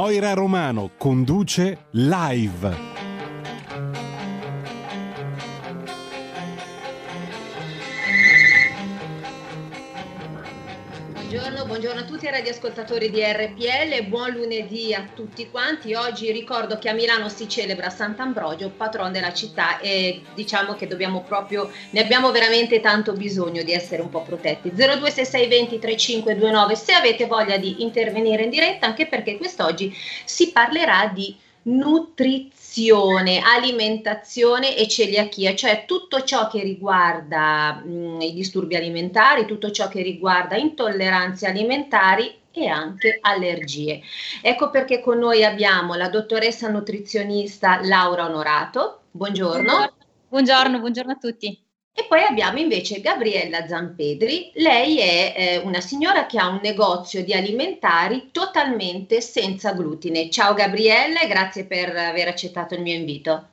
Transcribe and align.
Moira 0.00 0.32
Romano 0.32 0.92
conduce 0.96 1.86
live. 1.90 2.76
Buongiorno, 11.14 11.57
buongiorno, 11.78 12.04
a 12.04 12.10
tutti 12.10 12.24
i 12.24 12.30
radioascoltatori 12.30 13.08
di 13.08 13.22
RPL, 13.22 14.08
buon 14.08 14.32
lunedì 14.32 14.92
a 14.92 15.06
tutti 15.14 15.48
quanti. 15.48 15.94
Oggi 15.94 16.32
ricordo 16.32 16.76
che 16.76 16.88
a 16.88 16.92
Milano 16.92 17.28
si 17.28 17.48
celebra 17.48 17.88
Sant'Ambrogio, 17.88 18.70
patrono 18.70 19.12
della 19.12 19.32
città 19.32 19.78
e 19.78 20.22
diciamo 20.34 20.74
che 20.74 20.88
dobbiamo 20.88 21.22
proprio, 21.22 21.70
ne 21.90 22.00
abbiamo 22.00 22.32
veramente 22.32 22.80
tanto 22.80 23.12
bisogno 23.12 23.62
di 23.62 23.72
essere 23.72 24.02
un 24.02 24.08
po' 24.08 24.22
protetti. 24.22 24.72
026620 24.74 25.78
3529 25.78 26.74
se 26.74 26.92
avete 26.94 27.26
voglia 27.26 27.56
di 27.58 27.80
intervenire 27.84 28.42
in 28.42 28.50
diretta, 28.50 28.86
anche 28.86 29.06
perché 29.06 29.36
quest'oggi 29.36 29.94
si 30.24 30.50
parlerà 30.50 31.12
di 31.14 31.32
nutrizione, 31.68 33.40
alimentazione 33.40 34.76
e 34.76 34.88
celiachia, 34.88 35.54
cioè 35.54 35.84
tutto 35.86 36.22
ciò 36.22 36.48
che 36.48 36.62
riguarda 36.62 37.82
mh, 37.84 38.20
i 38.22 38.32
disturbi 38.32 38.76
alimentari, 38.76 39.46
tutto 39.46 39.70
ciò 39.70 39.88
che 39.88 40.02
riguarda 40.02 40.56
intolleranze 40.56 41.46
alimentari 41.46 42.36
e 42.50 42.66
anche 42.66 43.18
allergie. 43.20 44.00
Ecco 44.40 44.70
perché 44.70 45.00
con 45.00 45.18
noi 45.18 45.44
abbiamo 45.44 45.94
la 45.94 46.08
dottoressa 46.08 46.68
nutrizionista 46.68 47.80
Laura 47.82 48.26
Onorato. 48.26 49.02
Buongiorno. 49.10 49.92
Buongiorno, 50.28 50.78
buongiorno 50.80 51.12
a 51.12 51.16
tutti. 51.16 51.67
E 51.98 52.04
poi 52.08 52.22
abbiamo 52.22 52.60
invece 52.60 53.00
Gabriella 53.00 53.66
Zampedri. 53.66 54.52
Lei 54.54 55.00
è 55.00 55.34
eh, 55.36 55.56
una 55.64 55.80
signora 55.80 56.26
che 56.26 56.38
ha 56.38 56.46
un 56.46 56.60
negozio 56.62 57.24
di 57.24 57.34
alimentari 57.34 58.28
totalmente 58.30 59.20
senza 59.20 59.72
glutine. 59.72 60.30
Ciao 60.30 60.54
Gabriella 60.54 61.22
e 61.22 61.26
grazie 61.26 61.64
per 61.64 61.96
aver 61.96 62.28
accettato 62.28 62.74
il 62.74 62.82
mio 62.82 62.94
invito. 62.94 63.48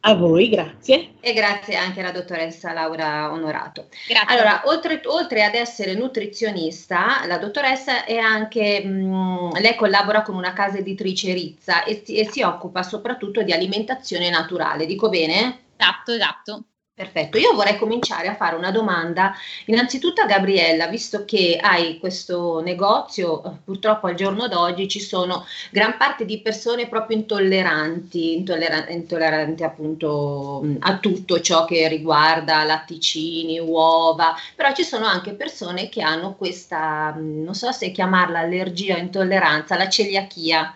A 0.00 0.14
voi, 0.16 0.48
grazie. 0.48 1.12
E 1.20 1.32
grazie 1.34 1.76
anche 1.76 2.00
alla 2.00 2.10
dottoressa 2.10 2.72
Laura 2.72 3.30
Onorato. 3.30 3.86
Grazie. 4.08 4.26
Allora, 4.34 4.62
oltre, 4.64 5.00
oltre 5.04 5.44
ad 5.44 5.54
essere 5.54 5.94
nutrizionista, 5.94 7.24
la 7.28 7.38
dottoressa 7.38 8.04
è 8.04 8.16
anche, 8.16 8.84
mh, 8.84 9.60
lei 9.60 9.76
collabora 9.76 10.22
con 10.22 10.34
una 10.34 10.52
casa 10.52 10.78
editrice 10.78 11.32
Rizza 11.32 11.84
e, 11.84 12.02
e 12.08 12.28
si 12.28 12.42
occupa 12.42 12.82
soprattutto 12.82 13.42
di 13.42 13.52
alimentazione 13.52 14.30
naturale. 14.30 14.84
Dico 14.84 15.08
bene? 15.08 15.60
Esatto, 15.76 16.12
esatto. 16.12 16.64
Perfetto, 16.96 17.38
io 17.38 17.54
vorrei 17.54 17.76
cominciare 17.76 18.28
a 18.28 18.36
fare 18.36 18.54
una 18.54 18.70
domanda 18.70 19.34
innanzitutto 19.66 20.20
a 20.20 20.26
Gabriella, 20.26 20.86
visto 20.86 21.24
che 21.24 21.58
hai 21.60 21.98
questo 21.98 22.60
negozio, 22.60 23.42
eh, 23.42 23.50
purtroppo 23.64 24.06
al 24.06 24.14
giorno 24.14 24.46
d'oggi 24.46 24.86
ci 24.86 25.00
sono 25.00 25.44
gran 25.72 25.96
parte 25.96 26.24
di 26.24 26.40
persone 26.40 26.86
proprio 26.86 27.16
intolleranti, 27.16 28.36
intolleranti, 28.36 28.92
intolleranti 28.92 29.64
appunto 29.64 30.64
a 30.78 30.98
tutto 30.98 31.40
ciò 31.40 31.64
che 31.64 31.88
riguarda 31.88 32.62
latticini, 32.62 33.58
uova, 33.58 34.32
però 34.54 34.72
ci 34.72 34.84
sono 34.84 35.06
anche 35.06 35.32
persone 35.32 35.88
che 35.88 36.00
hanno 36.00 36.36
questa, 36.36 37.12
non 37.16 37.54
so 37.54 37.72
se 37.72 37.90
chiamarla 37.90 38.38
allergia 38.38 38.94
o 38.94 38.98
intolleranza, 38.98 39.76
la 39.76 39.88
celiachia. 39.88 40.72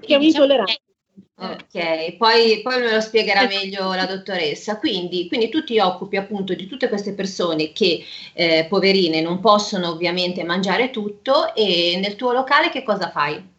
Che 0.00 0.06
è 0.06 0.16
un'intolleranza. 0.16 0.85
Ok, 1.38 2.16
poi, 2.16 2.62
poi, 2.62 2.80
me 2.80 2.92
lo 2.92 3.00
spiegherà 3.00 3.46
meglio 3.46 3.92
la 3.92 4.06
dottoressa. 4.06 4.78
Quindi, 4.78 5.28
quindi, 5.28 5.50
tu 5.50 5.64
ti 5.64 5.78
occupi 5.78 6.16
appunto 6.16 6.54
di 6.54 6.66
tutte 6.66 6.88
queste 6.88 7.12
persone 7.12 7.72
che, 7.72 8.02
eh, 8.32 8.66
poverine, 8.68 9.20
non 9.20 9.40
possono 9.40 9.90
ovviamente 9.90 10.44
mangiare 10.44 10.88
tutto 10.90 11.54
e 11.54 11.98
nel 12.00 12.16
tuo 12.16 12.32
locale 12.32 12.70
che 12.70 12.82
cosa 12.82 13.10
fai? 13.10 13.54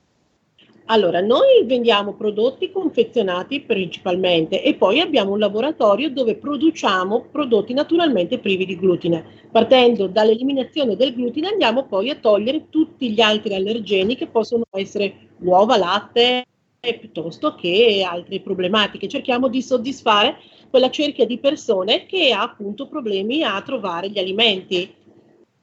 Allora, 0.90 1.20
noi 1.22 1.66
vendiamo 1.66 2.14
prodotti 2.14 2.72
confezionati 2.72 3.62
principalmente 3.62 4.64
e 4.64 4.74
poi 4.74 5.00
abbiamo 5.00 5.34
un 5.34 5.40
laboratorio 5.40 6.10
dove 6.10 6.36
produciamo 6.36 7.28
prodotti 7.32 7.74
naturalmente 7.74 8.40
privi 8.40 8.66
di 8.66 8.78
glutine. 8.78 9.24
Partendo 9.52 10.08
dall'eliminazione 10.08 10.96
del 10.96 11.14
glutine 11.14 11.50
andiamo 11.50 11.86
poi 11.86 12.10
a 12.10 12.16
togliere 12.16 12.70
tutti 12.70 13.12
gli 13.12 13.22
altri 13.22 13.54
allergeni 13.54 14.16
che 14.16 14.28
possono 14.28 14.64
essere 14.72 15.14
uova, 15.40 15.78
latte, 15.78 16.46
piuttosto 16.80 17.56
che 17.56 18.06
altre 18.08 18.40
problematiche. 18.40 19.08
Cerchiamo 19.08 19.48
di 19.48 19.62
soddisfare 19.62 20.38
quella 20.70 20.90
cerchia 20.90 21.26
di 21.26 21.38
persone 21.38 22.06
che 22.06 22.32
ha 22.32 22.42
appunto 22.42 22.88
problemi 22.88 23.44
a 23.44 23.62
trovare 23.62 24.10
gli 24.10 24.20
alimenti, 24.20 24.94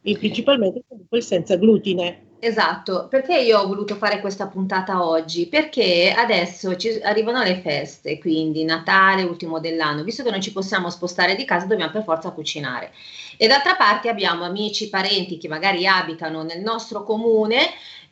principalmente 0.03 0.83
comunque 0.87 1.19
il 1.19 1.25
senza 1.25 1.57
glutine. 1.57 2.33
Esatto, 2.45 3.07
perché 3.09 3.41
io 3.41 3.59
ho 3.59 3.67
voluto 3.67 3.95
fare 3.95 4.21
questa 4.21 4.49
puntata 4.49 5.03
oggi? 5.03 5.47
Perché 5.47 6.13
adesso 6.15 6.77
ci 6.77 7.01
arrivano 7.03 7.43
le 7.43 7.57
feste, 7.63 8.19
quindi 8.19 8.65
Natale, 8.65 9.23
ultimo 9.23 9.61
dell'anno, 9.61 10.03
visto 10.03 10.23
che 10.23 10.31
non 10.31 10.43
ci 10.43 10.53
possiamo 10.53 10.91
spostare 10.91 11.37
di 11.37 11.47
casa, 11.47 11.65
dobbiamo 11.65 11.91
per 11.91 12.03
forza 12.03 12.33
cucinare. 12.33 12.93
E 13.39 13.47
d'altra 13.47 13.77
parte 13.77 14.11
abbiamo 14.11 14.45
amici, 14.45 14.91
parenti 14.91 15.39
che 15.39 15.49
magari 15.49 15.87
abitano 15.87 16.43
nel 16.43 16.61
nostro 16.61 17.03
comune 17.03 17.61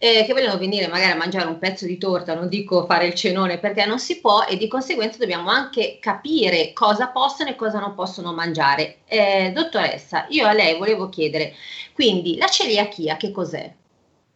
eh, 0.04 0.24
che 0.26 0.32
vogliono 0.32 0.58
venire 0.58 0.88
magari 0.88 1.12
a 1.12 1.16
mangiare 1.16 1.46
un 1.46 1.58
pezzo 1.58 1.86
di 1.86 1.96
torta, 1.96 2.34
non 2.34 2.48
dico 2.48 2.84
fare 2.86 3.06
il 3.06 3.14
cenone 3.14 3.60
perché 3.60 3.86
non 3.86 4.00
si 4.00 4.18
può 4.18 4.42
e 4.42 4.56
di 4.56 4.66
conseguenza 4.66 5.16
dobbiamo 5.16 5.48
anche 5.48 5.98
capire 6.00 6.72
cosa 6.72 7.06
possono 7.06 7.50
e 7.50 7.54
cosa 7.54 7.78
non 7.78 7.94
possono 7.94 8.32
mangiare. 8.32 9.02
Eh, 9.06 9.52
dottoressa, 9.54 10.26
io 10.30 10.44
a 10.48 10.52
lei 10.54 10.76
volevo 10.76 11.08
chiedere, 11.08 11.54
quindi 11.92 12.36
la 12.36 12.48
celiachia 12.48 13.16
che 13.16 13.30
cos'è? 13.30 13.72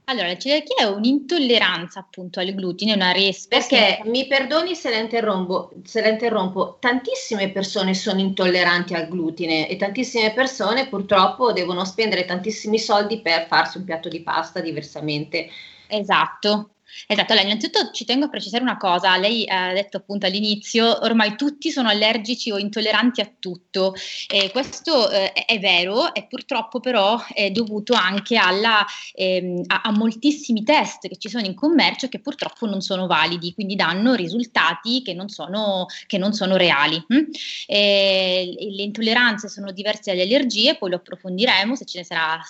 Allora, 0.09 0.29
la 0.29 0.39
celiachia 0.39 0.77
è 0.77 0.85
un'intolleranza 0.85 1.99
appunto 1.99 2.39
al 2.39 2.55
glutine, 2.55 2.95
una 2.95 3.11
respa. 3.11 3.59
Perché 3.59 4.03
mi 4.05 4.29
perdoni 4.29 4.77
se 4.77 4.89
la, 4.91 4.99
interrompo, 4.99 5.73
se 5.83 6.01
la 6.01 6.07
interrompo, 6.07 6.77
tantissime 6.79 7.51
persone 7.51 7.93
sono 7.93 8.21
intolleranti 8.21 8.95
al 8.95 9.09
glutine 9.09 9.69
e 9.69 9.75
tantissime 9.75 10.33
persone 10.33 10.87
purtroppo 10.87 11.53
devono 11.53 11.85
spendere 11.85 12.25
tantissimi 12.25 12.79
soldi 12.79 13.21
per 13.21 13.49
farsi 13.49 13.79
un 13.79 13.85
piatto 13.85 14.09
di 14.09 14.23
pasta 14.23 14.61
diversamente. 14.61 15.49
Esatto, 15.89 16.76
Esatto, 17.07 17.33
allora 17.33 17.47
innanzitutto 17.47 17.91
ci 17.93 18.05
tengo 18.05 18.27
a 18.27 18.29
precisare 18.29 18.63
una 18.63 18.77
cosa, 18.77 19.17
lei 19.17 19.47
ha 19.49 19.73
detto 19.73 19.99
appunto 19.99 20.27
all'inizio, 20.27 21.03
ormai 21.03 21.37
tutti 21.37 21.71
sono 21.71 21.89
allergici 21.89 22.51
o 22.51 22.59
intolleranti 22.59 23.21
a 23.21 23.31
tutto, 23.39 23.95
eh, 24.29 24.51
questo 24.51 25.11
eh, 25.11 25.33
è 25.33 25.59
vero 25.59 26.15
e 26.15 26.27
purtroppo 26.27 26.81
però 26.81 27.23
è 27.33 27.51
dovuto 27.51 27.95
anche 27.95 28.37
alla, 28.37 28.85
ehm, 29.15 29.63
a, 29.67 29.83
a, 29.83 29.91
moltissimi 29.93 30.63
test 30.63 31.09
che 31.09 31.17
ci 31.17 31.29
sono 31.29 31.45
in 31.45 31.55
commercio 31.55 32.09
che 32.09 32.21
purtroppo 32.21 32.67
non 32.67 32.81
sono 32.81 33.07
validi, 33.07 33.55
quindi 33.55 33.77
danno 33.77 34.15
risultati 34.15 35.03
che 35.03 35.15
non 35.15 35.29
sono, 35.29 35.87
che 36.07 36.19
non 36.19 36.33
sono 36.33 36.57
reali. 36.57 36.97
Hm? 37.07 37.25
Eh, 37.67 38.55
le 38.59 38.83
intolleranze 38.83 39.49
sono 39.49 39.73
diverse 39.73 40.11
dalle 40.11 40.23
allergie, 40.23 40.77
poi 40.77 40.91
lo 40.91 40.97
approfondiremo 40.97 41.75
se 41.77 41.85
ce 41.85 41.99
ne 41.99 42.05
sarà 42.05 42.41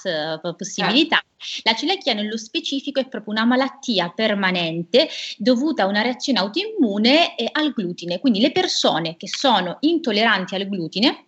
possibilità. 0.56 1.20
La 1.62 1.74
celiachia 1.74 2.14
nello 2.14 2.36
specifico 2.38 3.00
è 3.00 3.06
proprio 3.06 3.34
una 3.34 3.44
malattia 3.44 4.08
permanente 4.36 5.08
dovuta 5.38 5.84
a 5.84 5.86
una 5.86 6.02
reazione 6.02 6.38
autoimmune 6.38 7.36
eh, 7.36 7.48
al 7.50 7.72
glutine, 7.72 8.20
quindi 8.20 8.40
le 8.40 8.52
persone 8.52 9.16
che 9.16 9.26
sono 9.28 9.78
intolleranti 9.80 10.54
al 10.54 10.68
glutine 10.68 11.25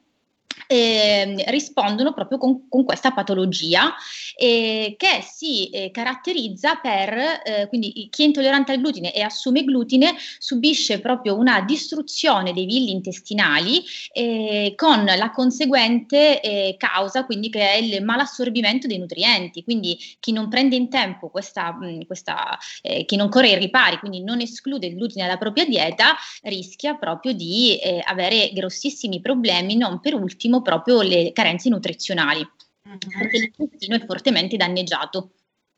eh, 0.66 1.44
rispondono 1.48 2.12
proprio 2.12 2.38
con, 2.38 2.68
con 2.68 2.84
questa 2.84 3.12
patologia 3.12 3.94
eh, 4.36 4.94
che 4.96 5.22
si 5.22 5.70
eh, 5.70 5.90
caratterizza 5.90 6.76
per, 6.76 7.42
eh, 7.44 7.66
quindi 7.68 8.08
chi 8.10 8.22
è 8.22 8.26
intollerante 8.26 8.72
al 8.72 8.80
glutine 8.80 9.12
e 9.12 9.22
assume 9.22 9.64
glutine 9.64 10.14
subisce 10.38 11.00
proprio 11.00 11.36
una 11.36 11.60
distruzione 11.62 12.52
dei 12.52 12.66
villi 12.66 12.90
intestinali 12.90 13.82
eh, 14.12 14.74
con 14.76 15.04
la 15.04 15.30
conseguente 15.30 16.40
eh, 16.40 16.76
causa 16.78 17.24
quindi 17.24 17.50
che 17.50 17.60
è 17.60 17.76
il 17.76 18.04
malassorbimento 18.04 18.86
dei 18.86 18.98
nutrienti, 18.98 19.64
quindi 19.64 19.98
chi 20.20 20.32
non 20.32 20.48
prende 20.48 20.76
in 20.76 20.88
tempo 20.88 21.28
questa, 21.30 21.72
mh, 21.72 22.06
questa 22.06 22.58
chi 23.06 23.16
non 23.16 23.28
corre 23.28 23.52
ai 23.52 23.58
ripari, 23.58 23.98
quindi 23.98 24.22
non 24.22 24.40
esclude 24.40 24.86
il 24.86 24.94
glutine 24.94 25.24
dalla 25.24 25.38
propria 25.38 25.64
dieta, 25.64 26.16
rischia 26.42 26.94
proprio 26.94 27.32
di 27.32 27.78
avere 28.04 28.50
grossissimi 28.52 29.20
problemi, 29.20 29.76
non 29.76 30.00
per 30.00 30.14
ultimo 30.14 30.37
proprio 30.62 31.02
le 31.02 31.32
carenze 31.32 31.68
nutrizionali, 31.68 32.40
mm-hmm. 32.40 33.18
perché 33.18 33.38
l'intestino 33.38 33.96
è 33.96 34.04
fortemente 34.06 34.56
danneggiato. 34.56 35.30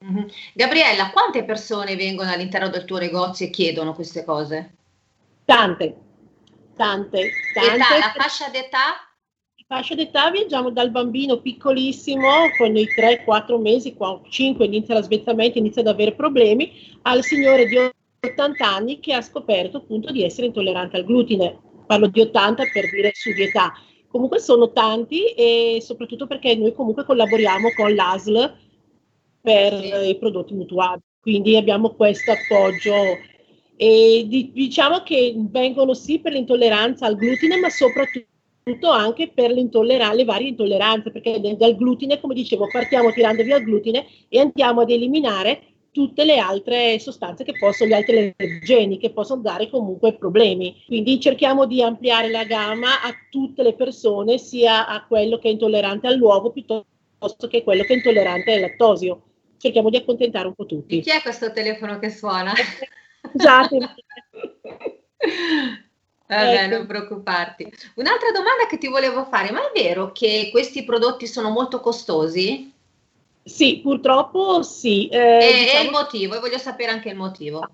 Mm-hmm. 0.05 0.27
Gabriella, 0.55 1.11
quante 1.11 1.45
persone 1.45 1.97
vengono 1.97 2.31
all'interno 2.31 2.69
del 2.69 2.85
tuo 2.85 2.99
negozio 2.99 3.47
e 3.47 3.51
chiedono 3.51 3.95
queste 3.95 4.25
cose? 4.25 4.75
Tante, 5.45 5.97
tante, 6.77 7.31
tante. 7.53 7.75
Età, 7.75 7.99
la 7.99 8.13
fascia 8.17 8.49
d'età? 8.49 9.11
fascia 9.71 9.95
d'età 9.95 10.33
viaggiamo 10.33 10.71
dal 10.71 10.91
bambino 10.91 11.39
piccolissimo 11.39 12.29
con 12.59 12.77
i 12.77 12.89
3-4 12.89 13.61
mesi, 13.61 13.97
5 14.29 14.65
inizia 14.65 14.95
lo 14.95 15.03
svezzamento, 15.03 15.59
inizia 15.59 15.83
ad 15.83 15.87
avere 15.87 16.13
problemi, 16.15 16.99
al 17.03 17.23
signore 17.23 17.67
di 17.67 17.77
80 17.77 18.67
anni 18.67 18.99
che 18.99 19.15
ha 19.15 19.23
scoperto 19.23 19.77
appunto 19.77 20.11
di 20.11 20.25
essere 20.25 20.49
intollerante 20.49 20.97
al 20.97 21.05
glutine. 21.05 21.57
Parlo 21.87 22.09
di 22.09 22.21
80 22.21 22.65
per 22.73 22.91
dire 22.91 23.13
su 23.15 23.33
di 23.33 23.45
età. 23.45 23.73
Comunque 24.11 24.41
sono 24.41 24.73
tanti 24.73 25.27
e 25.27 25.79
soprattutto 25.81 26.27
perché 26.27 26.57
noi 26.57 26.73
comunque 26.73 27.05
collaboriamo 27.05 27.69
con 27.77 27.95
l'ASL 27.95 28.57
per 29.41 30.05
i 30.05 30.17
prodotti 30.19 30.53
mutuali, 30.53 31.01
quindi 31.21 31.57
abbiamo 31.57 31.91
questo 31.95 32.33
appoggio. 32.33 32.93
E 33.77 34.27
diciamo 34.53 35.03
che 35.05 35.35
vengono 35.37 35.95
sì 35.95 36.19
per 36.19 36.33
l'intolleranza 36.33 37.07
al 37.07 37.17
glutine, 37.17 37.57
ma 37.57 37.71
soprattutto 37.71 38.91
anche 38.91 39.31
per 39.33 39.53
le 39.53 40.25
varie 40.25 40.49
intolleranze, 40.49 41.13
perché 41.13 41.41
dal 41.57 41.77
glutine, 41.77 42.21
come 42.21 42.35
dicevo, 42.35 42.67
partiamo 42.71 43.13
tirando 43.13 43.43
via 43.43 43.57
il 43.59 43.65
glutine 43.65 44.07
e 44.29 44.41
andiamo 44.41 44.81
ad 44.81 44.91
eliminare 44.91 45.63
tutte 45.93 46.25
le 46.25 46.39
altre 46.39 46.99
sostanze 46.99 47.45
che 47.45 47.53
possono, 47.59 47.91
gli 47.91 47.95
altri 47.95 48.35
allergeni 48.37 48.99
che 48.99 49.11
possono 49.11 49.43
dare 49.43 49.69
comunque 49.69 50.15
problemi. 50.15 50.83
Quindi 50.87 51.21
cerchiamo 51.21 51.67
di 51.67 51.83
ampliare 51.83 52.31
la 52.31 52.45
gamma 52.45 53.03
a 53.03 53.13
tutte 53.31 53.63
le 53.63 53.75
persone, 53.75 54.39
sia 54.39 54.87
a 54.87 55.05
quello 55.07 55.39
che 55.39 55.49
è 55.49 55.53
intollerante 55.53 56.07
all'uovo 56.07 56.51
piuttosto 56.51 57.49
che 57.49 57.63
quello 57.63 57.83
che 57.83 57.95
è 57.95 57.97
intollerante 57.97 58.53
al 58.53 58.61
lattosio. 58.61 59.23
Cerchiamo 59.59 59.91
di 59.91 59.97
accontentare 59.97 60.47
un 60.47 60.55
po' 60.55 60.67
tutti. 60.67 60.99
E 60.99 61.03
chi 61.03 61.11
è 61.11 61.21
questo 61.21 61.53
telefono 61.53 61.99
che 61.99 62.11
suona? 62.11 62.53
Scusate. 63.31 63.79
Vabbè, 66.27 66.65
ecco. 66.65 66.77
non 66.77 66.87
preoccuparti. 66.87 67.65
Un'altra 67.97 68.31
domanda 68.31 68.67
che 68.69 68.79
ti 68.79 68.87
volevo 68.87 69.25
fare, 69.25 69.51
ma 69.51 69.61
è 69.61 69.73
vero 69.75 70.13
che 70.13 70.49
questi 70.53 70.85
prodotti 70.85 71.27
sono 71.27 71.51
molto 71.51 71.81
costosi? 71.81 72.73
Sì, 73.51 73.81
purtroppo 73.83 74.63
sì. 74.63 75.09
Eh, 75.09 75.19
e, 75.19 75.65
diciamo... 75.65 75.85
il 75.85 75.91
motivo, 75.91 76.37
e 76.37 76.39
voglio 76.39 76.59
sapere 76.59 76.93
anche 76.93 77.11
il 77.11 77.17
motivo. 77.17 77.69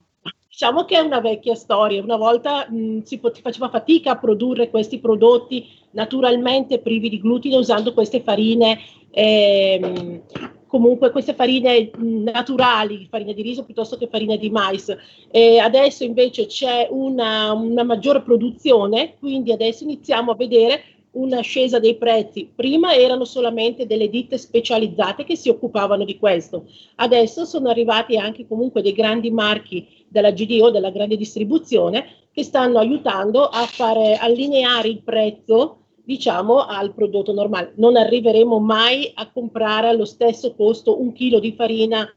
Diciamo 0.49 0.87
che 0.87 0.97
è 0.97 1.01
una 1.01 1.21
vecchia 1.21 1.55
storia, 1.55 2.03
una 2.03 2.17
volta 2.17 2.67
mh, 2.69 3.03
si 3.03 3.19
pot- 3.19 3.43
faceva 3.43 3.69
fatica 3.69 4.13
a 4.13 4.17
produrre 4.17 4.71
questi 4.71 4.99
prodotti 4.99 5.69
naturalmente 5.91 6.79
privi 6.79 7.11
di 7.11 7.21
glutine 7.21 7.57
usando 7.57 7.93
queste 7.93 8.23
farine 8.23 8.81
ehm, 9.11 10.23
comunque 10.67 11.11
queste 11.11 11.35
farine 11.35 11.91
naturali, 11.99 13.07
farina 13.11 13.33
di 13.33 13.43
riso 13.43 13.65
piuttosto 13.65 13.99
che 13.99 14.09
farina 14.09 14.37
di 14.37 14.49
mais. 14.49 14.97
E 15.31 15.59
adesso 15.59 16.05
invece 16.05 16.47
c'è 16.47 16.89
una, 16.91 17.53
una 17.53 17.83
maggiore 17.83 18.23
produzione, 18.23 19.15
quindi 19.19 19.53
adesso 19.53 19.85
iniziamo 19.85 20.33
a 20.33 20.37
vedere 20.37 20.83
un'ascesa 21.17 21.79
dei 21.79 21.97
prezzi. 21.97 22.51
Prima 22.55 22.95
erano 22.95 23.25
solamente 23.25 23.87
delle 23.87 24.09
ditte 24.09 24.39
specializzate 24.39 25.25
che 25.25 25.37
si 25.37 25.49
occupavano 25.49 26.05
di 26.05 26.19
questo. 26.19 26.67
Adesso 26.97 27.45
sono 27.45 27.69
arrivati 27.69 28.17
anche 28.17 28.47
comunque 28.47 28.83
dei 28.83 28.93
grandi 28.93 29.31
marchi 29.31 30.05
della 30.09 30.31
GDO, 30.31 30.71
della 30.71 30.91
grande 30.91 31.17
distribuzione, 31.17 32.07
che 32.33 32.43
stanno 32.43 32.79
aiutando 32.79 33.45
a 33.45 33.65
fare 33.67 34.17
allineare 34.17 34.89
il 34.89 35.03
prezzo 35.03 35.81
diciamo 36.05 36.65
al 36.65 36.95
prodotto 36.95 37.33
normale. 37.33 37.73
Non 37.77 37.97
arriveremo 37.97 38.61
mai 38.61 39.11
a 39.15 39.29
comprare 39.31 39.89
allo 39.89 40.05
stesso 40.05 40.55
costo 40.55 41.01
un 41.01 41.13
chilo 41.13 41.41
di 41.41 41.53
farina 41.53 42.09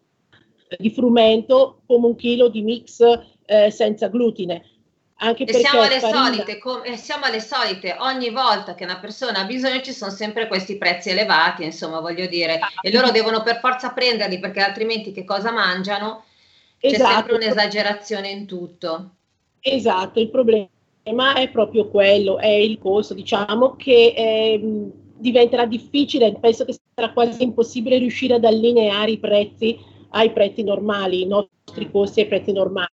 di 0.78 0.92
frumento 0.92 1.82
come 1.88 2.06
un 2.06 2.16
chilo 2.16 2.50
di 2.50 2.62
mix 2.62 3.02
eh, 3.46 3.72
senza 3.72 4.08
glutine. 4.08 4.64
Anche 5.22 5.44
e 5.44 5.54
siamo 5.54 5.82
alle, 5.82 6.00
solite, 6.00 6.58
com- 6.60 6.84
siamo 6.94 7.26
alle 7.26 7.42
solite, 7.42 7.96
ogni 8.00 8.30
volta 8.30 8.74
che 8.74 8.86
una 8.86 9.00
persona 9.00 9.40
ha 9.40 9.46
bisogno 9.46 9.82
ci 9.82 9.92
sono 9.92 10.12
sempre 10.12 10.48
questi 10.48 10.78
prezzi 10.78 11.10
elevati, 11.10 11.64
insomma 11.64 12.00
voglio 12.00 12.26
dire, 12.26 12.60
e 12.82 12.92
loro 12.92 13.12
devono 13.12 13.44
per 13.44 13.60
forza 13.60 13.92
prenderli 13.92 14.40
perché 14.40 14.62
altrimenti 14.62 15.12
che 15.12 15.26
cosa 15.26 15.52
mangiano? 15.52 16.24
C'è 16.78 16.88
esatto. 16.88 17.14
sempre 17.14 17.36
un'esagerazione 17.36 18.30
in 18.30 18.46
tutto. 18.46 19.10
Esatto, 19.60 20.22
il 20.22 20.30
problema 20.30 20.70
problema 21.10 21.36
è 21.36 21.50
proprio 21.50 21.88
quello, 21.88 22.38
è 22.38 22.48
il 22.48 22.78
costo. 22.78 23.14
Diciamo 23.14 23.76
che 23.76 24.14
eh, 24.16 24.92
diventerà 25.18 25.66
difficile, 25.66 26.36
penso 26.40 26.66
che 26.66 26.76
sarà 26.94 27.12
quasi 27.12 27.44
impossibile 27.44 27.98
riuscire 27.98 28.36
ad 28.36 28.46
allineare 28.46 29.12
i 29.12 29.20
prezzi 29.20 29.78
ai 30.12 30.32
prezzi 30.32 30.64
normali, 30.64 31.22
i 31.22 31.28
nostri 31.28 31.90
costi 31.92 32.22
ai 32.22 32.28
prezzi 32.28 32.52
normali. 32.52 32.90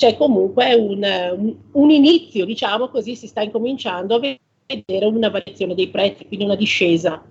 C'è 0.00 0.16
comunque 0.16 0.72
un, 0.72 1.04
un, 1.36 1.54
un 1.72 1.90
inizio, 1.90 2.46
diciamo 2.46 2.88
così, 2.88 3.14
si 3.14 3.26
sta 3.26 3.42
incominciando 3.42 4.14
a 4.14 4.18
vedere 4.18 5.04
una 5.04 5.28
variazione 5.28 5.74
dei 5.74 5.88
prezzi, 5.90 6.26
quindi 6.26 6.46
una 6.46 6.56
discesa. 6.56 7.22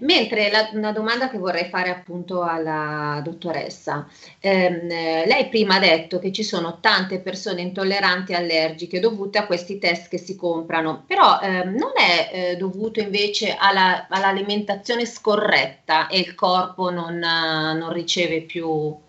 Mentre 0.00 0.50
la, 0.50 0.68
una 0.74 0.92
domanda 0.92 1.30
che 1.30 1.38
vorrei 1.38 1.64
fare 1.70 1.88
appunto 1.88 2.42
alla 2.42 3.22
dottoressa, 3.24 4.06
ehm, 4.38 4.86
lei 4.86 5.48
prima 5.48 5.76
ha 5.76 5.80
detto 5.80 6.18
che 6.18 6.30
ci 6.30 6.42
sono 6.42 6.78
tante 6.78 7.20
persone 7.20 7.62
intolleranti 7.62 8.32
e 8.32 8.34
allergiche 8.34 9.00
dovute 9.00 9.38
a 9.38 9.46
questi 9.46 9.78
test 9.78 10.10
che 10.10 10.18
si 10.18 10.36
comprano, 10.36 11.04
però 11.06 11.40
ehm, 11.40 11.70
non 11.74 11.92
è 11.96 12.30
eh, 12.30 12.56
dovuto 12.56 13.00
invece 13.00 13.56
alla, 13.58 14.08
all'alimentazione 14.10 15.06
scorretta 15.06 16.06
e 16.08 16.18
il 16.18 16.34
corpo 16.34 16.90
non, 16.90 17.16
non 17.16 17.90
riceve 17.94 18.42
più 18.42 19.06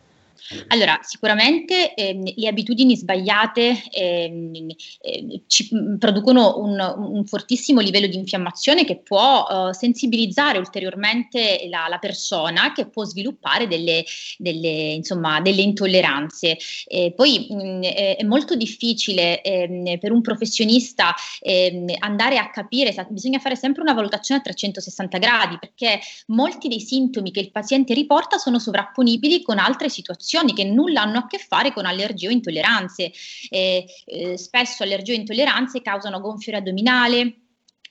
allora, 0.68 1.00
sicuramente 1.04 1.94
ehm, 1.94 2.24
le 2.36 2.48
abitudini 2.48 2.96
sbagliate 2.96 3.84
ehm, 3.92 4.68
eh, 5.02 5.42
ci 5.48 5.70
mm, 5.74 5.98
producono 5.98 6.58
un, 6.58 6.80
un, 6.98 7.26
fortissimo 7.26 7.82
livello 7.82 8.08
di 8.08 8.16
infiammazione 8.16 8.86
che 8.86 8.98
può 8.98 9.46
eh, 9.48 9.74
sensibilizzare 9.74 10.58
ulteriormente 10.58 11.68
la, 11.70 11.86
la, 11.88 12.00
persona, 12.00 12.72
che 12.74 12.88
può 12.88 13.04
sviluppare 13.04 13.68
delle, 13.68 14.04
delle, 14.38 14.94
insomma, 14.94 15.40
delle 15.42 15.62
intolleranze. 15.62 16.58
Eh, 16.88 17.14
poi 17.16 17.48
mh, 17.50 17.56
mm, 17.56 17.82
è 17.84 18.24
molto 18.24 18.56
difficile 18.56 19.42
ehm, 19.42 20.00
per 20.00 20.12
un 20.12 20.22
professionista 20.22 21.14
ehm, 21.42 21.88
andare 22.00 22.38
a 22.38 22.50
capire, 22.50 22.94
bisogna 23.10 23.40
fare 23.40 23.56
sempre 23.56 23.82
una 23.82 23.94
valutazione 23.94 24.40
a 24.40 24.44
360 24.44 25.18
gradi 25.18 25.58
perché 25.60 26.00
molti 26.28 26.68
dei 26.68 26.80
sintomi 26.80 27.32
che 27.32 27.40
il 27.40 27.52
paziente 27.52 27.94
riporta 27.94 28.38
sono 28.38 28.60
sovrapponibili 28.60 29.42
con 29.42 29.58
altre 29.60 29.90
situazioni 29.90 30.39
situazioni 30.40 30.54
che 30.54 30.64
nulla 30.64 31.02
hanno 31.02 31.20
a 31.20 31.28
che 31.28 31.38
fare 31.38 31.74
con 31.74 31.86
allergie 31.86 32.28
o 32.28 32.32
intolleranze. 32.32 33.12
Eh, 33.50 33.86
eh, 34.06 34.38
spesso 34.38 34.84
allergie 34.84 35.14
o 35.14 35.16
intolleranze 35.16 35.82
causano 35.82 36.20
gonfiore 36.20 36.60
addominale, 36.60 37.36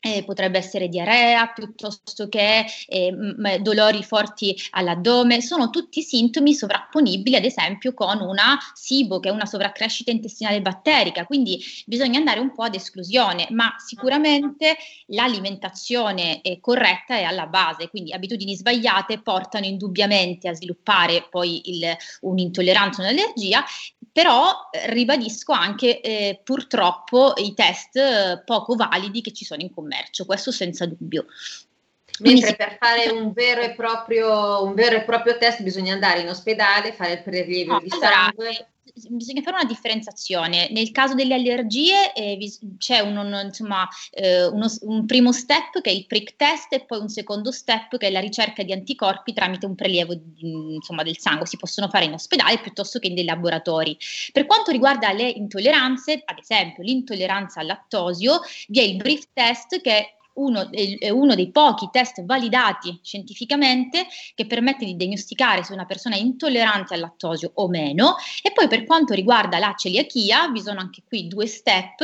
eh, 0.00 0.25
potrebbe 0.25 0.59
essere 0.59 0.88
diarrea 0.88 1.47
piuttosto 1.49 2.28
che 2.28 2.64
eh, 2.87 3.12
m- 3.12 3.57
dolori 3.57 4.02
forti 4.02 4.57
all'addome, 4.71 5.40
sono 5.40 5.71
tutti 5.71 6.02
sintomi 6.02 6.55
sovrapponibili 6.55 7.37
ad 7.37 7.45
esempio 7.45 7.95
con 7.95 8.21
una 8.21 8.59
SIBO 8.75 9.21
che 9.21 9.28
è 9.28 9.33
una 9.33 9.47
sovraccrescita 9.47 10.11
intestinale 10.11 10.61
batterica, 10.62 11.25
quindi 11.25 11.61
bisogna 11.87 12.19
andare 12.19 12.40
un 12.40 12.52
po' 12.52 12.64
ad 12.64 12.75
esclusione, 12.75 13.47
ma 13.50 13.75
sicuramente 13.78 14.76
l'alimentazione 15.07 16.40
è 16.40 16.59
corretta 16.61 17.17
è 17.17 17.23
alla 17.23 17.47
base, 17.47 17.88
quindi 17.88 18.12
abitudini 18.12 18.57
sbagliate 18.57 19.21
portano 19.23 19.67
indubbiamente 19.67 20.49
a 20.49 20.55
sviluppare 20.55 21.26
poi 21.28 21.71
il, 21.71 21.97
un'intolleranza, 22.21 23.02
un'allergia, 23.02 23.64
però 24.12 24.69
eh, 24.71 24.93
ribadisco 24.93 25.52
anche 25.52 26.00
eh, 26.00 26.40
purtroppo 26.43 27.35
i 27.37 27.55
test 27.55 27.97
eh, 27.97 28.43
poco 28.45 28.75
validi 28.75 29.21
che 29.21 29.33
ci 29.33 29.45
sono 29.45 29.62
in 29.62 29.73
commercio, 29.73 29.88
questo 30.25 30.50
senza 30.50 30.87
dubbio. 30.87 31.26
Mentre 32.21 32.57
per 32.57 32.76
fare 32.80 33.11
un 33.11 33.33
vero, 33.33 33.62
proprio, 33.75 34.64
un 34.64 34.75
vero, 34.75 34.97
e 34.97 35.02
proprio, 35.02 35.38
test 35.38 35.62
bisogna 35.62 35.95
andare 35.95 36.21
in 36.21 36.28
ospedale, 36.28 36.92
fare 36.92 37.12
il 37.12 37.23
prelievo 37.23 37.75
no, 37.75 37.80
di 37.80 37.90
allora, 37.90 38.09
sangue 38.09 38.66
bisogna 39.09 39.42
fare 39.42 39.57
una 39.61 39.68
differenziazione. 39.68 40.68
Nel 40.71 40.90
caso 40.90 41.14
delle 41.14 41.35
allergie 41.35 42.12
eh, 42.12 42.38
c'è 42.78 43.00
un, 43.00 43.16
un, 43.16 43.40
insomma, 43.45 43.88
eh, 44.11 44.47
uno, 44.47 44.66
un, 44.83 45.07
primo 45.07 45.33
step 45.33 45.80
che 45.80 45.90
è 45.90 45.92
il 45.92 46.07
prick 46.07 46.37
test 46.37 46.73
e 46.73 46.85
poi 46.85 47.00
un 47.00 47.09
secondo 47.09 47.50
step 47.50 47.97
che 47.97 48.09
è 48.09 48.11
la 48.11 48.21
ricerca 48.21 48.62
di 48.62 48.73
anticorpi 48.73 49.33
tramite 49.33 49.66
un 49.66 49.75
prelievo 49.75 50.14
di, 50.14 50.75
insomma, 50.75 51.02
del 51.02 51.18
sangue. 51.18 51.47
Si 51.47 51.57
possono 51.57 51.88
fare 51.88 52.04
in 52.04 52.12
ospedale 52.12 52.59
piuttosto 52.59 52.99
che 52.99 53.09
in 53.09 53.14
dei 53.14 53.25
laboratori. 53.25 53.97
Per 54.33 54.47
quanto 54.47 54.71
riguarda 54.71 55.12
le 55.12 55.28
intolleranze, 55.28 56.23
ad 56.25 56.38
esempio 56.38 56.83
l'intolleranza 56.83 57.61
al 57.61 57.66
lattosio, 57.66 58.40
vi 58.68 58.80
è 58.80 58.83
il 58.83 58.97
brief 58.97 59.28
test 59.33 59.80
che 59.80 60.17
uno, 60.38 60.71
è 60.71 61.11
uno 61.11 61.35
dei 61.35 61.50
pochi 61.50 61.88
test 61.90 62.25
validati 62.25 62.99
scientificamente 63.02 64.07
che 64.35 64.47
permette 64.47 64.85
di 64.85 64.97
diagnosticare 64.97 65.62
se 65.62 65.73
una 65.73 65.87
persona 65.87 66.16
è 66.16 66.18
intollerante 66.18 66.95
al 66.95 67.00
lattosio 67.00 67.52
o 67.54 67.68
meno. 67.68 68.16
E 68.42 68.52
poi 68.52 68.68
per 68.68 68.85
quanto 68.85 69.14
riguarda 69.14 69.59
la 69.59 69.75
celiachia, 69.76 70.49
vi 70.49 70.61
sono 70.61 70.80
anche 70.80 71.02
qui 71.07 71.28
due 71.28 71.47
step 71.47 72.00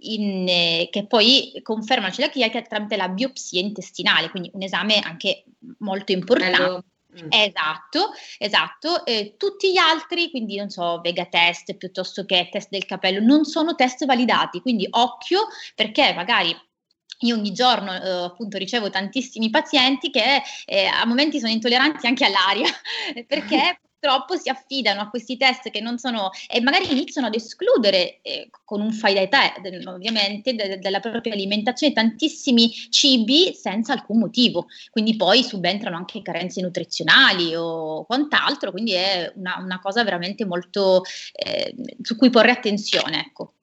in, 0.00 0.46
eh, 0.48 0.88
che 0.90 1.06
poi 1.06 1.58
confermano 1.62 2.08
la 2.08 2.30
celiachia 2.30 2.62
tramite 2.62 2.96
la 2.96 3.08
biopsia 3.08 3.60
intestinale, 3.60 4.30
quindi 4.30 4.50
un 4.52 4.62
esame 4.62 4.98
anche 4.98 5.44
molto 5.78 6.12
importante. 6.12 6.56
Bello 6.56 6.84
Mm. 7.24 7.28
Esatto, 7.30 8.10
esatto. 8.38 9.06
Eh, 9.06 9.36
tutti 9.38 9.72
gli 9.72 9.78
altri, 9.78 10.30
quindi 10.30 10.56
non 10.56 10.68
so, 10.68 11.00
Vega 11.00 11.24
test 11.26 11.74
piuttosto 11.74 12.24
che 12.24 12.48
test 12.50 12.68
del 12.70 12.84
capello, 12.84 13.20
non 13.20 13.44
sono 13.44 13.74
test 13.74 14.04
validati, 14.04 14.60
quindi 14.60 14.86
occhio 14.90 15.46
perché 15.74 16.12
magari 16.14 16.54
io 17.20 17.36
ogni 17.36 17.52
giorno 17.52 17.92
eh, 17.92 18.08
appunto 18.24 18.58
ricevo 18.58 18.90
tantissimi 18.90 19.50
pazienti 19.50 20.10
che 20.10 20.42
eh, 20.64 20.86
a 20.86 21.04
momenti 21.06 21.38
sono 21.38 21.52
intolleranti 21.52 22.06
anche 22.06 22.24
all'aria 22.24 22.68
perché 23.26 23.80
purtroppo 23.98 24.36
si 24.36 24.48
affidano 24.48 25.00
a 25.00 25.08
questi 25.08 25.36
test 25.36 25.70
che 25.70 25.80
non 25.80 25.98
sono 25.98 26.30
e 26.48 26.60
magari 26.60 26.90
iniziano 26.90 27.26
ad 27.26 27.34
escludere 27.34 28.20
eh, 28.22 28.48
con 28.64 28.80
un 28.80 28.92
fai 28.92 29.14
da 29.14 29.26
te 29.26 29.88
ovviamente 29.88 30.54
de, 30.54 30.78
della 30.78 31.00
propria 31.00 31.32
alimentazione 31.32 31.92
tantissimi 31.92 32.70
cibi 32.70 33.52
senza 33.54 33.92
alcun 33.92 34.18
motivo. 34.18 34.66
Quindi 34.90 35.16
poi 35.16 35.42
subentrano 35.42 35.96
anche 35.96 36.22
carenze 36.22 36.60
nutrizionali 36.60 37.54
o 37.56 38.04
quant'altro 38.04 38.70
quindi 38.70 38.92
è 38.92 39.32
una, 39.36 39.58
una 39.60 39.80
cosa 39.80 40.04
veramente 40.04 40.44
molto 40.44 41.02
eh, 41.32 41.74
su 42.02 42.16
cui 42.16 42.30
porre 42.30 42.50
attenzione 42.50 43.20
ecco 43.20 43.55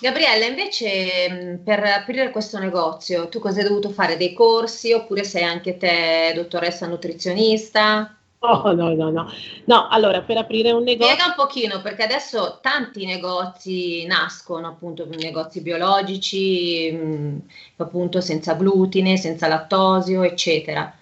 Gabriella, 0.00 0.46
invece 0.46 1.60
per 1.62 1.84
aprire 1.84 2.30
questo 2.30 2.58
negozio, 2.58 3.28
tu 3.28 3.38
cosa 3.38 3.60
hai 3.60 3.68
dovuto 3.68 3.90
fare? 3.90 4.16
Dei 4.16 4.32
corsi 4.32 4.92
oppure 4.92 5.24
sei 5.24 5.42
anche 5.42 5.76
te 5.76 6.32
dottoressa 6.34 6.86
nutrizionista? 6.86 8.16
No, 8.40 8.72
no, 8.72 8.94
no, 8.94 9.10
no. 9.10 9.30
No, 9.66 9.88
allora 9.88 10.22
per 10.22 10.38
aprire 10.38 10.72
un 10.72 10.82
negozio. 10.82 11.12
Spiega 11.12 11.28
un 11.28 11.34
pochino 11.36 11.80
perché 11.80 12.02
adesso 12.02 12.58
tanti 12.60 13.04
negozi 13.06 14.04
nascono, 14.06 14.66
appunto, 14.66 15.06
negozi 15.06 15.60
biologici, 15.60 16.90
mh, 16.90 17.42
appunto 17.76 18.20
senza 18.20 18.54
glutine, 18.54 19.16
senza 19.16 19.46
lattosio, 19.46 20.22
eccetera. 20.22 20.92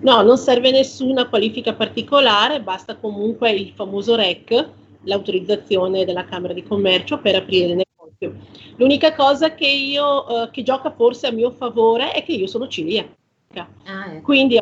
No, 0.00 0.20
non 0.22 0.36
serve 0.36 0.72
nessuna 0.72 1.28
qualifica 1.28 1.72
particolare, 1.72 2.60
basta 2.60 2.96
comunque 2.96 3.52
il 3.52 3.72
famoso 3.74 4.16
REC, 4.16 4.68
l'autorizzazione 5.04 6.04
della 6.04 6.24
Camera 6.24 6.52
di 6.52 6.62
Commercio 6.62 7.20
per 7.20 7.36
aprire 7.36 7.66
il 7.66 7.76
negozio. 7.76 8.40
L'unica 8.76 9.14
cosa 9.14 9.54
che 9.54 9.66
io 9.66 10.44
eh, 10.44 10.50
che 10.50 10.62
gioca 10.62 10.90
forse 10.90 11.26
a 11.26 11.32
mio 11.32 11.50
favore 11.50 12.12
è 12.12 12.24
che 12.24 12.32
io 12.32 12.46
sono 12.46 12.68
celiaca. 12.68 13.14
Ah, 13.84 14.12
ecco. 14.12 14.22
Quindi 14.22 14.58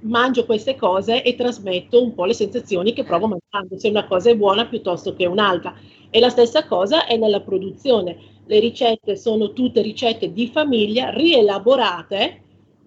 mangio 0.00 0.44
queste 0.44 0.74
cose 0.74 1.22
e 1.22 1.36
trasmetto 1.36 2.02
un 2.02 2.12
po' 2.12 2.24
le 2.24 2.34
sensazioni 2.34 2.92
che 2.92 3.04
provo 3.04 3.28
mangiando, 3.28 3.78
se 3.78 3.88
una 3.88 4.06
cosa 4.06 4.30
è 4.30 4.36
buona 4.36 4.66
piuttosto 4.66 5.14
che 5.14 5.26
un'altra. 5.26 5.74
E 6.10 6.18
la 6.18 6.28
stessa 6.28 6.66
cosa 6.66 7.06
è 7.06 7.16
nella 7.16 7.40
produzione. 7.40 8.16
Le 8.46 8.58
ricette 8.58 9.14
sono 9.16 9.52
tutte 9.52 9.82
ricette 9.82 10.32
di 10.32 10.48
famiglia 10.48 11.10
rielaborate 11.10 12.42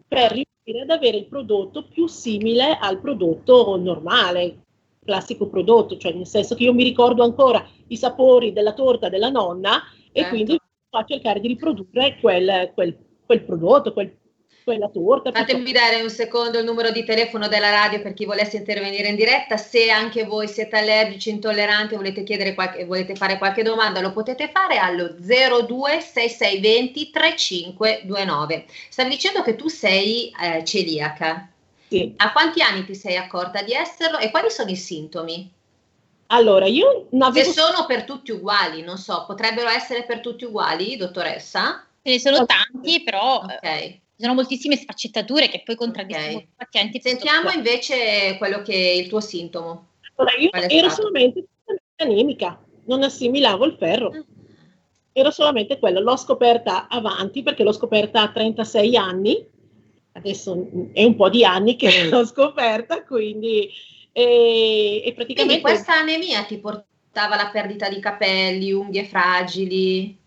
per 0.08 0.32
riuscire 0.32 0.82
ad 0.82 0.90
avere 0.90 1.18
il 1.18 1.28
prodotto 1.28 1.86
più 1.88 2.08
simile 2.08 2.78
al 2.80 3.00
prodotto 3.00 3.78
normale, 3.78 4.64
classico 5.12 5.48
prodotto, 5.48 5.98
cioè 5.98 6.14
nel 6.14 6.26
senso 6.26 6.56
che 6.56 6.64
io 6.64 6.74
mi 6.74 6.84
ricordo 6.84 7.24
ancora 7.24 7.68
i 7.88 7.98
sapori 7.98 8.54
della 8.54 8.74
torta 8.74 9.10
della 9.10 9.30
nonna 9.30 9.84
certo. 9.92 10.12
e 10.14 10.30
quindi 10.30 10.60
faccio 10.90 11.16
cercare 11.16 11.42
di 11.42 11.50
riprodurre 11.50 12.18
quel, 12.22 12.72
quel, 12.74 12.98
quel 13.26 13.44
prodotto, 13.44 13.92
quel 13.92 14.20
quella 14.64 14.90
torta. 14.90 15.32
Fatemi 15.32 15.72
dare 15.72 16.04
un 16.04 16.10
secondo 16.12 16.60
il 16.60 16.66
numero 16.66 16.92
di 16.92 17.04
telefono 17.04 17.48
della 17.48 17.72
radio 17.72 18.00
per 18.00 18.14
chi 18.14 18.26
volesse 18.26 18.58
intervenire 18.58 19.08
in 19.08 19.16
diretta. 19.16 19.58
Se 19.58 19.90
anche 19.90 20.24
voi 20.24 20.48
siete 20.48 20.78
allergici, 20.78 21.32
intolleranti, 21.32 21.96
volete 21.96 22.22
chiedere 22.22 22.54
qualche, 22.54 22.86
volete 22.86 23.16
fare 23.16 23.40
qualche 23.40 23.64
domanda, 23.64 24.02
lo 24.02 24.12
potete 24.12 24.52
fare 24.54 24.78
allo 24.78 25.16
026620 25.18 27.10
3529. 27.10 28.66
Stavi 28.88 29.10
dicendo 29.10 29.42
che 29.42 29.56
tu 29.56 29.68
sei 29.68 30.32
eh, 30.40 30.64
celiaca. 30.64 31.51
Sì. 31.92 32.14
A 32.18 32.32
quanti 32.32 32.62
anni 32.62 32.86
ti 32.86 32.96
sei 32.96 33.18
accorta 33.18 33.62
di 33.62 33.74
esserlo 33.74 34.18
e 34.18 34.32
quali 34.32 34.50
sono 34.50 34.70
i 34.70 34.78
sintomi? 34.78 35.52
Allora, 36.28 36.66
io 36.66 37.08
non 37.12 37.24
avevo... 37.24 37.52
Se 37.52 37.60
sono 37.60 37.86
per 37.86 38.06
tutti 38.06 38.32
uguali, 38.32 38.82
non 38.82 38.98
so, 38.98 39.26
potrebbero 39.28 39.68
essere 39.68 40.06
per 40.06 40.22
tutti 40.22 40.46
uguali, 40.46 40.96
dottoressa? 40.96 41.86
Ce 42.02 42.12
ne 42.12 42.20
sono 42.20 42.46
tanti, 42.46 43.04
però... 43.04 43.42
Ok 43.42 44.00
ci 44.22 44.28
sono 44.28 44.36
moltissime 44.36 44.76
sfaccettature 44.76 45.50
che 45.50 45.64
poi 45.66 45.76
contraddistinguono 45.76 46.38
okay. 46.38 46.48
i 46.48 46.56
pazienti. 46.56 47.02
Sentiamo 47.02 47.50
invece 47.50 48.36
quello 48.38 48.62
che 48.62 48.74
è 48.74 48.94
il 48.94 49.08
tuo 49.08 49.20
sintomo. 49.20 49.88
Allora, 50.16 50.36
io 50.38 50.50
ero 50.52 50.90
stato? 50.90 51.08
solamente 51.08 51.48
anemica, 51.96 52.62
non 52.86 53.02
assimilavo 53.02 53.66
il 53.66 53.76
ferro. 53.80 54.12
Mm. 54.14 54.20
Era 55.14 55.32
solamente 55.32 55.80
quello, 55.80 56.00
l'ho 56.02 56.16
scoperta 56.18 56.88
avanti 56.88 57.42
perché 57.42 57.64
l'ho 57.64 57.72
scoperta 57.72 58.22
a 58.22 58.32
36 58.32 58.96
anni, 58.96 59.44
adesso 60.14 60.70
è 60.94 61.04
un 61.04 61.16
po' 61.16 61.30
di 61.30 61.44
anni 61.44 61.76
che 61.76 62.06
l'ho 62.10 62.26
scoperta, 62.26 63.04
quindi, 63.04 63.70
e, 64.12 65.04
e 65.06 65.14
praticamente... 65.14 65.60
Quindi 65.60 65.62
questa 65.62 66.00
anemia 66.00 66.44
ti 66.44 66.58
portava 66.58 67.36
alla 67.36 67.50
perdita 67.50 67.90
di 67.90 68.00
capelli, 68.00 68.72
unghie 68.72 69.06
fragili? 69.06 70.20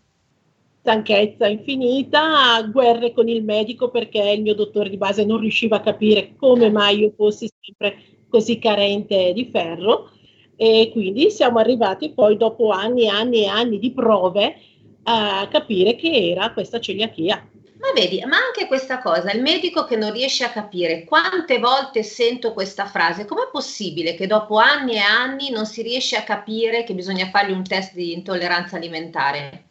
stanchezza 0.85 1.47
infinita, 1.47 2.61
guerre 2.71 3.11
con 3.11 3.27
il 3.27 3.43
medico 3.43 3.89
perché 3.89 4.19
il 4.19 4.43
mio 4.43 4.53
dottore 4.53 4.87
di 4.87 4.97
base 4.97 5.25
non 5.25 5.39
riusciva 5.39 5.77
a 5.77 5.81
capire 5.81 6.35
come 6.35 6.69
mai 6.69 6.99
io 6.99 7.11
fossi 7.15 7.49
sempre 7.59 7.97
così 8.29 8.59
carente 8.59 9.33
di 9.33 9.49
ferro 9.51 10.11
e 10.55 10.91
quindi 10.91 11.31
siamo 11.31 11.57
arrivati 11.57 12.11
poi 12.11 12.37
dopo 12.37 12.69
anni 12.69 13.05
e 13.05 13.07
anni 13.07 13.43
e 13.43 13.47
anni 13.47 13.79
di 13.79 13.91
prove 13.93 14.57
a 15.03 15.47
capire 15.49 15.95
che 15.95 16.29
era 16.29 16.53
questa 16.53 16.79
celiachia. 16.79 17.49
Ma 17.85 18.01
vedi, 18.01 18.19
ma 18.25 18.37
anche 18.37 18.65
questa 18.65 18.99
cosa, 18.99 19.31
il 19.31 19.43
medico 19.43 19.85
che 19.85 19.95
non 19.95 20.11
riesce 20.11 20.43
a 20.43 20.49
capire 20.49 21.03
quante 21.03 21.59
volte 21.59 22.01
sento 22.01 22.51
questa 22.51 22.87
frase, 22.87 23.25
com'è 23.25 23.47
possibile 23.51 24.15
che 24.15 24.25
dopo 24.25 24.57
anni 24.57 24.95
e 24.95 24.99
anni 24.99 25.51
non 25.51 25.67
si 25.67 25.83
riesce 25.83 26.15
a 26.15 26.23
capire 26.23 26.83
che 26.83 26.95
bisogna 26.95 27.29
fargli 27.29 27.51
un 27.51 27.63
test 27.63 27.93
di 27.93 28.11
intolleranza 28.13 28.77
alimentare? 28.77 29.65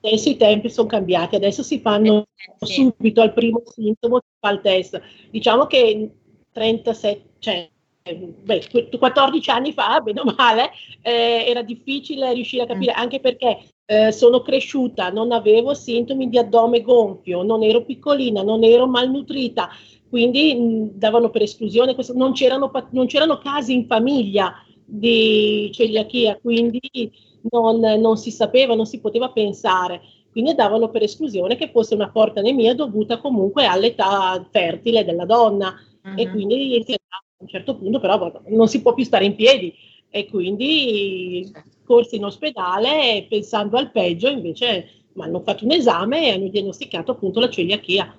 adesso 0.00 0.28
i 0.28 0.36
tempi 0.36 0.70
sono 0.70 0.88
cambiati, 0.88 1.36
adesso 1.36 1.62
si 1.62 1.80
fanno 1.80 2.26
eh, 2.60 2.66
sì. 2.66 2.74
subito 2.74 3.20
al 3.20 3.32
primo 3.32 3.62
sintomo, 3.64 4.18
si 4.18 4.36
fa 4.38 4.50
il 4.50 4.60
test. 4.60 5.00
Diciamo 5.30 5.66
che 5.66 6.10
37, 6.52 7.22
cioè, 7.38 7.68
beh, 8.14 8.88
14 8.98 9.50
anni 9.50 9.72
fa, 9.72 10.00
bene 10.00 10.20
o 10.20 10.34
male, 10.36 10.70
eh, 11.02 11.44
era 11.48 11.62
difficile 11.62 12.32
riuscire 12.32 12.62
a 12.62 12.66
capire, 12.66 12.92
mm. 12.92 13.00
anche 13.00 13.20
perché 13.20 13.58
eh, 13.84 14.12
sono 14.12 14.42
cresciuta, 14.42 15.10
non 15.10 15.32
avevo 15.32 15.74
sintomi 15.74 16.28
di 16.28 16.38
addome 16.38 16.82
gonfio, 16.82 17.42
non 17.42 17.62
ero 17.62 17.84
piccolina, 17.84 18.42
non 18.42 18.64
ero 18.64 18.86
malnutrita, 18.86 19.68
quindi 20.08 20.54
mh, 20.54 20.90
davano 20.98 21.30
per 21.30 21.42
esclusione, 21.42 21.94
questo, 21.94 22.12
non, 22.14 22.32
c'erano, 22.32 22.70
non 22.90 23.06
c'erano 23.06 23.38
casi 23.38 23.74
in 23.74 23.86
famiglia 23.86 24.54
di 24.84 25.70
celiachia, 25.72 26.38
quindi 26.40 26.80
non, 27.50 27.80
non 27.80 28.16
si 28.16 28.30
sapeva, 28.30 28.74
non 28.74 28.86
si 28.86 29.00
poteva 29.00 29.30
pensare 29.30 30.00
quindi 30.36 30.54
davano 30.54 30.90
per 30.90 31.02
esclusione 31.02 31.56
che 31.56 31.70
fosse 31.70 31.94
una 31.94 32.10
forte 32.10 32.40
anemia 32.40 32.74
dovuta 32.74 33.22
comunque 33.22 33.64
all'età 33.64 34.46
fertile 34.50 35.02
della 35.02 35.24
donna 35.24 35.74
uh-huh. 36.02 36.12
e 36.14 36.28
quindi 36.28 36.84
a 37.38 37.42
un 37.42 37.48
certo 37.48 37.76
punto 37.76 38.00
però 38.00 38.40
non 38.48 38.68
si 38.68 38.80
può 38.80 38.94
più 38.94 39.04
stare 39.04 39.24
in 39.24 39.34
piedi 39.34 39.74
e 40.08 40.26
quindi 40.28 41.50
corsi 41.84 42.16
in 42.16 42.24
ospedale 42.24 43.26
pensando 43.28 43.76
al 43.76 43.90
peggio 43.90 44.28
invece 44.28 44.90
mi 45.12 45.22
hanno 45.24 45.40
fatto 45.40 45.64
un 45.64 45.72
esame 45.72 46.26
e 46.26 46.30
hanno 46.32 46.48
diagnosticato 46.48 47.12
appunto 47.12 47.40
la 47.40 47.50
celiachia. 47.50 48.18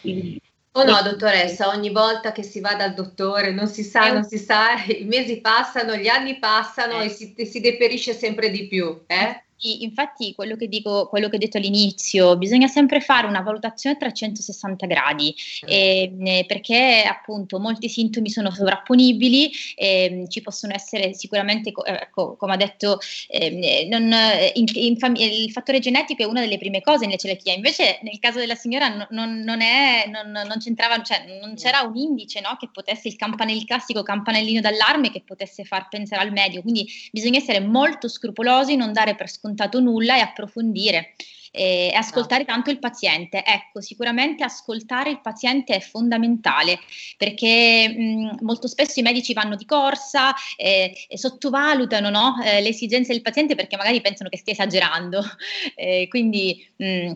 Quindi, 0.00 0.40
Oh 0.74 0.84
no, 0.84 1.02
dottoressa, 1.02 1.68
ogni 1.68 1.90
volta 1.90 2.32
che 2.32 2.42
si 2.42 2.58
va 2.60 2.74
dal 2.74 2.94
dottore 2.94 3.52
non 3.52 3.66
si 3.66 3.82
sa, 3.82 4.10
non 4.10 4.24
si 4.24 4.38
sa, 4.38 4.82
i 4.88 5.04
mesi 5.04 5.42
passano, 5.42 5.96
gli 5.96 6.08
anni 6.08 6.38
passano 6.38 7.02
eh. 7.02 7.06
e 7.06 7.08
si, 7.10 7.34
si, 7.44 7.60
deperisce 7.60 8.14
sempre 8.14 8.50
di 8.50 8.68
più. 8.68 9.02
Eh? 9.06 9.41
Infatti 9.62 10.34
quello 10.34 10.56
che 10.56 10.68
dico, 10.68 11.06
quello 11.08 11.28
che 11.28 11.36
ho 11.36 11.38
detto 11.38 11.58
all'inizio, 11.58 12.36
bisogna 12.36 12.66
sempre 12.66 13.00
fare 13.00 13.26
una 13.26 13.40
valutazione 13.40 13.94
a 13.96 13.98
360 13.98 14.86
gradi, 14.86 15.34
eh, 15.66 16.44
perché 16.46 17.04
appunto 17.06 17.60
molti 17.60 17.88
sintomi 17.88 18.28
sono 18.28 18.50
sovrapponibili, 18.50 19.52
eh, 19.76 20.24
ci 20.28 20.40
possono 20.42 20.74
essere 20.74 21.14
sicuramente, 21.14 21.72
ecco, 21.84 22.36
come 22.36 22.54
ha 22.54 22.56
detto, 22.56 22.98
eh, 23.28 23.86
non, 23.88 24.12
in, 24.54 24.64
in 24.74 24.96
fam- 24.98 25.16
il 25.16 25.50
fattore 25.52 25.78
genetico 25.78 26.22
è 26.22 26.26
una 26.26 26.40
delle 26.40 26.58
prime 26.58 26.80
cose 26.80 27.06
nelle 27.06 27.18
celiachia, 27.18 27.54
invece 27.54 28.00
nel 28.02 28.18
caso 28.18 28.38
della 28.38 28.56
signora 28.56 28.88
non, 28.88 29.06
non, 29.10 29.38
non, 29.40 29.60
è, 29.60 30.04
non 30.08 30.56
c'entrava, 30.58 31.00
cioè, 31.02 31.38
non 31.40 31.54
c'era 31.54 31.82
un 31.82 31.96
indice 31.96 32.40
no, 32.40 32.56
che 32.58 32.68
potesse, 32.72 33.08
il, 33.08 33.16
campanell- 33.16 33.58
il 33.58 33.64
classico 33.64 34.02
campanellino 34.02 34.60
d'allarme 34.60 35.10
che 35.10 35.22
potesse 35.24 35.64
far 35.64 35.88
pensare 35.88 36.22
al 36.22 36.32
medico, 36.32 36.62
quindi 36.62 36.88
bisogna 37.12 37.38
essere 37.38 37.60
molto 37.60 38.08
scrupolosi, 38.08 38.74
non 38.74 38.92
dare 38.92 39.14
per 39.14 39.30
scontato 39.30 39.50
scontato 39.52 39.80
nulla 39.80 40.16
e 40.16 40.20
approfondire 40.20 41.14
e 41.54 41.92
ascoltare 41.94 42.46
tanto 42.46 42.70
il 42.70 42.78
paziente. 42.78 43.44
Ecco, 43.44 43.82
sicuramente 43.82 44.42
ascoltare 44.42 45.10
il 45.10 45.20
paziente 45.20 45.74
è 45.74 45.80
fondamentale 45.80 46.78
perché 47.18 47.88
mh, 47.94 48.38
molto 48.40 48.66
spesso 48.66 49.00
i 49.00 49.02
medici 49.02 49.34
vanno 49.34 49.54
di 49.54 49.66
corsa 49.66 50.34
eh, 50.56 50.94
e 51.06 51.18
sottovalutano 51.18 52.08
no, 52.08 52.36
eh, 52.42 52.62
le 52.62 52.68
esigenze 52.70 53.12
del 53.12 53.20
paziente 53.20 53.54
perché 53.54 53.76
magari 53.76 54.00
pensano 54.00 54.30
che 54.30 54.38
stia 54.38 54.54
esagerando. 54.54 55.22
Eh, 55.74 56.06
quindi 56.08 56.66
mh, 56.76 57.12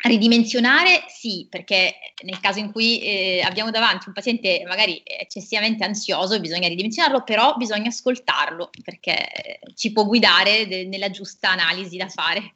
Ridimensionare 0.00 1.06
sì, 1.08 1.48
perché 1.50 1.96
nel 2.22 2.38
caso 2.38 2.60
in 2.60 2.70
cui 2.70 3.00
eh, 3.00 3.40
abbiamo 3.42 3.72
davanti 3.72 4.06
un 4.06 4.14
paziente 4.14 4.62
magari 4.64 5.02
eccessivamente 5.04 5.82
ansioso 5.84 6.38
bisogna 6.38 6.68
ridimensionarlo, 6.68 7.24
però 7.24 7.56
bisogna 7.56 7.88
ascoltarlo 7.88 8.70
perché 8.84 9.58
ci 9.74 9.90
può 9.90 10.04
guidare 10.04 10.68
de- 10.68 10.84
nella 10.86 11.10
giusta 11.10 11.50
analisi 11.50 11.96
da 11.96 12.08
fare. 12.08 12.54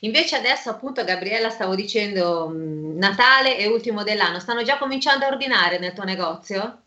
Invece 0.00 0.36
adesso 0.36 0.70
appunto 0.70 1.04
Gabriella 1.04 1.50
stavo 1.50 1.74
dicendo 1.74 2.48
mh, 2.48 2.96
Natale 2.96 3.58
e 3.58 3.66
ultimo 3.66 4.04
dell'anno, 4.04 4.38
stanno 4.38 4.62
già 4.62 4.78
cominciando 4.78 5.24
a 5.24 5.28
ordinare 5.28 5.80
nel 5.80 5.92
tuo 5.92 6.04
negozio? 6.04 6.82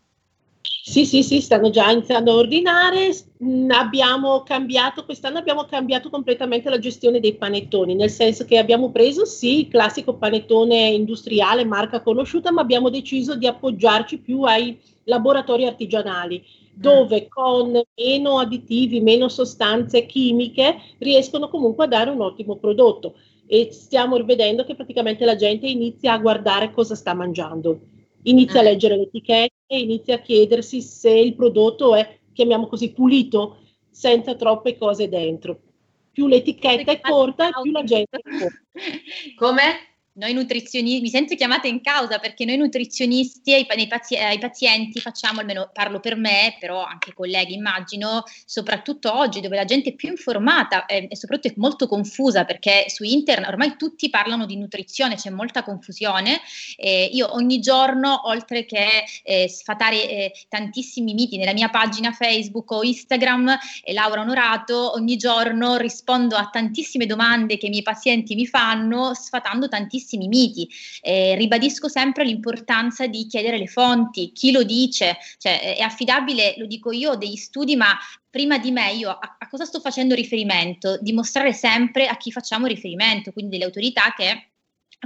Sì, 0.64 1.04
sì, 1.06 1.22
sì, 1.22 1.40
stanno 1.40 1.70
già 1.70 1.90
iniziando 1.90 2.32
a 2.32 2.36
ordinare. 2.36 3.10
Mm, 3.44 3.70
abbiamo 3.70 4.42
cambiato, 4.42 5.04
quest'anno 5.04 5.38
abbiamo 5.38 5.64
cambiato 5.64 6.08
completamente 6.10 6.68
la 6.70 6.78
gestione 6.78 7.20
dei 7.20 7.36
panettoni, 7.36 7.94
nel 7.94 8.10
senso 8.10 8.44
che 8.44 8.58
abbiamo 8.58 8.90
preso 8.90 9.24
sì 9.24 9.60
il 9.60 9.68
classico 9.68 10.14
panettone 10.16 10.88
industriale, 10.90 11.64
marca 11.64 12.00
conosciuta, 12.02 12.50
ma 12.52 12.60
abbiamo 12.62 12.90
deciso 12.90 13.36
di 13.36 13.46
appoggiarci 13.46 14.18
più 14.18 14.42
ai 14.42 14.78
laboratori 15.04 15.66
artigianali, 15.66 16.42
dove 16.74 17.28
con 17.28 17.80
meno 17.96 18.38
additivi, 18.38 19.00
meno 19.00 19.28
sostanze 19.28 20.06
chimiche 20.06 20.76
riescono 20.98 21.48
comunque 21.48 21.84
a 21.84 21.88
dare 21.88 22.10
un 22.10 22.20
ottimo 22.20 22.56
prodotto. 22.56 23.14
E 23.46 23.68
stiamo 23.72 24.16
vedendo 24.24 24.64
che 24.64 24.74
praticamente 24.74 25.24
la 25.24 25.36
gente 25.36 25.66
inizia 25.66 26.12
a 26.12 26.18
guardare 26.18 26.70
cosa 26.72 26.94
sta 26.94 27.14
mangiando 27.14 27.80
inizia 28.22 28.60
a 28.60 28.62
eh. 28.62 28.66
leggere 28.66 28.96
le 28.96 29.02
etichette 29.02 29.76
inizia 29.76 30.16
a 30.16 30.20
chiedersi 30.20 30.80
se 30.82 31.10
il 31.10 31.34
prodotto 31.34 31.94
è, 31.94 32.18
chiamiamo 32.32 32.66
così, 32.66 32.92
pulito, 32.92 33.58
senza 33.90 34.34
troppe 34.34 34.76
cose 34.76 35.08
dentro. 35.08 35.60
Più 36.12 36.26
l'etichetta 36.26 36.92
è 36.92 37.00
corta, 37.00 37.50
più 37.62 37.72
la 37.72 37.84
gente 37.84 38.18
è 38.18 38.22
corta. 38.22 38.62
Come? 39.36 39.91
Noi 40.14 40.34
nutrizionisti, 40.34 41.00
mi 41.00 41.08
sento 41.08 41.34
chiamata 41.34 41.68
in 41.68 41.80
causa 41.80 42.18
perché 42.18 42.44
noi 42.44 42.58
nutrizionisti 42.58 43.54
ai, 43.54 43.66
pazi- 43.88 44.16
ai, 44.16 44.38
pazienti 44.38 45.00
facciamo, 45.00 45.40
almeno 45.40 45.70
parlo 45.72 46.00
per 46.00 46.16
me, 46.16 46.56
però 46.60 46.84
anche 46.84 47.14
colleghi 47.14 47.54
immagino, 47.54 48.24
soprattutto 48.44 49.16
oggi 49.16 49.40
dove 49.40 49.56
la 49.56 49.64
gente 49.64 49.90
è 49.90 49.94
più 49.94 50.10
informata 50.10 50.84
eh, 50.84 51.06
e 51.10 51.16
soprattutto 51.16 51.54
è 51.54 51.54
molto 51.56 51.86
confusa 51.86 52.44
perché 52.44 52.84
su 52.88 53.04
internet 53.04 53.48
ormai 53.48 53.76
tutti 53.76 54.10
parlano 54.10 54.44
di 54.44 54.56
nutrizione, 54.56 55.14
c'è 55.14 55.30
molta 55.30 55.62
confusione. 55.62 56.40
Eh, 56.76 57.08
io 57.10 57.34
ogni 57.34 57.60
giorno, 57.60 58.28
oltre 58.28 58.66
che 58.66 59.04
eh, 59.22 59.48
sfatare 59.48 60.08
eh, 60.08 60.32
tantissimi 60.48 61.14
miti 61.14 61.38
nella 61.38 61.54
mia 61.54 61.70
pagina 61.70 62.12
Facebook 62.12 62.70
o 62.72 62.82
Instagram, 62.82 63.56
Laura 63.92 64.20
Onorato, 64.20 64.92
ogni 64.92 65.16
giorno 65.16 65.76
rispondo 65.76 66.36
a 66.36 66.48
tantissime 66.50 67.06
domande 67.06 67.56
che 67.56 67.66
i 67.66 67.70
miei 67.70 67.82
pazienti 67.82 68.34
mi 68.34 68.46
fanno, 68.46 69.14
sfatando 69.14 69.68
tantissimi 69.68 70.00
tantissimi 70.02 70.28
miti. 70.28 70.68
Eh, 71.00 71.36
ribadisco 71.36 71.88
sempre 71.88 72.24
l'importanza 72.24 73.06
di 73.06 73.26
chiedere 73.26 73.58
le 73.58 73.68
fonti, 73.68 74.32
chi 74.32 74.50
lo 74.50 74.64
dice, 74.64 75.16
cioè 75.38 75.76
è 75.76 75.80
affidabile, 75.80 76.54
lo 76.56 76.66
dico 76.66 76.90
io, 76.92 77.14
degli 77.14 77.36
studi, 77.36 77.76
ma 77.76 77.96
prima 78.28 78.58
di 78.58 78.70
me 78.70 78.92
io 78.92 79.10
a, 79.10 79.36
a 79.38 79.48
cosa 79.48 79.64
sto 79.64 79.80
facendo 79.80 80.14
riferimento? 80.14 80.98
Dimostrare 81.00 81.52
sempre 81.52 82.06
a 82.08 82.16
chi 82.16 82.32
facciamo 82.32 82.66
riferimento, 82.66 83.32
quindi 83.32 83.52
delle 83.52 83.64
autorità 83.64 84.12
che 84.16 84.52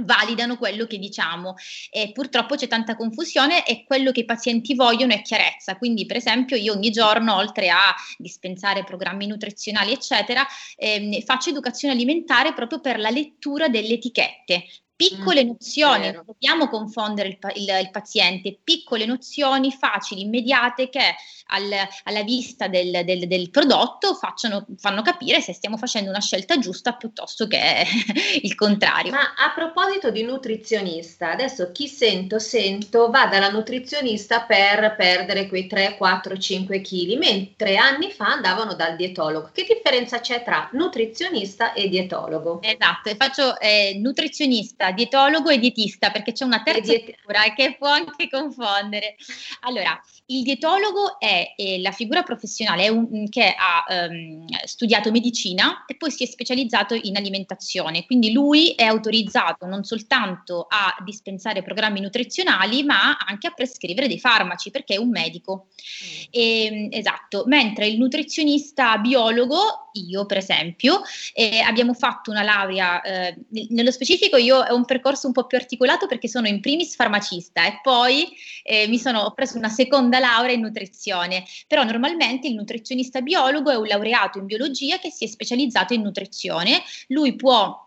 validano 0.03 0.57
quello 0.57 0.85
che 0.85 0.97
diciamo 0.99 1.55
e 1.89 2.11
purtroppo 2.11 2.55
c'è 2.55 2.67
tanta 2.67 2.95
confusione 2.95 3.65
e 3.65 3.83
quello 3.85 4.11
che 4.11 4.21
i 4.21 4.25
pazienti 4.25 4.75
vogliono 4.75 5.13
è 5.13 5.21
chiarezza 5.21 5.77
quindi 5.77 6.05
per 6.05 6.17
esempio 6.17 6.55
io 6.55 6.73
ogni 6.73 6.91
giorno 6.91 7.35
oltre 7.35 7.69
a 7.69 7.95
dispensare 8.17 8.83
programmi 8.83 9.27
nutrizionali 9.27 9.91
eccetera 9.91 10.45
ehm, 10.75 11.21
faccio 11.21 11.49
educazione 11.49 11.93
alimentare 11.93 12.53
proprio 12.53 12.79
per 12.79 12.99
la 12.99 13.09
lettura 13.09 13.69
delle 13.69 13.93
etichette 13.93 14.65
piccole 14.97 15.45
mm, 15.45 15.47
nozioni, 15.47 16.01
vero. 16.01 16.15
non 16.15 16.25
dobbiamo 16.25 16.67
confondere 16.67 17.29
il, 17.29 17.37
il, 17.53 17.79
il, 17.81 17.91
paziente, 17.91 18.57
piccole 18.63 19.05
nozioni 19.05 19.71
facili, 19.71 20.21
immediate 20.21 20.89
che 20.89 21.15
al, 21.49 21.71
alla 22.03 22.23
vista 22.23 22.67
del, 22.67 23.05
del, 23.05 23.27
del 23.27 23.49
prodotto 23.51 24.15
facciano, 24.15 24.65
fanno 24.77 25.03
capire 25.03 25.39
se 25.39 25.53
stiamo 25.53 25.77
facendo 25.77 26.09
una 26.09 26.19
scelta 26.19 26.57
giusta 26.57 26.93
piuttosto 26.93 27.45
che 27.45 27.85
il 28.41 28.55
contrario. 28.55 29.11
Ma 29.11 29.35
a 29.37 29.53
proposito 29.53 30.09
di 30.09 30.23
nutrizionista, 30.23 31.31
adesso 31.31 31.71
chi 31.71 31.87
sento 31.87 32.39
sento 32.39 33.11
va 33.11 33.27
dalla 33.27 33.49
nutrizionista 33.49 34.41
per 34.41 34.95
perdere 34.97 35.47
quei 35.47 35.67
3, 35.67 35.95
4, 35.95 36.37
5 36.37 36.81
kg, 36.81 37.17
mentre 37.17 37.77
anni 37.77 38.09
fa 38.09 38.33
andavano 38.33 38.73
dal 38.73 38.95
dietologo. 38.95 39.51
Che 39.53 39.63
differenza 39.63 40.19
c'è 40.19 40.41
tra 40.43 40.69
nutrizionista 40.73 41.73
e 41.73 41.87
dietologo? 41.87 42.61
Esatto, 42.63 43.13
faccio 43.15 43.59
eh, 43.59 43.95
nutrizionista 44.01 44.86
dietologo 44.91 45.49
e 45.49 45.59
dietista, 45.59 46.11
perché 46.11 46.31
c'è 46.31 46.45
una 46.45 46.63
terza 46.63 46.81
diet- 46.81 47.15
figura 47.15 47.53
che 47.55 47.75
può 47.77 47.87
anche 47.87 48.29
confondere. 48.29 49.15
Allora, 49.61 49.99
il 50.27 50.43
dietologo 50.43 51.19
è, 51.19 51.53
è 51.55 51.77
la 51.77 51.91
figura 51.91 52.23
professionale 52.23 52.89
un, 52.89 53.29
che 53.29 53.55
ha 53.57 54.07
um, 54.09 54.45
studiato 54.65 55.11
medicina 55.11 55.85
e 55.85 55.95
poi 55.95 56.11
si 56.11 56.23
è 56.23 56.27
specializzato 56.27 56.93
in 56.95 57.15
alimentazione, 57.15 58.05
quindi 58.05 58.31
lui 58.31 58.71
è 58.71 58.83
autorizzato 58.83 59.65
non 59.65 59.83
soltanto 59.83 60.65
a 60.69 60.95
dispensare 61.03 61.63
programmi 61.63 62.01
nutrizionali, 62.01 62.83
ma 62.83 63.17
anche 63.17 63.47
a 63.47 63.51
prescrivere 63.51 64.07
dei 64.07 64.19
farmaci, 64.19 64.71
perché 64.71 64.95
è 64.95 64.97
un 64.97 65.09
medico. 65.09 65.67
Mm. 65.67 66.23
E, 66.31 66.65
ehm, 66.65 66.87
esatto, 66.91 67.43
mentre 67.47 67.87
il 67.87 67.97
nutrizionista 67.97 68.97
biologo, 68.97 69.89
io 69.93 70.25
per 70.25 70.37
esempio, 70.37 71.01
eh, 71.33 71.59
abbiamo 71.59 71.93
fatto 71.93 72.31
una 72.31 72.43
laurea, 72.43 73.01
eh, 73.01 73.35
nello 73.69 73.91
specifico 73.91 74.37
io 74.37 74.57
ho 74.57 74.75
un 74.77 74.85
percorso 74.85 75.27
un 75.27 75.33
po' 75.33 75.45
più 75.45 75.57
articolato 75.57 76.07
perché 76.07 76.27
sono 76.27 76.47
in 76.47 76.61
primis 76.61 76.95
farmacista 76.95 77.65
e 77.65 77.79
poi 77.81 78.27
eh, 78.63 78.87
mi 78.87 78.97
sono, 78.97 79.21
ho 79.21 79.33
preso 79.33 79.57
una 79.57 79.69
seconda 79.69 80.19
laurea 80.19 80.53
in 80.53 80.61
nutrizione, 80.61 81.43
però 81.67 81.83
normalmente 81.83 82.47
il 82.47 82.55
nutrizionista 82.55 83.21
biologo 83.21 83.71
è 83.71 83.75
un 83.75 83.87
laureato 83.87 84.37
in 84.37 84.45
biologia 84.45 84.97
che 84.97 85.09
si 85.11 85.25
è 85.25 85.27
specializzato 85.27 85.93
in 85.93 86.01
nutrizione, 86.01 86.81
lui 87.07 87.35
può 87.35 87.86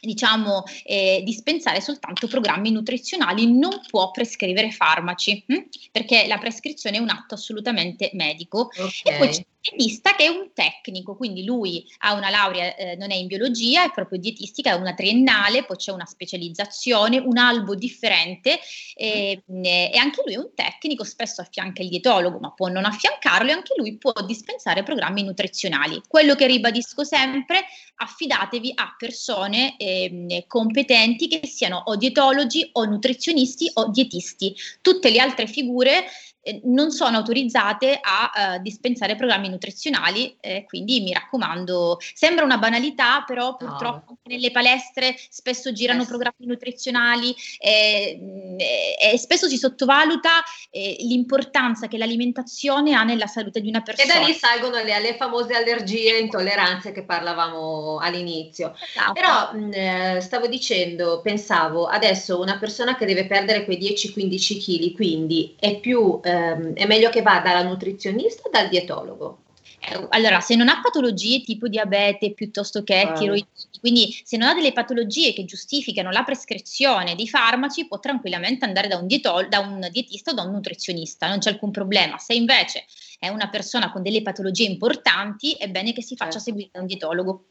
diciamo, 0.00 0.64
eh, 0.84 1.22
dispensare 1.24 1.80
soltanto 1.80 2.26
programmi 2.28 2.70
nutrizionali, 2.70 3.50
non 3.52 3.80
può 3.88 4.10
prescrivere 4.10 4.70
farmaci, 4.70 5.44
hm? 5.46 5.62
perché 5.90 6.26
la 6.26 6.38
prescrizione 6.38 6.96
è 6.96 7.00
un 7.00 7.08
atto 7.08 7.34
assolutamente 7.34 8.10
medico. 8.14 8.70
Okay. 8.76 9.14
E 9.14 9.16
poi 9.18 9.28
c'è 9.28 9.44
dietista 9.70 10.14
che 10.14 10.24
è 10.24 10.28
un 10.28 10.50
tecnico, 10.54 11.16
quindi 11.16 11.44
lui 11.44 11.84
ha 11.98 12.14
una 12.14 12.30
laurea, 12.30 12.74
eh, 12.76 12.96
non 12.96 13.10
è 13.10 13.14
in 13.14 13.26
biologia, 13.26 13.84
è 13.84 13.90
proprio 13.90 14.18
dietistica, 14.18 14.70
è 14.70 14.74
una 14.74 14.94
triennale, 14.94 15.64
poi 15.64 15.76
c'è 15.76 15.92
una 15.92 16.06
specializzazione, 16.06 17.18
un 17.18 17.36
albo 17.36 17.74
differente 17.74 18.60
eh, 18.94 19.42
e 19.46 19.96
anche 19.96 20.22
lui 20.24 20.34
è 20.34 20.38
un 20.38 20.50
tecnico, 20.54 21.04
spesso 21.04 21.40
affianca 21.40 21.82
il 21.82 21.88
dietologo, 21.88 22.38
ma 22.38 22.52
può 22.52 22.68
non 22.68 22.84
affiancarlo 22.84 23.50
e 23.50 23.54
anche 23.54 23.74
lui 23.76 23.96
può 23.96 24.12
dispensare 24.24 24.82
programmi 24.82 25.22
nutrizionali. 25.22 26.00
Quello 26.06 26.34
che 26.34 26.46
ribadisco 26.46 27.04
sempre, 27.04 27.64
affidatevi 27.96 28.72
a 28.74 28.94
persone 28.96 29.75
eh, 29.76 30.44
competenti 30.46 31.28
che 31.28 31.46
siano 31.46 31.82
o 31.86 31.96
dietologi 31.96 32.68
o 32.72 32.84
nutrizionisti 32.84 33.70
o 33.74 33.90
dietisti. 33.90 34.54
Tutte 34.80 35.10
le 35.10 35.18
altre 35.18 35.46
figure 35.46 36.04
eh, 36.46 36.60
non 36.64 36.92
sono 36.92 37.16
autorizzate 37.16 37.98
a 38.00 38.54
uh, 38.54 38.62
dispensare 38.62 39.16
programmi 39.16 39.48
nutrizionali, 39.48 40.36
eh, 40.40 40.64
quindi 40.64 41.00
mi 41.00 41.12
raccomando, 41.12 41.98
sembra 42.14 42.44
una 42.44 42.56
banalità, 42.56 43.24
però 43.26 43.56
purtroppo 43.56 44.12
no. 44.12 44.18
nelle 44.24 44.52
palestre 44.52 45.16
spesso 45.28 45.72
girano 45.72 46.02
eh. 46.02 46.06
programmi 46.06 46.46
nutrizionali 46.46 47.34
e, 47.58 48.96
e, 49.12 49.18
spesso 49.18 49.48
si 49.48 49.56
sottovaluta 49.56 50.44
eh, 50.70 50.96
l'importanza 51.00 51.88
che 51.88 51.98
l'alimentazione 51.98 52.94
ha 52.94 53.02
nella 53.02 53.26
salute 53.26 53.60
di 53.60 53.68
una 53.68 53.82
persona. 53.82 54.14
E 54.14 54.20
da 54.20 54.24
lì 54.24 54.32
salgono 54.32 54.80
le, 54.80 55.00
le 55.00 55.16
famose 55.16 55.54
allergie 55.54 56.16
e 56.16 56.20
intolleranze 56.20 56.92
che 56.92 57.02
parlavamo 57.02 57.98
all'inizio. 57.98 58.76
Esatto. 58.80 59.12
Però 59.14 59.52
mh, 59.52 59.72
eh, 59.72 60.20
stavo 60.20 60.46
dicendo, 60.46 61.20
pensavo, 61.22 61.86
adesso 61.86 62.38
una 62.38 62.58
persona 62.58 62.96
che 62.96 63.04
deve 63.04 63.26
perdere 63.26 63.64
quei 63.64 63.78
10-15 63.78 64.64
kg, 64.64 64.94
quindi 64.94 65.56
è 65.58 65.80
più 65.80 66.20
ehm, 66.36 66.74
è 66.74 66.86
meglio 66.86 67.10
che 67.10 67.22
vada 67.22 67.52
dalla 67.52 67.68
nutrizionista 67.68 68.42
o 68.44 68.50
dal 68.50 68.68
dietologo? 68.68 69.40
Eh, 69.80 70.06
allora, 70.10 70.40
se 70.40 70.56
non 70.56 70.68
ha 70.68 70.80
patologie 70.80 71.42
tipo 71.42 71.68
diabete 71.68 72.32
piuttosto 72.32 72.82
che 72.82 73.00
ah. 73.00 73.12
tiroidite, 73.12 73.68
quindi 73.80 74.20
se 74.24 74.36
non 74.36 74.48
ha 74.48 74.54
delle 74.54 74.72
patologie 74.72 75.32
che 75.32 75.44
giustificano 75.44 76.10
la 76.10 76.24
prescrizione 76.24 77.14
di 77.14 77.28
farmaci, 77.28 77.86
può 77.86 78.00
tranquillamente 78.00 78.64
andare 78.64 78.88
da 78.88 78.96
un, 78.96 79.06
dietolo, 79.06 79.46
da 79.48 79.60
un 79.60 79.86
dietista 79.90 80.32
o 80.32 80.34
da 80.34 80.42
un 80.42 80.52
nutrizionista, 80.52 81.28
non 81.28 81.38
c'è 81.38 81.50
alcun 81.50 81.70
problema. 81.70 82.18
Se 82.18 82.34
invece 82.34 82.84
è 83.18 83.28
una 83.28 83.48
persona 83.48 83.92
con 83.92 84.02
delle 84.02 84.22
patologie 84.22 84.64
importanti, 84.64 85.52
è 85.52 85.68
bene 85.68 85.92
che 85.92 86.02
si 86.02 86.16
faccia 86.16 86.32
certo. 86.32 86.46
seguire 86.46 86.70
da 86.72 86.80
un 86.80 86.86
dietologo. 86.86 87.44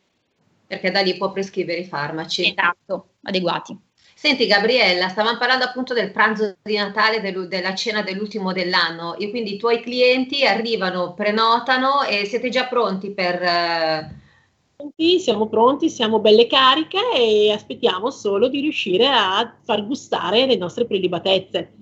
Perché 0.67 0.91
da 0.91 1.01
lì 1.01 1.15
può 1.15 1.31
prescrivere 1.31 1.81
i 1.81 1.85
farmaci. 1.85 2.49
Esatto, 2.49 3.09
adeguati. 3.23 3.84
Senti 4.25 4.47
Gabriella, 4.47 5.07
stavamo 5.07 5.37
parlando 5.37 5.65
appunto 5.65 5.93
del 5.93 6.09
pranzo 6.09 6.55
di 6.63 6.75
Natale, 6.75 7.21
del, 7.21 7.47
della 7.47 7.75
cena 7.75 8.01
dell'ultimo 8.01 8.53
dell'anno 8.53 9.15
e 9.17 9.29
quindi 9.29 9.53
i 9.53 9.57
tuoi 9.57 9.81
clienti 9.81 10.43
arrivano, 10.43 11.13
prenotano 11.13 12.01
e 12.01 12.25
siete 12.25 12.49
già 12.49 12.65
pronti 12.65 13.11
per... 13.11 13.39
Eh... 13.43 15.19
siamo 15.19 15.47
pronti, 15.47 15.91
siamo 15.91 16.17
belle 16.17 16.47
cariche 16.47 16.97
e 17.15 17.51
aspettiamo 17.51 18.09
solo 18.09 18.47
di 18.47 18.61
riuscire 18.61 19.05
a 19.05 19.57
far 19.63 19.85
gustare 19.85 20.47
le 20.47 20.55
nostre 20.55 20.87
prelibatezze. 20.87 21.73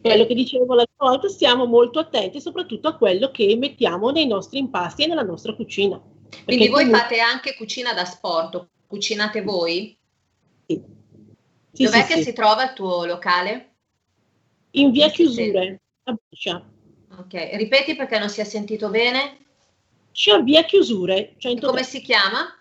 Quello 0.00 0.24
che 0.24 0.34
dicevo 0.34 0.72
l'altra 0.72 1.06
volta, 1.06 1.28
stiamo 1.28 1.66
molto 1.66 1.98
attenti 1.98 2.40
soprattutto 2.40 2.88
a 2.88 2.96
quello 2.96 3.30
che 3.30 3.54
mettiamo 3.58 4.08
nei 4.08 4.26
nostri 4.26 4.58
impasti 4.58 5.02
e 5.02 5.06
nella 5.08 5.20
nostra 5.20 5.52
cucina. 5.54 6.00
Quindi 6.44 6.68
voi 6.68 6.84
comunque... 6.84 6.98
fate 6.98 7.20
anche 7.20 7.54
cucina 7.54 7.92
da 7.92 8.06
sport, 8.06 8.68
cucinate 8.86 9.42
voi? 9.42 9.94
Sì. 10.66 10.93
Sì 11.74 11.84
Dov'è 11.84 12.02
sì, 12.02 12.06
che 12.06 12.14
sì. 12.18 12.22
si 12.22 12.32
trova 12.32 12.64
il 12.64 12.72
tuo 12.72 13.04
locale? 13.04 13.72
In 14.70 14.92
via 14.92 15.10
Chiusure, 15.10 15.80
a 16.04 16.16
Brescia. 16.16 16.64
Ok, 17.18 17.50
ripeti 17.54 17.94
perché 17.94 18.18
non 18.18 18.28
si 18.28 18.40
è 18.40 18.44
sentito 18.44 18.88
bene? 18.88 19.38
C'è 20.12 20.40
via 20.42 20.64
Chiusure. 20.64 21.34
Come 21.60 21.82
si 21.82 22.00
chiama? 22.00 22.56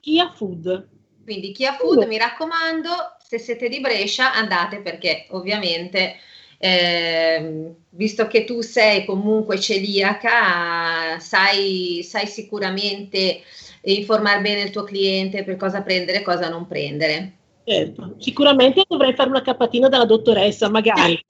Kia 0.00 0.30
Food. 0.30 0.88
Quindi 1.22 1.52
Kia 1.52 1.72
Food, 1.72 2.02
uh. 2.02 2.06
mi 2.06 2.18
raccomando, 2.18 2.90
se 3.18 3.38
siete 3.38 3.68
di 3.68 3.80
Brescia 3.80 4.34
andate 4.34 4.80
perché 4.80 5.26
ovviamente 5.30 6.16
eh, 6.58 7.74
visto 7.90 8.26
che 8.26 8.44
tu 8.44 8.60
sei 8.60 9.06
comunque 9.06 9.58
celiaca, 9.58 11.18
sai, 11.18 12.02
sai 12.02 12.26
sicuramente 12.26 13.42
informare 13.82 14.40
bene 14.40 14.62
il 14.62 14.70
tuo 14.70 14.84
cliente 14.84 15.44
per 15.44 15.56
cosa 15.56 15.82
prendere 15.82 16.18
e 16.18 16.22
cosa 16.22 16.48
non 16.48 16.66
prendere. 16.66 17.32
Certo. 17.64 18.16
Sicuramente 18.18 18.84
dovrei 18.86 19.14
fare 19.14 19.30
una 19.30 19.42
capatina 19.42 19.88
dalla 19.88 20.04
dottoressa, 20.04 20.68
magari. 20.68 21.18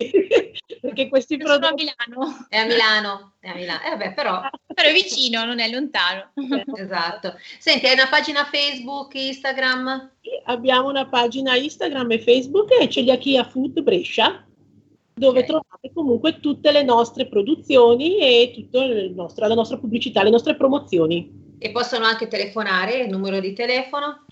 Perché 0.81 1.09
questi 1.09 1.37
prodotti... 1.37 1.87
Sono 1.87 1.94
a 1.97 2.07
Milano. 2.16 2.47
È 2.49 2.57
a 2.59 2.64
Milano. 2.66 3.33
È 3.38 3.49
a 3.49 3.55
Milano. 3.55 3.83
Eh, 3.85 3.90
vabbè, 3.90 4.14
però... 4.14 4.42
però 4.75 4.88
è 4.88 4.92
vicino, 4.92 5.44
non 5.44 5.61
è 5.61 5.70
lontano. 5.70 6.33
esatto. 6.77 7.35
Senti, 7.59 7.87
hai 7.87 7.94
una 7.94 8.09
pagina 8.09 8.44
Facebook, 8.44 9.14
Instagram? 9.14 10.11
Sì, 10.20 10.31
abbiamo 10.44 10.88
una 10.88 11.07
pagina 11.07 11.55
Instagram 11.55 12.11
e 12.12 12.18
Facebook, 12.18 12.73
è 12.73 12.88
Celiachia 12.88 13.44
Food 13.44 13.81
Brescia 13.81 14.44
dove 15.16 15.38
okay. 15.38 15.49
trovate 15.49 15.92
comunque 15.94 16.40
tutte 16.40 16.73
le 16.73 16.83
nostre 16.83 17.27
produzioni 17.29 18.18
e 18.18 18.51
tutta 18.53 18.85
la 19.47 19.55
nostra 19.55 19.79
pubblicità, 19.79 20.25
le 20.25 20.31
nostre 20.31 20.57
promozioni. 20.57 21.43
E 21.59 21.71
possono 21.71 22.05
anche 22.05 22.29
telefonare, 22.29 22.99
il 22.99 23.09
numero 23.09 23.40
di 23.40 23.53
telefono? 23.53 24.25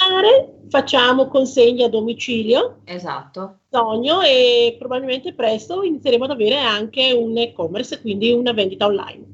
Facciamo 0.69 1.29
consegne 1.29 1.85
a 1.85 1.89
domicilio. 1.89 2.81
Esatto. 2.85 3.61
Sogno 3.71 4.21
e 4.23 4.77
probabilmente 4.79 5.33
presto 5.33 5.83
inizieremo 5.83 6.25
ad 6.25 6.31
avere 6.31 6.59
anche 6.59 7.13
un 7.13 7.37
e-commerce, 7.39 8.01
quindi 8.01 8.33
una 8.33 8.53
vendita 8.53 8.87
online. 8.87 9.33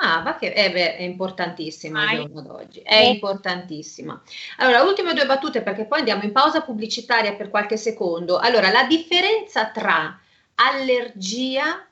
Ah, 0.00 0.20
ma 0.22 0.36
che 0.36 0.52
eh 0.52 0.70
beh, 0.70 0.96
è 0.96 1.02
importantissima 1.02 2.08
al 2.08 2.16
giorno 2.18 2.42
d'oggi, 2.42 2.80
è 2.80 3.00
eh. 3.00 3.08
importantissima. 3.08 4.20
Allora, 4.58 4.82
ultime 4.82 5.12
due 5.12 5.26
battute 5.26 5.62
perché 5.62 5.86
poi 5.86 6.00
andiamo 6.00 6.22
in 6.22 6.32
pausa 6.32 6.60
pubblicitaria 6.60 7.34
per 7.34 7.50
qualche 7.50 7.76
secondo. 7.76 8.38
Allora, 8.38 8.70
la 8.70 8.84
differenza 8.84 9.70
tra 9.70 10.20
allergia 10.54 11.84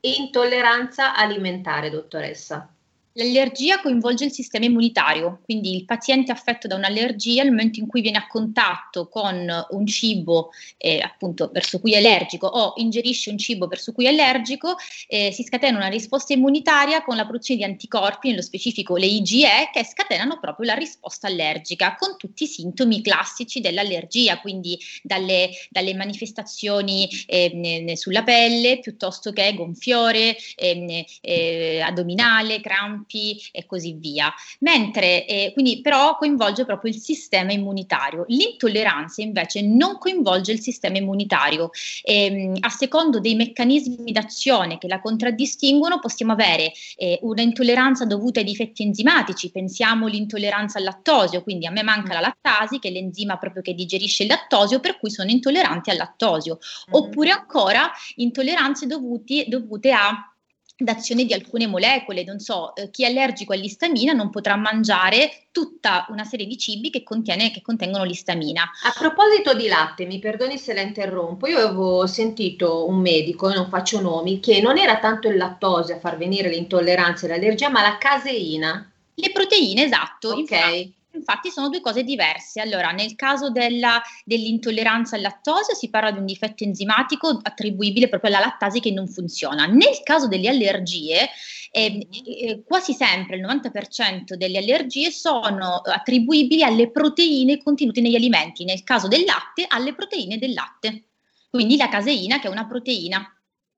e 0.00 0.14
intolleranza 0.18 1.14
alimentare, 1.14 1.88
dottoressa? 1.88 2.69
L'allergia 3.14 3.80
coinvolge 3.80 4.24
il 4.24 4.30
sistema 4.30 4.66
immunitario, 4.66 5.40
quindi 5.42 5.74
il 5.74 5.84
paziente 5.84 6.30
affetto 6.30 6.68
da 6.68 6.76
un'allergia 6.76 7.42
nel 7.42 7.50
momento 7.50 7.80
in 7.80 7.88
cui 7.88 8.02
viene 8.02 8.18
a 8.18 8.26
contatto 8.28 9.08
con 9.08 9.66
un 9.70 9.86
cibo 9.86 10.50
eh, 10.76 11.00
appunto 11.00 11.50
verso 11.52 11.80
cui 11.80 11.94
è 11.94 11.96
allergico 11.96 12.46
o 12.46 12.74
ingerisce 12.76 13.30
un 13.30 13.38
cibo 13.38 13.66
verso 13.66 13.90
cui 13.92 14.04
è 14.04 14.10
allergico, 14.10 14.76
eh, 15.08 15.32
si 15.32 15.42
scatena 15.42 15.76
una 15.76 15.88
risposta 15.88 16.34
immunitaria 16.34 17.02
con 17.02 17.16
la 17.16 17.26
produzione 17.26 17.60
di 17.60 17.66
anticorpi, 17.66 18.28
nello 18.28 18.42
specifico 18.42 18.94
le 18.94 19.06
IgE, 19.06 19.70
che 19.72 19.84
scatenano 19.84 20.38
proprio 20.38 20.66
la 20.66 20.74
risposta 20.74 21.26
allergica 21.26 21.96
con 21.98 22.16
tutti 22.16 22.44
i 22.44 22.46
sintomi 22.46 23.02
classici 23.02 23.60
dell'allergia, 23.60 24.38
quindi 24.38 24.78
dalle, 25.02 25.50
dalle 25.68 25.94
manifestazioni 25.94 27.08
eh, 27.26 27.92
sulla 27.96 28.22
pelle 28.22 28.78
piuttosto 28.78 29.32
che 29.32 29.52
gonfiore, 29.54 30.36
ehm, 30.54 31.04
eh, 31.22 31.80
addominale, 31.80 32.60
crampi 32.60 32.99
campi 33.00 33.40
e 33.52 33.66
così 33.66 33.94
via. 33.94 34.32
Mentre, 34.60 35.26
eh, 35.26 35.50
quindi 35.52 35.80
però 35.80 36.16
coinvolge 36.16 36.64
proprio 36.64 36.92
il 36.92 36.98
sistema 36.98 37.52
immunitario. 37.52 38.24
L'intolleranza 38.28 39.22
invece 39.22 39.62
non 39.62 39.98
coinvolge 39.98 40.52
il 40.52 40.60
sistema 40.60 40.98
immunitario. 40.98 41.70
Ehm, 42.02 42.56
a 42.60 42.68
secondo 42.68 43.20
dei 43.20 43.34
meccanismi 43.34 44.12
d'azione 44.12 44.78
che 44.78 44.88
la 44.88 45.00
contraddistinguono 45.00 45.98
possiamo 45.98 46.32
avere 46.32 46.72
eh, 46.96 47.18
una 47.22 47.42
intolleranza 47.42 48.04
dovuta 48.04 48.40
ai 48.40 48.46
difetti 48.46 48.82
enzimatici, 48.82 49.50
pensiamo 49.50 50.06
all'intolleranza 50.06 50.78
al 50.78 50.84
lattosio, 50.84 51.42
quindi 51.42 51.66
a 51.66 51.70
me 51.70 51.82
manca 51.82 52.14
la 52.14 52.20
lattasi 52.20 52.78
che 52.78 52.88
è 52.88 52.92
l'enzima 52.92 53.38
proprio 53.38 53.62
che 53.62 53.74
digerisce 53.74 54.24
il 54.24 54.28
lattosio 54.28 54.80
per 54.80 54.98
cui 54.98 55.10
sono 55.10 55.30
intollerante 55.30 55.90
al 55.90 55.96
lattosio, 55.96 56.58
mm. 56.58 56.94
oppure 56.94 57.30
ancora 57.30 57.90
intolleranze 58.16 58.86
dovuti, 58.86 59.44
dovute 59.48 59.92
a 59.92 60.29
d'azione 60.84 61.24
di 61.24 61.32
alcune 61.32 61.66
molecole, 61.66 62.24
non 62.24 62.38
so, 62.38 62.74
eh, 62.74 62.90
chi 62.90 63.04
è 63.04 63.06
allergico 63.06 63.52
all'istamina 63.52 64.12
non 64.12 64.30
potrà 64.30 64.56
mangiare 64.56 65.48
tutta 65.52 66.06
una 66.10 66.24
serie 66.24 66.46
di 66.46 66.56
cibi 66.56 66.90
che, 66.90 67.02
contiene, 67.02 67.50
che, 67.50 67.62
contengono 67.62 68.04
l'istamina. 68.04 68.62
A 68.62 68.94
proposito 68.96 69.54
di 69.54 69.68
latte, 69.68 70.06
mi 70.06 70.18
perdoni 70.18 70.58
se 70.58 70.74
la 70.74 70.80
interrompo, 70.80 71.46
io 71.46 71.58
avevo 71.58 72.06
sentito 72.06 72.88
un 72.88 73.00
medico, 73.00 73.52
non 73.52 73.68
faccio 73.68 74.00
nomi, 74.00 74.40
che 74.40 74.60
non 74.60 74.78
era 74.78 74.98
tanto 74.98 75.28
il 75.28 75.36
lattosio 75.36 75.96
a 75.96 75.98
far 75.98 76.16
venire 76.16 76.48
l'intolleranza 76.48 77.26
e 77.26 77.30
l'allergia, 77.30 77.68
ma 77.68 77.82
la 77.82 77.98
caseina. 77.98 78.90
Le 79.14 79.32
proteine, 79.32 79.84
esatto. 79.84 80.30
Ok. 80.30 80.38
Infatti, 80.38 80.94
Infatti 81.12 81.50
sono 81.50 81.68
due 81.68 81.80
cose 81.80 82.04
diverse. 82.04 82.60
Allora, 82.60 82.90
nel 82.90 83.16
caso 83.16 83.50
della, 83.50 84.00
dell'intolleranza 84.24 85.16
al 85.16 85.22
lattosio 85.22 85.74
si 85.74 85.90
parla 85.90 86.12
di 86.12 86.18
un 86.18 86.24
difetto 86.24 86.64
enzimatico 86.64 87.40
attribuibile 87.42 88.08
proprio 88.08 88.30
alla 88.30 88.44
lattasi 88.44 88.80
che 88.80 88.92
non 88.92 89.08
funziona. 89.08 89.66
Nel 89.66 90.00
caso 90.04 90.28
delle 90.28 90.48
allergie, 90.48 91.28
eh, 91.72 92.06
eh, 92.10 92.62
quasi 92.64 92.92
sempre 92.92 93.36
il 93.36 93.42
90% 93.42 94.34
delle 94.34 94.58
allergie 94.58 95.10
sono 95.10 95.76
attribuibili 95.84 96.62
alle 96.62 96.90
proteine 96.90 97.58
contenute 97.58 98.00
negli 98.00 98.16
alimenti, 98.16 98.64
nel 98.64 98.84
caso 98.84 99.08
del 99.08 99.24
latte 99.24 99.64
alle 99.68 99.94
proteine 99.94 100.38
del 100.38 100.52
latte. 100.52 101.04
Quindi 101.50 101.76
la 101.76 101.88
caseina 101.88 102.38
che 102.38 102.46
è 102.46 102.50
una 102.50 102.66
proteina. 102.66 103.34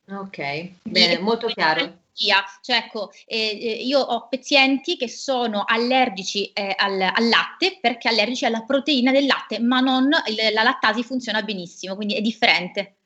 Ok, 0.08 0.70
bene, 0.82 1.18
molto 1.18 1.46
chiaro 1.48 2.00
cioè 2.14 2.76
ecco, 2.76 3.10
eh, 3.26 3.58
eh, 3.60 3.72
io 3.84 3.98
ho 3.98 4.28
pazienti 4.28 4.96
che 4.96 5.08
sono 5.08 5.64
allergici 5.66 6.50
eh, 6.52 6.74
al, 6.76 7.00
al, 7.00 7.28
latte 7.28 7.78
perché 7.80 8.08
allergici 8.08 8.44
alla 8.44 8.62
proteina 8.64 9.10
del 9.10 9.26
latte, 9.26 9.58
ma 9.58 9.80
non 9.80 10.10
il, 10.26 10.52
la 10.52 10.62
lattasi 10.62 11.02
funziona 11.02 11.42
benissimo, 11.42 11.96
quindi 11.96 12.14
è 12.14 12.20
differente. 12.20 12.96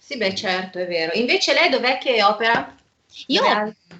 Sì, 0.00 0.16
beh, 0.16 0.34
certo, 0.34 0.78
è 0.78 0.86
vero. 0.86 1.12
Invece 1.14 1.52
lei 1.54 1.68
dov'è 1.68 1.98
che 1.98 2.22
opera? 2.22 2.74
Io 3.28 3.42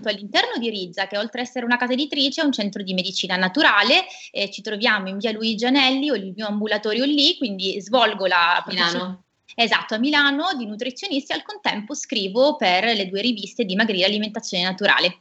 all'interno 0.05 0.59
di 0.59 0.69
Rizza, 0.69 1.07
che 1.07 1.16
oltre 1.16 1.40
ad 1.40 1.47
essere 1.47 1.64
una 1.64 1.79
casa 1.79 1.95
editrice 1.95 2.42
è 2.42 2.45
un 2.45 2.53
centro 2.53 2.83
di 2.83 2.92
medicina 2.92 3.37
naturale, 3.37 4.05
eh, 4.31 4.51
ci 4.51 4.61
troviamo 4.61 5.09
in 5.09 5.19
via 5.19 5.33
Luigi 5.33 5.64
Anelli, 5.64 6.11
ho 6.11 6.14
il 6.14 6.33
mio 6.37 6.47
ambulatorio 6.47 7.05
lì, 7.05 7.37
quindi 7.38 7.81
svolgo 7.81 8.27
la 8.27 8.62
Milano. 8.66 9.25
Esatto, 9.59 9.95
a 9.95 9.99
Milano 9.99 10.53
di 10.55 10.66
nutrizionisti, 10.66 11.33
al 11.33 11.42
contempo 11.42 11.95
scrivo 11.95 12.57
per 12.57 12.85
le 12.85 13.09
due 13.09 13.23
riviste 13.23 13.64
di 13.64 13.75
Magrire 13.75 14.05
Alimentazione 14.05 14.64
Naturale. 14.64 15.21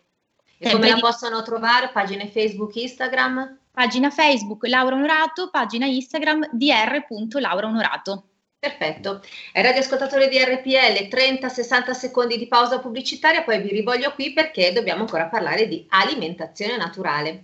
E 0.58 0.72
come 0.72 0.90
la 0.90 0.96
di... 0.96 1.00
possono 1.00 1.42
trovare? 1.42 1.90
Pagine 1.94 2.28
Facebook, 2.28 2.76
Instagram? 2.76 3.60
Pagina 3.72 4.10
Facebook 4.10 4.66
Laura 4.68 4.96
Onorato, 4.96 5.50
pagina 5.50 5.86
Instagram 5.86 6.50
dr.lauraonorato. 6.52 8.28
Perfetto. 8.60 9.22
Ai 9.54 9.64
radioascoltatori 9.64 10.28
di 10.28 10.44
RPL 10.44 11.08
30-60 11.08 11.92
secondi 11.92 12.38
di 12.38 12.48
pausa 12.48 12.80
pubblicitaria, 12.80 13.44
poi 13.44 13.62
vi 13.62 13.70
rivoglio 13.70 14.12
qui 14.14 14.34
perché 14.34 14.74
dobbiamo 14.74 15.04
ancora 15.04 15.28
parlare 15.28 15.70
di 15.70 15.86
alimentazione 15.88 16.76
naturale. 16.76 17.44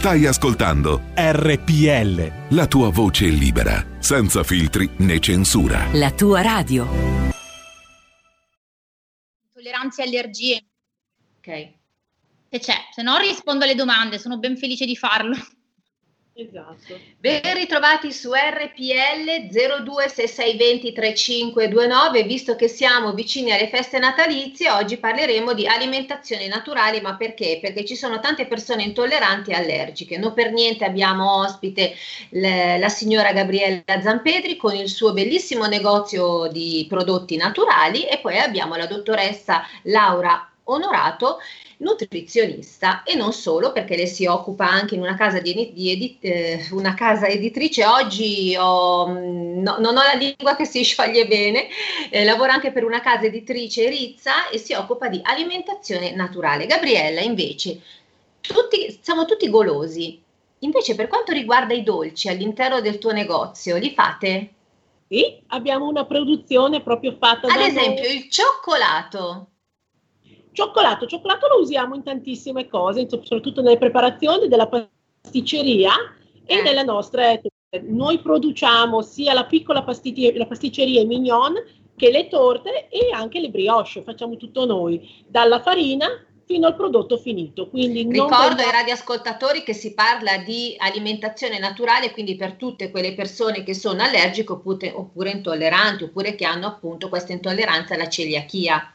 Stai 0.00 0.24
ascoltando 0.24 1.10
RPL. 1.14 2.54
la 2.56 2.66
tua 2.66 2.88
voce 2.88 3.26
libera, 3.26 3.84
senza 3.98 4.42
filtri 4.42 4.88
né 5.00 5.18
censura. 5.18 5.88
La 5.92 6.10
tua 6.10 6.40
radio. 6.40 6.88
Intolleranze 9.44 10.00
e 10.02 10.06
allergie. 10.06 10.64
Ok. 11.36 11.72
Se 12.48 12.58
c'è, 12.60 12.76
se 12.94 13.02
no 13.02 13.18
rispondo 13.18 13.64
alle 13.64 13.74
domande, 13.74 14.18
sono 14.18 14.38
ben 14.38 14.56
felice 14.56 14.86
di 14.86 14.96
farlo. 14.96 15.36
Esatto. 16.32 16.98
Ben 17.18 17.40
ritrovati 17.54 18.12
su 18.12 18.30
RPL 18.32 19.50
0266203529, 19.50 22.24
visto 22.24 22.54
che 22.56 22.68
siamo 22.68 23.12
vicini 23.12 23.52
alle 23.52 23.68
feste 23.68 23.98
natalizie, 23.98 24.70
oggi 24.70 24.96
parleremo 24.96 25.52
di 25.52 25.66
alimentazione 25.66 26.46
naturale, 26.46 27.02
ma 27.02 27.16
perché? 27.16 27.58
Perché 27.60 27.84
ci 27.84 27.94
sono 27.94 28.20
tante 28.20 28.46
persone 28.46 28.84
intolleranti 28.84 29.50
e 29.50 29.54
allergiche. 29.54 30.16
Non 30.16 30.32
per 30.32 30.50
niente 30.52 30.86
abbiamo 30.86 31.42
ospite 31.42 31.94
le- 32.30 32.78
la 32.78 32.88
signora 32.88 33.32
Gabriella 33.32 34.00
Zampedri 34.00 34.56
con 34.56 34.74
il 34.74 34.88
suo 34.88 35.12
bellissimo 35.12 35.66
negozio 35.66 36.46
di 36.46 36.86
prodotti 36.88 37.36
naturali 37.36 38.06
e 38.06 38.18
poi 38.18 38.38
abbiamo 38.38 38.76
la 38.76 38.86
dottoressa 38.86 39.62
Laura 39.82 40.50
Onorato 40.64 41.38
nutrizionista 41.80 43.02
e 43.02 43.14
non 43.14 43.32
solo 43.32 43.72
perché 43.72 43.96
lei 43.96 44.06
si 44.06 44.26
occupa 44.26 44.68
anche 44.68 44.94
in 44.94 45.00
una 45.00 45.14
casa, 45.16 45.40
di, 45.40 45.72
di 45.74 45.90
edi- 45.92 46.18
eh, 46.20 46.66
una 46.72 46.94
casa 46.94 47.26
editrice. 47.26 47.84
Oggi 47.86 48.54
ho, 48.58 49.06
mm, 49.08 49.62
no- 49.62 49.78
non 49.78 49.96
ho 49.96 50.02
la 50.02 50.12
lingua 50.14 50.56
che 50.56 50.64
si 50.66 50.82
scioglie 50.84 51.26
bene, 51.26 51.68
eh, 52.10 52.24
lavora 52.24 52.52
anche 52.54 52.72
per 52.72 52.84
una 52.84 53.00
casa 53.00 53.26
editrice 53.26 53.88
Rizza 53.88 54.48
e 54.50 54.58
si 54.58 54.72
occupa 54.74 55.08
di 55.08 55.20
alimentazione 55.22 56.12
naturale. 56.14 56.66
Gabriella 56.66 57.20
invece, 57.20 57.80
tutti, 58.40 58.98
siamo 59.02 59.24
tutti 59.24 59.48
golosi. 59.50 60.22
Invece 60.62 60.94
per 60.94 61.08
quanto 61.08 61.32
riguarda 61.32 61.72
i 61.74 61.82
dolci 61.82 62.28
all'interno 62.28 62.80
del 62.80 62.98
tuo 62.98 63.12
negozio, 63.12 63.76
li 63.78 63.90
fate? 63.92 64.50
Sì, 65.08 65.42
abbiamo 65.48 65.86
una 65.88 66.06
produzione 66.06 66.82
proprio 66.82 67.14
fatta 67.18 67.50
Ad 67.52 67.60
esempio 67.60 68.08
noi. 68.08 68.10
il 68.10 68.30
cioccolato. 68.30 69.50
Cioccolato, 70.64 71.06
cioccolato 71.06 71.46
lo 71.48 71.60
usiamo 71.60 71.94
in 71.94 72.02
tantissime 72.02 72.68
cose, 72.68 73.08
soprattutto 73.08 73.62
nelle 73.62 73.78
preparazioni 73.78 74.48
della 74.48 74.68
pasticceria 74.68 75.92
e 76.44 76.56
Eh. 76.56 76.62
nelle 76.62 76.82
nostre. 76.82 77.40
Noi 77.82 78.18
produciamo 78.18 79.00
sia 79.00 79.32
la 79.32 79.44
piccola 79.44 79.82
pasticceria, 79.82 80.36
la 80.38 80.46
pasticceria 80.46 81.04
Mignon 81.06 81.54
che 81.96 82.10
le 82.10 82.28
torte 82.28 82.88
e 82.88 83.10
anche 83.12 83.40
le 83.40 83.48
brioche, 83.50 84.02
facciamo 84.02 84.36
tutto 84.36 84.64
noi, 84.66 85.24
dalla 85.26 85.60
farina 85.60 86.08
fino 86.46 86.66
al 86.66 86.74
prodotto 86.74 87.16
finito. 87.16 87.68
Quindi 87.68 88.02
Ricordo 88.02 88.34
ai 88.34 88.48
vendiamo- 88.48 88.72
radioascoltatori 88.72 89.62
che 89.62 89.72
si 89.72 89.94
parla 89.94 90.38
di 90.38 90.74
alimentazione 90.78 91.58
naturale, 91.60 92.10
quindi 92.10 92.34
per 92.34 92.54
tutte 92.54 92.90
quelle 92.90 93.14
persone 93.14 93.62
che 93.62 93.72
sono 93.74 94.02
allergiche 94.02 94.50
oppure, 94.50 94.90
oppure 94.90 95.30
intolleranti, 95.30 96.04
oppure 96.04 96.34
che 96.34 96.44
hanno 96.44 96.66
appunto 96.66 97.08
questa 97.08 97.32
intolleranza 97.32 97.94
alla 97.94 98.08
celiachia. 98.08 98.92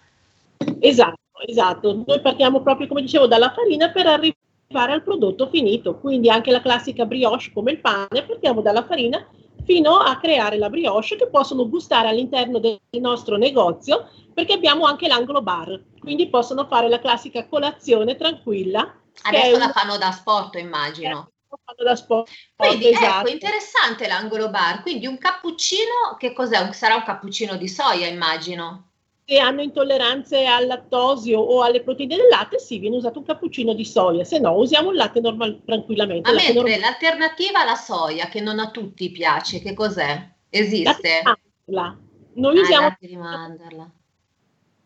Esatto, 0.79 1.19
esatto. 1.45 2.03
Noi 2.05 2.21
partiamo 2.21 2.61
proprio, 2.61 2.87
come 2.87 3.01
dicevo, 3.01 3.27
dalla 3.27 3.51
farina 3.53 3.89
per 3.91 4.07
arrivare 4.07 4.93
al 4.93 5.03
prodotto 5.03 5.49
finito. 5.49 5.97
Quindi 5.97 6.29
anche 6.29 6.51
la 6.51 6.61
classica 6.61 7.05
brioche 7.05 7.51
come 7.53 7.71
il 7.71 7.79
pane, 7.79 8.23
partiamo 8.25 8.61
dalla 8.61 8.85
farina 8.85 9.27
fino 9.65 9.95
a 9.97 10.17
creare 10.17 10.57
la 10.57 10.69
brioche 10.69 11.15
che 11.15 11.27
possono 11.27 11.67
gustare 11.67 12.07
all'interno 12.07 12.59
del 12.59 12.79
nostro 12.99 13.35
negozio 13.35 14.09
perché 14.33 14.53
abbiamo 14.53 14.85
anche 14.85 15.07
l'angolo 15.07 15.41
bar, 15.41 15.81
quindi 15.99 16.27
possono 16.29 16.67
fare 16.67 16.87
la 16.87 16.99
classica 16.99 17.47
colazione 17.47 18.15
tranquilla. 18.15 18.95
Adesso 19.23 19.57
la 19.57 19.65
un- 19.65 19.71
fanno 19.71 19.97
da 19.97 20.11
sport, 20.11 20.55
immagino. 20.55 21.31
fanno 21.47 21.83
da 21.89 21.95
sport. 21.95 22.29
Quindi 22.55 22.89
esatto. 22.89 23.27
ecco, 23.27 23.29
interessante 23.29 24.07
l'angolo 24.07 24.49
bar. 24.49 24.81
Quindi 24.81 25.07
un 25.07 25.17
cappuccino, 25.17 26.15
che 26.19 26.33
cos'è? 26.33 26.71
Sarà 26.73 26.95
un 26.95 27.03
cappuccino 27.03 27.55
di 27.55 27.67
soia, 27.69 28.07
immagino. 28.07 28.89
Se 29.27 29.39
hanno 29.39 29.63
intolleranze 29.63 30.45
al 30.45 30.67
lattosio 30.67 31.39
o 31.39 31.63
alle 31.63 31.81
proteine 31.81 32.15
del 32.15 32.27
latte, 32.29 32.59
sì, 32.59 32.77
viene 32.77 32.97
usato 32.97 33.17
un 33.17 33.25
cappuccino 33.25 33.73
di 33.73 33.83
soia, 33.83 34.23
se 34.23 34.37
no 34.37 34.51
usiamo 34.55 34.91
il 34.91 34.97
latte 34.97 35.19
normal, 35.19 35.63
tranquillamente. 35.65 36.29
Ma 36.29 36.35
latte 36.35 36.53
normale. 36.53 36.77
l'alternativa 36.79 37.61
alla 37.61 37.73
soia, 37.75 38.27
che 38.27 38.39
non 38.39 38.59
a 38.59 38.69
tutti 38.69 39.09
piace, 39.09 39.59
che 39.61 39.73
cos'è? 39.73 40.03
Latte 40.13 40.33
Esiste? 40.49 41.21
mandorla. 41.23 41.99
Noi 42.33 42.57
Ah, 42.57 42.61
usiamo 42.61 42.87
latte 42.87 43.07
di 43.07 43.17
mandorla. 43.17 43.91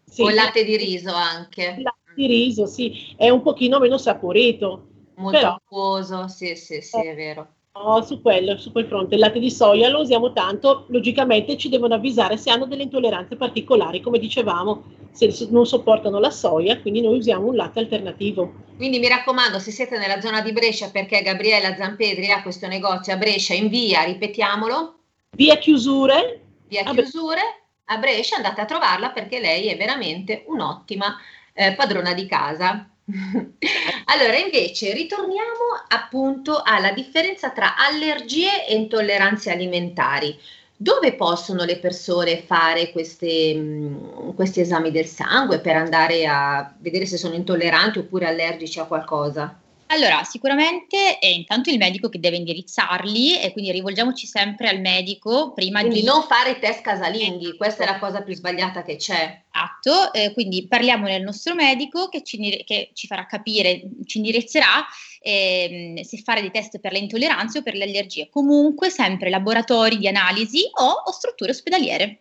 sì, 0.05 0.21
o 0.21 0.29
il 0.29 0.35
latte 0.35 0.63
di 0.63 0.77
riso 0.77 1.13
anche. 1.13 1.75
il 1.77 1.83
latte 1.83 2.13
di 2.15 2.25
riso, 2.27 2.65
sì, 2.65 3.13
è 3.17 3.27
un 3.29 3.41
pochino 3.41 3.77
meno 3.79 3.97
saporito. 3.97 4.87
Molto 5.15 5.37
Però- 5.37 5.53
acquoso, 5.55 6.29
sì, 6.29 6.55
sì, 6.55 6.79
sì, 6.81 7.05
è 7.05 7.13
vero. 7.13 7.55
No, 7.81 8.01
su 8.01 8.21
quello, 8.21 8.57
su 8.57 8.73
quel 8.73 8.87
fronte. 8.87 9.15
Il 9.15 9.21
latte 9.21 9.39
di 9.39 9.49
soia 9.49 9.87
lo 9.87 10.01
usiamo 10.01 10.33
tanto, 10.33 10.85
logicamente 10.89 11.57
ci 11.57 11.69
devono 11.69 11.95
avvisare 11.95 12.35
se 12.35 12.49
hanno 12.49 12.65
delle 12.65 12.83
intolleranze 12.83 13.37
particolari, 13.37 14.01
come 14.01 14.19
dicevamo, 14.19 14.83
se 15.11 15.47
non 15.49 15.65
sopportano 15.65 16.19
la 16.19 16.29
soia, 16.29 16.79
quindi 16.81 17.01
noi 17.01 17.17
usiamo 17.17 17.47
un 17.47 17.55
latte 17.55 17.79
alternativo. 17.79 18.53
Quindi 18.75 18.99
mi 18.99 19.07
raccomando, 19.07 19.59
se 19.59 19.71
siete 19.71 19.97
nella 19.97 20.19
zona 20.19 20.41
di 20.41 20.51
Brescia, 20.51 20.89
perché 20.89 21.21
Gabriella 21.21 21.75
Zampedri 21.75 22.29
ha 22.31 22.41
questo 22.41 22.67
negozio 22.67 23.13
a 23.13 23.17
Brescia 23.17 23.53
in 23.53 23.69
via, 23.69 24.03
ripetiamolo, 24.03 24.95
Via 25.31 25.57
chiusure, 25.57 26.41
via 26.67 26.83
chiusure, 26.83 27.41
a 27.85 27.97
Brescia 27.97 28.35
andate 28.35 28.61
a 28.61 28.65
trovarla 28.65 29.11
perché 29.11 29.39
lei 29.39 29.67
è 29.67 29.77
veramente 29.77 30.43
un'ottima 30.47 31.15
eh, 31.53 31.73
padrona 31.75 32.13
di 32.13 32.25
casa. 32.25 32.89
allora, 34.05 34.37
invece, 34.37 34.93
ritorniamo 34.93 35.83
appunto 35.87 36.61
alla 36.63 36.91
differenza 36.91 37.51
tra 37.51 37.75
allergie 37.75 38.67
e 38.67 38.75
intolleranze 38.75 39.51
alimentari. 39.51 40.37
Dove 40.81 41.15
possono 41.15 41.65
le 41.65 41.77
persone 41.79 42.41
fare 42.41 42.91
queste, 42.91 44.31
questi 44.33 44.61
esami 44.61 44.91
del 44.91 45.07
sangue 45.07 45.59
per 45.59 45.75
andare 45.75 46.25
a 46.25 46.73
vedere 46.79 47.05
se 47.05 47.17
sono 47.17 47.35
intolleranti 47.35 47.99
oppure 47.99 48.27
allergici 48.27 48.79
a 48.79 48.85
qualcosa? 48.85 49.61
Allora, 49.91 50.23
sicuramente 50.23 51.17
è 51.17 51.25
intanto 51.25 51.71
il 51.71 51.79
medico 51.79 52.09
che 52.09 52.19
deve 52.19 52.35
indirizzarli 52.35 53.39
e 53.39 53.51
quindi 53.51 53.71
rivolgiamoci 53.71 54.27
sempre 54.27 54.69
al 54.69 54.79
medico 54.79 55.51
prima 55.53 55.79
Quindi 55.79 56.01
di... 56.01 56.05
non 56.05 56.21
fare 56.23 56.59
test 56.59 56.81
casalinghi, 56.81 57.57
questa 57.57 57.83
è 57.83 57.85
la 57.87 57.97
cosa 57.97 58.21
più 58.21 58.35
sbagliata 58.35 58.83
che 58.83 58.97
c'è. 58.97 59.41
Esatto, 59.51 60.13
eh, 60.13 60.31
quindi 60.33 60.67
parliamo 60.67 61.07
del 61.07 61.23
nostro 61.23 61.55
medico 61.55 62.07
che 62.07 62.21
ci, 62.23 62.63
che 62.65 62.91
ci 62.93 63.07
farà 63.07 63.25
capire, 63.25 63.81
ci 64.05 64.17
indirizzerà 64.17 64.85
ehm, 65.21 66.01
se 66.01 66.17
fare 66.17 66.41
dei 66.41 66.51
test 66.51 66.79
per 66.79 66.91
le 66.91 66.99
intolleranze 66.99 67.57
o 67.57 67.63
per 67.63 67.73
le 67.73 67.85
allergie. 67.85 68.29
Comunque 68.29 68.91
sempre 68.91 69.31
laboratori 69.31 69.97
di 69.97 70.07
analisi 70.07 70.69
o, 70.71 71.01
o 71.05 71.11
strutture 71.11 71.49
ospedaliere. 71.49 72.19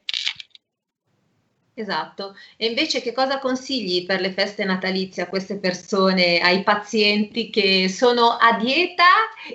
Esatto. 1.80 2.36
E 2.56 2.66
invece 2.66 3.00
che 3.00 3.12
cosa 3.12 3.38
consigli 3.38 4.04
per 4.04 4.20
le 4.20 4.32
feste 4.32 4.64
natalizie 4.64 5.22
a 5.22 5.28
queste 5.28 5.58
persone, 5.58 6.40
ai 6.40 6.64
pazienti 6.64 7.50
che 7.50 7.88
sono 7.88 8.30
a 8.30 8.54
dieta 8.58 9.04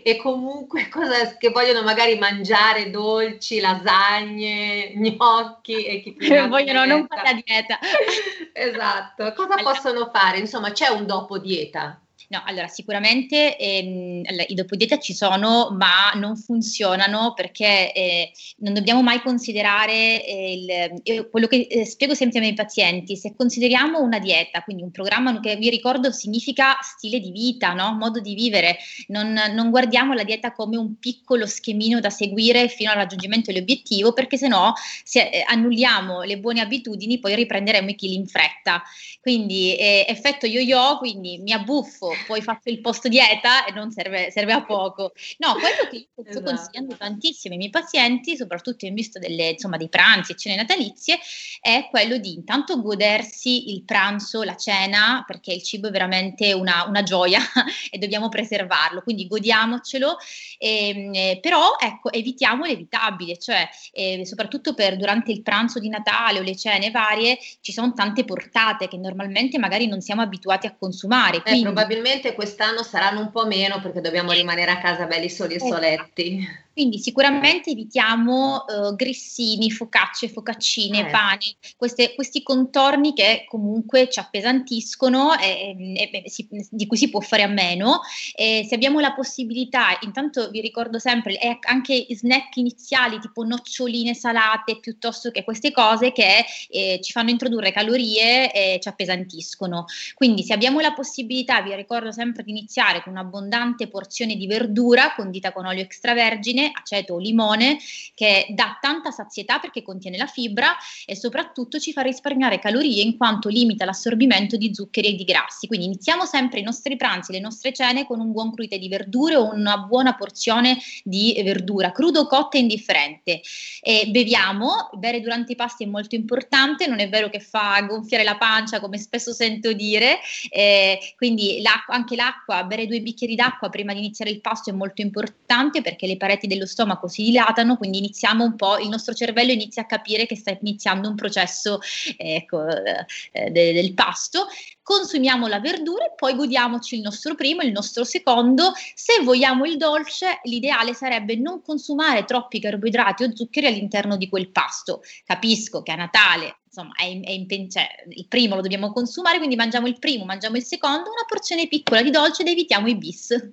e 0.01 0.15
comunque 0.15 0.87
cosa, 0.89 1.35
che 1.35 1.49
vogliono 1.49 1.83
magari 1.83 2.17
mangiare 2.17 2.89
dolci, 2.89 3.59
lasagne, 3.59 4.93
gnocchi 4.95 5.83
e 5.83 6.01
chi 6.01 6.13
più 6.13 6.29
ne 6.29 6.47
Vogliono 6.47 6.85
non 6.85 7.07
fare 7.07 7.21
la 7.33 7.41
dieta. 7.43 7.79
Esatto. 8.55 9.33
Cosa 9.33 9.55
Allora- 9.55 9.71
possono 9.73 10.09
fare? 10.13 10.37
Insomma, 10.37 10.71
c'è 10.71 10.87
un 10.89 11.05
dopo 11.05 11.39
dieta. 11.39 11.99
No, 12.33 12.41
allora 12.47 12.67
sicuramente 12.67 13.55
ehm, 13.57 14.23
i 14.47 14.55
dopodieta 14.55 14.97
ci 14.97 15.13
sono, 15.13 15.69
ma 15.77 16.13
non 16.15 16.35
funzionano 16.35 17.33
perché 17.35 17.93
eh, 17.93 18.31
non 18.57 18.73
dobbiamo 18.73 19.03
mai 19.03 19.21
considerare 19.21 20.25
eh, 20.25 20.97
il, 21.03 21.29
quello 21.29 21.45
che 21.45 21.67
eh, 21.69 21.85
spiego 21.85 22.15
sempre 22.15 22.39
ai 22.39 22.45
miei 22.45 22.55
pazienti. 22.55 23.15
Se 23.17 23.35
consideriamo 23.35 24.01
una 24.01 24.17
dieta, 24.17 24.63
quindi 24.63 24.81
un 24.81 24.89
programma 24.89 25.39
che 25.41 25.57
vi 25.57 25.69
ricordo 25.69 26.11
significa 26.11 26.79
stile 26.81 27.19
di 27.19 27.29
vita, 27.29 27.73
no? 27.73 27.93
modo 27.93 28.19
di 28.19 28.33
vivere, 28.33 28.79
non, 29.09 29.39
non, 29.53 29.69
guardiamo 29.69 30.13
la 30.13 30.23
dieta 30.23 30.53
come 30.53 30.75
un 30.75 30.97
piccolo 30.97 31.45
schemino 31.45 31.99
da 31.99 32.09
seguire 32.09 32.67
fino 32.67 32.89
al 32.89 32.95
raggiungimento 32.95 33.51
dell'obiettivo, 33.51 34.11
perché 34.11 34.37
se 34.37 34.47
no 34.47 34.73
se 35.03 35.29
eh, 35.29 35.43
annulliamo 35.45 36.23
le 36.23 36.39
buone 36.39 36.61
abitudini 36.61 37.19
poi 37.19 37.35
riprenderemo 37.35 37.91
i 37.91 37.95
chili 37.95 38.15
in 38.15 38.25
fretta. 38.25 38.81
Quindi 39.21 39.75
eh, 39.75 40.03
effetto 40.09 40.47
yo-yo, 40.47 40.97
quindi 40.97 41.37
mi 41.37 41.51
abbuffo 41.51 42.11
poi 42.25 42.41
faccio 42.41 42.69
il 42.69 42.81
post 42.81 43.07
dieta 43.07 43.65
e 43.65 43.71
non 43.71 43.91
serve, 43.91 44.31
serve 44.31 44.53
a 44.53 44.63
poco. 44.63 45.13
No, 45.37 45.53
quello 45.53 45.89
che 45.89 45.95
io 45.95 46.07
sto 46.11 46.29
esatto. 46.29 46.45
consigliando 46.45 46.95
tantissimo 46.95 47.53
ai 47.53 47.59
miei 47.59 47.71
pazienti, 47.71 48.35
soprattutto 48.35 48.85
in 48.85 48.93
vista 48.93 49.19
delle, 49.19 49.49
insomma, 49.49 49.77
dei 49.77 49.89
pranzi 49.89 50.33
e 50.33 50.35
cene 50.35 50.55
natalizie, 50.55 51.19
è 51.59 51.87
quello 51.89 52.17
di 52.17 52.33
intanto 52.33 52.81
godersi 52.81 53.71
il 53.71 53.83
pranzo, 53.83 54.43
la 54.43 54.55
cena, 54.55 55.23
perché 55.25 55.53
il 55.53 55.63
cibo 55.63 55.87
è 55.87 55.91
veramente 55.91 56.53
una, 56.53 56.85
una 56.87 57.03
gioia 57.03 57.39
e 57.89 57.97
dobbiamo 57.97 58.29
preservarlo, 58.29 59.01
quindi 59.01 59.27
godiamocelo, 59.27 60.17
eh, 60.57 61.39
però 61.41 61.75
ecco, 61.79 62.11
evitiamo 62.11 62.65
l'evitabile, 62.65 63.37
cioè 63.37 63.67
eh, 63.91 64.25
soprattutto 64.25 64.73
per 64.73 64.97
durante 64.97 65.31
il 65.31 65.41
pranzo 65.41 65.79
di 65.79 65.89
Natale 65.89 66.39
o 66.39 66.41
le 66.41 66.55
cene 66.55 66.91
varie 66.91 67.37
ci 67.61 67.71
sono 67.71 67.93
tante 67.93 68.23
portate 68.23 68.87
che 68.87 68.97
normalmente 68.97 69.57
magari 69.57 69.87
non 69.87 70.01
siamo 70.01 70.21
abituati 70.21 70.67
a 70.67 70.75
consumare. 70.75 71.37
Eh, 71.37 71.41
quindi... 71.41 71.61
Eh, 71.61 71.63
probabilmente 71.63 72.02
probabilmente 72.03 72.33
quest'anno 72.33 72.83
saranno 72.83 73.21
un 73.21 73.31
po' 73.31 73.45
meno 73.45 73.79
perché 73.79 74.01
dobbiamo 74.01 74.33
rimanere 74.33 74.71
a 74.71 74.79
casa 74.79 75.05
belli 75.05 75.29
soli 75.29 75.53
e 75.53 75.55
esatto. 75.55 75.73
soletti. 75.73 76.61
Quindi 76.73 76.97
sicuramente 76.97 77.69
evitiamo 77.69 78.65
uh, 78.65 78.95
grissini, 78.95 79.69
focacce, 79.69 80.27
focaccine, 80.27 81.07
eh. 81.07 81.11
pane, 81.11 81.55
queste, 81.77 82.15
questi 82.15 82.41
contorni 82.41 83.13
che 83.13 83.45
comunque 83.47 84.09
ci 84.09 84.17
appesantiscono 84.19 85.37
e, 85.37 85.75
e, 85.95 86.23
e 86.25 86.29
si, 86.31 86.47
di 86.71 86.87
cui 86.87 86.97
si 86.97 87.11
può 87.11 87.19
fare 87.19 87.43
a 87.43 87.47
meno. 87.47 88.01
E 88.35 88.65
se 88.67 88.73
abbiamo 88.73 88.99
la 88.99 89.13
possibilità, 89.13 89.99
intanto 90.01 90.49
vi 90.49 90.61
ricordo 90.61 90.97
sempre, 90.97 91.35
è 91.35 91.59
anche 91.61 92.07
snack 92.09 92.55
iniziali 92.55 93.19
tipo 93.19 93.43
noccioline 93.43 94.15
salate 94.15 94.79
piuttosto 94.79 95.29
che 95.29 95.43
queste 95.43 95.71
cose 95.71 96.11
che 96.11 96.43
eh, 96.69 96.99
ci 97.03 97.11
fanno 97.11 97.29
introdurre 97.29 97.71
calorie 97.71 98.51
e 98.51 98.79
ci 98.81 98.87
appesantiscono. 98.87 99.85
Quindi 100.15 100.41
se 100.41 100.53
abbiamo 100.53 100.79
la 100.79 100.93
possibilità, 100.93 101.61
vi 101.61 101.75
ricordo 101.75 101.92
sempre 102.11 102.43
di 102.43 102.51
iniziare 102.51 103.01
con 103.01 103.13
un'abbondante 103.13 103.87
porzione 103.87 104.35
di 104.35 104.47
verdura 104.47 105.13
condita 105.15 105.51
con 105.51 105.65
olio 105.65 105.81
extravergine 105.81 106.71
aceto 106.73 107.15
o 107.15 107.17
limone, 107.17 107.77
che 108.13 108.47
dà 108.49 108.77
tanta 108.79 109.11
sazietà 109.11 109.59
perché 109.59 109.81
contiene 109.81 110.17
la 110.17 110.25
fibra 110.25 110.75
e 111.05 111.15
soprattutto 111.15 111.79
ci 111.79 111.91
fa 111.91 112.01
risparmiare 112.01 112.59
calorie 112.59 113.01
in 113.01 113.17
quanto 113.17 113.49
limita 113.49 113.85
l'assorbimento 113.85 114.57
di 114.57 114.73
zuccheri 114.73 115.09
e 115.09 115.15
di 115.15 115.23
grassi. 115.23 115.67
Quindi 115.67 115.85
iniziamo 115.85 116.25
sempre 116.25 116.59
i 116.59 116.63
nostri 116.63 116.95
pranzi, 116.95 117.31
le 117.31 117.39
nostre 117.39 117.73
cene 117.73 118.05
con 118.05 118.19
un 118.19 118.31
buon 118.31 118.53
cruite 118.53 118.77
di 118.77 118.87
verdure 118.87 119.35
o 119.35 119.53
una 119.53 119.77
buona 119.77 120.15
porzione 120.15 120.77
di 121.03 121.39
verdura, 121.43 121.91
crudo 121.91 122.27
cotta 122.27 122.57
indifferente. 122.57 123.41
E 123.81 124.07
beviamo, 124.09 124.89
bere 124.93 125.19
durante 125.19 125.53
i 125.53 125.55
pasti 125.55 125.83
è 125.83 125.87
molto 125.87 126.15
importante, 126.15 126.87
non 126.87 126.99
è 126.99 127.09
vero 127.09 127.29
che 127.29 127.39
fa 127.39 127.81
gonfiare 127.87 128.23
la 128.23 128.37
pancia 128.37 128.79
come 128.79 128.97
spesso 128.97 129.33
sento 129.33 129.73
dire, 129.73 130.19
eh, 130.49 130.99
quindi 131.15 131.61
l'acqua, 131.61 131.82
anche 131.87 132.15
l'acqua, 132.15 132.63
bere 132.63 132.87
due 132.87 133.01
bicchieri 133.01 133.35
d'acqua 133.35 133.69
prima 133.69 133.93
di 133.93 133.99
iniziare 133.99 134.31
il 134.31 134.41
pasto 134.41 134.69
è 134.69 134.73
molto 134.73 135.01
importante 135.01 135.81
perché 135.81 136.07
le 136.07 136.17
pareti 136.17 136.47
dello 136.47 136.65
stomaco 136.65 137.07
si 137.07 137.23
dilatano, 137.23 137.77
quindi 137.77 137.97
iniziamo 137.97 138.43
un 138.43 138.55
po', 138.55 138.77
il 138.77 138.89
nostro 138.89 139.13
cervello 139.13 139.51
inizia 139.51 139.83
a 139.83 139.85
capire 139.85 140.25
che 140.25 140.35
sta 140.35 140.57
iniziando 140.59 141.09
un 141.09 141.15
processo 141.15 141.79
ecco, 142.17 142.65
eh, 142.67 143.51
de, 143.51 143.73
del 143.73 143.93
pasto. 143.93 144.47
Consumiamo 144.81 145.47
la 145.47 145.61
verdura 145.61 146.05
e 146.05 146.13
poi 146.15 146.35
godiamoci 146.35 146.95
il 146.95 147.01
nostro 147.01 147.35
primo 147.35 147.61
il 147.61 147.71
nostro 147.71 148.03
secondo. 148.03 148.73
Se 148.93 149.23
vogliamo 149.23 149.65
il 149.65 149.77
dolce, 149.77 150.39
l'ideale 150.43 150.93
sarebbe 150.93 151.35
non 151.35 151.61
consumare 151.61 152.25
troppi 152.25 152.59
carboidrati 152.59 153.23
o 153.23 153.35
zuccheri 153.35 153.67
all'interno 153.67 154.17
di 154.17 154.27
quel 154.27 154.49
pasto. 154.49 155.01
Capisco 155.25 155.81
che 155.83 155.91
a 155.91 155.95
Natale 155.95 156.57
insomma, 156.73 156.93
è, 156.95 157.03
è 157.03 157.29
in, 157.29 157.69
cioè, 157.69 157.87
il 158.09 158.27
primo 158.27 158.55
lo 158.55 158.61
dobbiamo 158.61 158.91
consumare, 158.91 159.37
quindi 159.37 159.55
mangiamo 159.55 159.87
il 159.87 159.99
primo, 159.99 160.25
mangiamo 160.25 160.57
il 160.57 160.63
secondo, 160.63 161.11
una 161.11 161.25
porzione 161.27 161.67
piccola 161.67 162.01
di 162.01 162.09
dolce 162.09 162.41
ed 162.41 162.47
evitiamo 162.47 162.87
i 162.87 162.97
bis. 162.97 163.51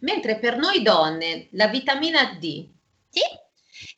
Mentre 0.00 0.38
per 0.38 0.58
noi 0.58 0.82
donne 0.82 1.46
la 1.52 1.68
vitamina 1.68 2.36
D, 2.40 2.66
sì, 3.08 3.20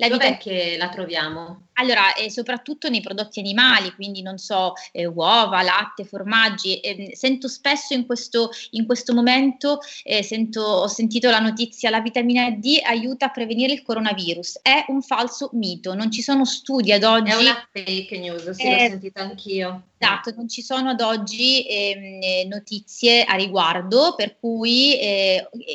la 0.01 0.09
Dov'è 0.09 0.31
vitam- 0.31 0.39
che 0.39 0.77
la 0.79 0.89
troviamo? 0.89 1.63
Allora, 1.75 2.15
eh, 2.15 2.31
soprattutto 2.31 2.89
nei 2.89 3.01
prodotti 3.01 3.41
animali, 3.41 3.93
quindi 3.95 4.23
non 4.23 4.39
so, 4.39 4.75
eh, 4.93 5.07
uova, 5.07 5.63
latte, 5.63 6.05
formaggi. 6.05 6.79
Eh, 6.79 7.17
sento 7.17 7.49
spesso 7.49 7.95
in 7.95 8.07
questo, 8.07 8.51
in 8.71 8.87
questo 8.87 9.13
momento, 9.13 9.81
eh, 10.05 10.23
sento, 10.23 10.63
ho 10.63 10.87
sentito 10.87 11.31
la 11.31 11.41
notizia, 11.41 11.91
la 11.91 12.01
vitamina 12.01 12.49
D 12.51 12.79
aiuta 12.83 13.27
a 13.27 13.31
prevenire 13.31 13.73
il 13.73 13.83
coronavirus. 13.83 14.61
È 14.63 14.85
un 14.89 15.03
falso 15.03 15.51
mito, 15.55 15.95
non 15.95 16.13
ci 16.13 16.23
sono 16.23 16.45
studi 16.45 16.93
ad 16.93 17.03
oggi. 17.03 17.31
È 17.31 17.37
una 17.37 17.69
fake 17.73 18.19
news, 18.19 18.51
sì, 18.51 18.69
l'ho 18.69 18.77
eh, 18.77 18.89
sentita 18.91 19.23
anch'io. 19.23 19.83
Esatto, 19.99 20.33
non 20.37 20.49
ci 20.49 20.63
sono 20.63 20.91
ad 20.91 21.01
oggi 21.01 21.67
ehm, 21.67 22.23
eh, 22.23 22.45
notizie 22.49 23.25
a 23.25 23.35
riguardo, 23.35 24.15
per 24.17 24.37
cui 24.39 24.97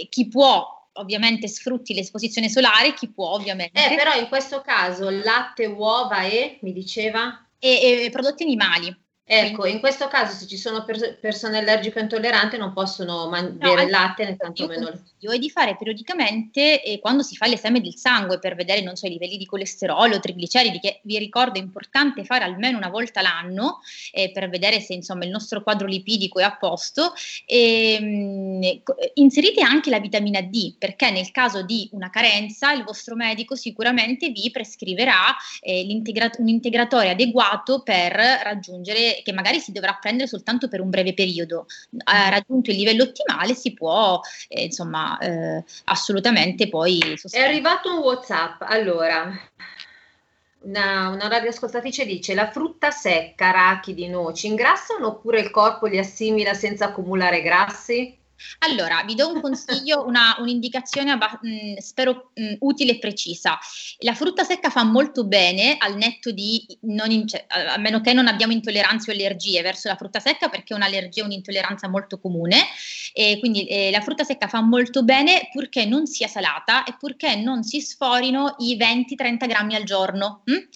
chi 0.10 0.28
può 0.28 0.82
ovviamente 0.94 1.48
sfrutti 1.48 1.94
l'esposizione 1.94 2.50
solare, 2.50 2.94
chi 2.94 3.10
può 3.10 3.30
ovviamente. 3.30 3.92
Eh, 3.92 3.96
però 3.96 4.14
in 4.16 4.28
questo 4.28 4.62
caso 4.62 5.10
latte, 5.10 5.66
uova 5.66 6.24
e, 6.24 6.60
mi 6.62 6.74
diceva? 6.74 7.46
E, 7.60 8.04
e 8.06 8.10
prodotti 8.10 8.44
animali. 8.44 9.03
Ecco, 9.26 9.66
in 9.66 9.80
questo 9.80 10.10
caso 10.10 10.36
se 10.36 10.48
ci 10.48 10.58
sono 10.58 10.84
per- 10.84 11.18
persone 11.18 11.60
allergiche 11.60 11.98
o 11.98 12.02
intolleranti 12.02 12.58
non 12.58 12.74
possono 12.74 13.30
man- 13.30 13.58
no, 13.58 13.70
bere 13.70 13.84
il 13.84 13.90
latte 13.90 14.26
né 14.26 14.36
tantomeno 14.36 14.90
consiglio 14.90 15.32
è 15.32 15.40
di 15.40 15.50
fare 15.50 15.78
periodicamente 15.78 16.84
eh, 16.84 17.00
quando 17.00 17.24
si 17.24 17.38
fa 17.38 17.48
l'esame 17.48 17.80
del 17.80 17.96
sangue 17.96 18.40
per 18.40 18.56
vedere 18.56 18.82
non 18.82 18.98
so, 18.98 19.08
i 19.08 19.12
livelli 19.12 19.38
di 19.38 19.46
colesterolo 19.46 20.20
trigliceridi 20.20 20.80
che 20.80 21.00
vi 21.04 21.18
ricordo 21.18 21.58
è 21.58 21.62
importante 21.62 22.26
fare 22.26 22.44
almeno 22.44 22.78
una 22.78 22.90
volta 22.90 23.22
l'anno 23.22 23.80
eh, 24.12 24.30
per 24.32 24.50
vedere 24.50 24.82
se 24.82 24.94
insomma 24.94 25.24
il 25.24 25.32
nostro 25.32 25.64
quadro 25.64 25.88
lipidico 25.88 26.40
è 26.40 26.44
a 26.44 26.58
posto. 26.58 27.14
E, 27.46 28.00
mh, 28.02 28.82
inserite 29.16 29.62
anche 29.62 29.90
la 29.90 30.00
vitamina 30.00 30.42
D 30.42 30.76
perché 30.78 31.12
nel 31.12 31.32
caso 31.32 31.62
di 31.64 31.88
una 31.94 32.10
carenza 32.10 32.74
il 32.74 32.84
vostro 32.84 33.16
medico 33.16 33.56
sicuramente 33.56 34.30
vi 34.32 34.52
prescriverà 34.52 35.34
eh, 35.62 35.88
un 36.40 36.48
integratore 36.50 37.12
adeguato 37.12 37.82
per 37.84 38.12
raggiungere 38.14 39.13
che 39.24 39.34
magari 39.34 39.60
si 39.60 39.72
dovrà 39.72 39.98
prendere 40.00 40.28
soltanto 40.28 40.68
per 40.68 40.82
un 40.82 40.90
breve 40.90 41.14
periodo 41.14 41.66
ha 42.06 42.30
raggiunto 42.30 42.72
il 42.72 42.78
livello 42.78 43.04
ottimale 43.04 43.54
si 43.54 43.74
può 43.74 44.20
eh, 44.48 44.64
insomma 44.64 45.18
eh, 45.20 45.64
assolutamente 45.86 46.70
poi 46.70 47.00
sostenere. 47.18 47.50
È 47.50 47.52
arrivato 47.52 47.94
un 47.94 48.00
WhatsApp, 48.00 48.62
allora, 48.62 49.32
una, 50.62 51.10
una 51.10 51.28
radioascoltatrice 51.28 52.06
dice 52.06 52.34
la 52.34 52.50
frutta 52.50 52.92
secca, 52.92 53.48
arachidi, 53.48 54.08
noci, 54.08 54.48
ingrassano 54.48 55.08
oppure 55.08 55.40
il 55.40 55.50
corpo 55.52 55.88
li 55.88 55.98
assimila 55.98 56.54
senza 56.54 56.86
accumulare 56.86 57.42
grassi? 57.42 58.18
Allora, 58.60 59.04
vi 59.06 59.16
do 59.16 59.30
un 59.30 59.42
consiglio, 59.42 60.06
una, 60.06 60.36
un'indicazione 60.40 61.16
mh, 61.16 61.78
spero 61.78 62.32
mh, 62.34 62.56
utile 62.60 62.94
e 62.94 63.00
precisa. 63.00 63.58
La 64.00 64.14
frutta 64.14 64.44
secca 64.44 64.70
fa 64.70 64.84
molto 64.84 65.26
bene 65.26 65.76
al 65.78 65.96
netto 65.96 66.32
di, 66.32 66.66
in, 66.82 67.28
cioè, 67.28 67.46
a 67.48 67.78
meno 67.78 68.02
che 68.02 68.14
non 68.14 68.28
abbiamo 68.28 68.54
intolleranze 68.54 69.12
o 69.12 69.14
allergie 69.14 69.62
verso 69.62 69.88
la 69.88 69.96
frutta 69.96 70.20
secca, 70.20 70.50
perché 70.50 70.74
è 70.74 70.78
un'allergia 70.78 71.22
e 71.22 71.26
un'intolleranza 71.26 71.88
molto 71.88 72.20
comune. 72.20 72.58
E 73.14 73.38
quindi 73.40 73.66
eh, 73.68 73.92
la 73.92 74.02
frutta 74.02 74.24
secca 74.24 74.48
fa 74.48 74.62
molto 74.62 75.04
bene 75.04 75.50
purché 75.52 75.86
non 75.86 76.06
sia 76.06 76.28
salata 76.28 76.84
e 76.84 76.96
purché 76.98 77.36
non 77.36 77.64
si 77.64 77.82
sforino 77.82 78.56
i 78.60 78.78
20-30 78.78 79.48
grammi 79.48 79.76
al 79.76 79.84
giorno. 79.84 80.44
Hm? 80.46 80.68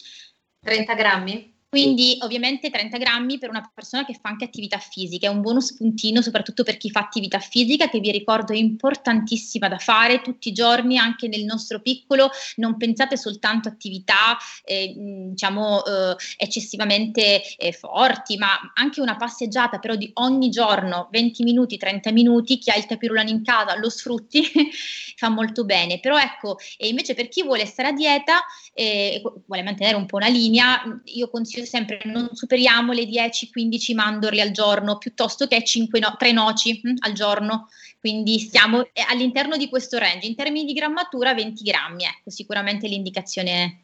30 0.61 0.93
grammi? 0.95 1.56
Quindi 1.77 2.17
ovviamente 2.21 2.71
30 2.71 2.97
grammi 2.97 3.37
per 3.37 3.49
una 3.49 3.69
persona 3.71 4.03
che 4.03 4.17
fa 4.19 4.29
anche 4.29 4.45
attività 4.45 4.79
fisica, 4.79 5.27
è 5.27 5.29
un 5.29 5.41
buono 5.41 5.61
spuntino 5.61 6.23
soprattutto 6.23 6.63
per 6.63 6.77
chi 6.77 6.89
fa 6.89 7.01
attività 7.01 7.37
fisica 7.39 7.87
che 7.87 7.99
vi 7.99 8.11
ricordo 8.11 8.51
è 8.51 8.57
importantissima 8.57 9.67
da 9.67 9.77
fare 9.77 10.21
tutti 10.21 10.49
i 10.49 10.53
giorni 10.53 10.97
anche 10.97 11.27
nel 11.27 11.45
nostro 11.45 11.79
piccolo, 11.79 12.31
non 12.55 12.77
pensate 12.77 13.15
soltanto 13.15 13.67
a 13.67 13.71
attività 13.71 14.37
eh, 14.63 14.93
diciamo 15.29 15.85
eh, 15.85 16.15
eccessivamente 16.37 17.43
eh, 17.57 17.71
forti, 17.71 18.37
ma 18.37 18.71
anche 18.73 18.99
una 18.99 19.15
passeggiata 19.15 19.77
però 19.77 19.95
di 19.95 20.09
ogni 20.15 20.49
giorno, 20.49 21.09
20 21.11 21.43
minuti, 21.43 21.77
30 21.77 22.11
minuti, 22.11 22.57
chi 22.57 22.71
ha 22.71 22.75
il 22.75 22.87
tapirulano 22.87 23.29
in 23.29 23.43
casa 23.43 23.77
lo 23.77 23.89
sfrutti, 23.89 24.43
fa 25.15 25.29
molto 25.29 25.63
bene, 25.63 25.99
però 25.99 26.17
ecco, 26.17 26.57
e 26.75 26.87
invece 26.87 27.13
per 27.13 27.29
chi 27.29 27.43
vuole 27.43 27.67
stare 27.67 27.89
a 27.89 27.91
dieta, 27.91 28.43
vuole 29.45 29.63
mantenere 29.63 29.95
un 29.95 30.07
po' 30.07 30.15
una 30.15 30.27
linea, 30.27 30.81
io 31.05 31.29
consiglio 31.29 31.65
sempre 31.67 32.01
non 32.05 32.29
superiamo 32.33 32.93
le 32.93 33.03
10-15 33.03 33.93
mandorle 33.93 34.41
al 34.41 34.51
giorno 34.51 34.97
piuttosto 34.97 35.47
che 35.47 35.63
5 35.63 35.99
no- 35.99 36.15
3 36.17 36.31
noci 36.31 36.79
hm, 36.81 36.95
al 36.99 37.13
giorno. 37.13 37.69
Quindi 37.99 38.39
stiamo 38.39 38.83
eh, 38.93 39.03
all'interno 39.09 39.57
di 39.57 39.69
questo 39.69 39.97
range. 39.97 40.27
In 40.27 40.35
termini 40.35 40.65
di 40.65 40.73
grammatura 40.73 41.33
20 41.33 41.63
grammi, 41.63 42.03
ecco, 42.03 42.29
sicuramente 42.29 42.87
l'indicazione 42.87 43.81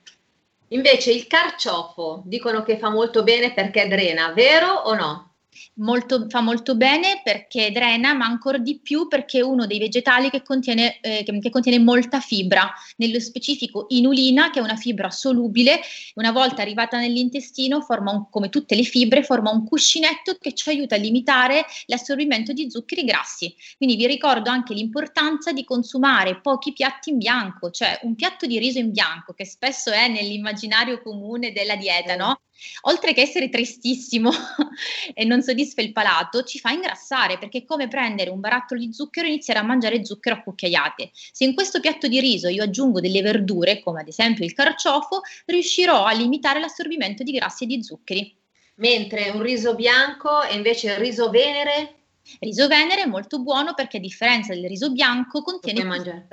Invece 0.74 1.12
il 1.12 1.28
carciofo 1.28 2.24
dicono 2.26 2.64
che 2.64 2.80
fa 2.80 2.90
molto 2.90 3.24
bene 3.24 3.54
perché 3.54 3.88
drena, 3.88 4.34
vero 4.34 4.72
o 4.72 4.96
no? 4.96 5.33
Molto, 5.76 6.28
fa 6.30 6.42
molto 6.42 6.76
bene 6.76 7.22
perché 7.24 7.72
drena, 7.72 8.14
ma 8.14 8.26
ancora 8.26 8.58
di 8.58 8.80
più 8.80 9.08
perché 9.08 9.40
è 9.40 9.44
uno 9.44 9.66
dei 9.66 9.80
vegetali 9.80 10.30
che 10.30 10.44
contiene, 10.44 11.00
eh, 11.02 11.24
che, 11.24 11.40
che 11.40 11.50
contiene 11.50 11.80
molta 11.80 12.20
fibra, 12.20 12.72
nello 12.98 13.20
specifico 13.20 13.86
inulina, 13.90 14.50
che 14.50 14.60
è 14.60 14.62
una 14.62 14.76
fibra 14.76 15.10
solubile, 15.10 15.80
una 16.16 16.32
volta 16.32 16.62
arrivata 16.62 17.00
nell'intestino, 17.00 17.82
forma 17.82 18.12
un, 18.12 18.30
come 18.30 18.50
tutte 18.50 18.76
le 18.76 18.84
fibre, 18.84 19.24
forma 19.24 19.52
un 19.52 19.66
cuscinetto 19.66 20.36
che 20.40 20.54
ci 20.54 20.70
aiuta 20.70 20.96
a 20.96 21.00
limitare 21.00 21.66
l'assorbimento 21.86 22.54
di 22.54 22.70
zuccheri 22.70 23.04
grassi. 23.04 23.54
Quindi 23.78 23.96
vi 23.96 24.08
ricordo 24.08 24.50
anche 24.50 24.74
l'importanza 24.74 25.52
di 25.52 25.64
consumare 25.64 26.42
pochi 26.42 26.74
piatti 26.74 27.10
in 27.10 27.18
bianco, 27.18 27.72
cioè 27.72 28.00
un 28.04 28.16
piatto 28.16 28.46
di 28.46 28.60
riso 28.60 28.80
in 28.80 28.92
bianco, 28.92 29.34
che 29.34 29.46
spesso 29.46 29.92
è 29.92 30.08
nell'immaginario 30.08 31.02
comune 31.02 31.52
della 31.52 31.76
dieta, 31.76 32.16
no? 32.16 32.42
Oltre 32.82 33.14
che 33.14 33.22
essere 33.22 33.50
tristissimo 33.50 34.32
e 35.14 35.26
non 35.26 35.42
soddisfa 35.42 35.82
il 35.82 35.92
palato, 35.92 36.44
ci 36.44 36.60
fa 36.60 36.72
ingrassare 36.72 37.38
perché 37.38 37.60
è 37.60 37.66
come 37.66 37.88
prendere 37.88 38.30
un 38.30 38.40
barattolo 38.40 38.80
di 38.80 38.94
zucchero 38.94 39.28
e 39.28 39.32
iniziare 39.32 39.60
a 39.60 39.64
mangiare 39.64 40.06
zucchero 40.06 40.36
a 40.36 40.42
cucchiaiate. 40.42 41.12
Se 41.14 41.44
in 41.44 41.54
questo 41.54 41.80
piatto 41.80 42.08
di 42.08 42.20
riso 42.20 42.48
io 42.48 42.64
aggiungo 42.64 43.00
delle 43.00 43.22
verdure, 43.22 43.82
come 43.82 44.02
ad 44.02 44.08
esempio 44.08 44.46
il 44.46 44.54
carciofo, 44.54 45.22
riuscirò 45.46 46.06
a 46.06 46.12
limitare 46.12 46.60
l'assorbimento 46.60 47.24
di 47.24 47.32
grassi 47.32 47.64
e 47.64 47.68
di 47.68 47.84
zuccheri. 47.84 48.36
Mentre 48.76 49.30
un 49.30 49.42
riso 49.42 49.76
bianco 49.76 50.44
e 50.44 50.56
invece 50.56 50.92
il 50.92 50.98
riso 50.98 51.30
venere? 51.30 51.96
Riso 52.40 52.68
venere 52.68 53.04
è 53.04 53.06
molto 53.06 53.40
buono 53.40 53.74
perché 53.74 53.98
a 53.98 54.00
differenza 54.00 54.54
del 54.54 54.68
riso 54.68 54.92
bianco 54.92 55.42
contiene 55.42 55.82
fibra. 55.82 56.26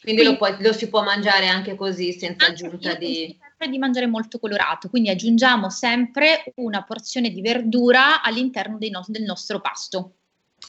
Quindi, 0.00 0.22
Quindi 0.22 0.22
lo, 0.22 0.36
puoi, 0.36 0.56
lo, 0.60 0.72
si 0.72 0.88
può 0.88 1.02
mangiare 1.02 1.48
anche 1.48 1.74
così 1.74 2.12
senza 2.12 2.46
aggiunta 2.46 2.94
di 2.94 3.26
sempre 3.26 3.47
di 3.66 3.78
mangiare 3.78 4.06
molto 4.06 4.38
colorato, 4.38 4.88
quindi 4.88 5.10
aggiungiamo 5.10 5.70
sempre 5.70 6.52
una 6.56 6.84
porzione 6.84 7.30
di 7.30 7.40
verdura 7.40 8.22
all'interno 8.22 8.78
no- 8.78 9.04
del 9.06 9.22
nostro 9.22 9.60
pasto. 9.60 10.12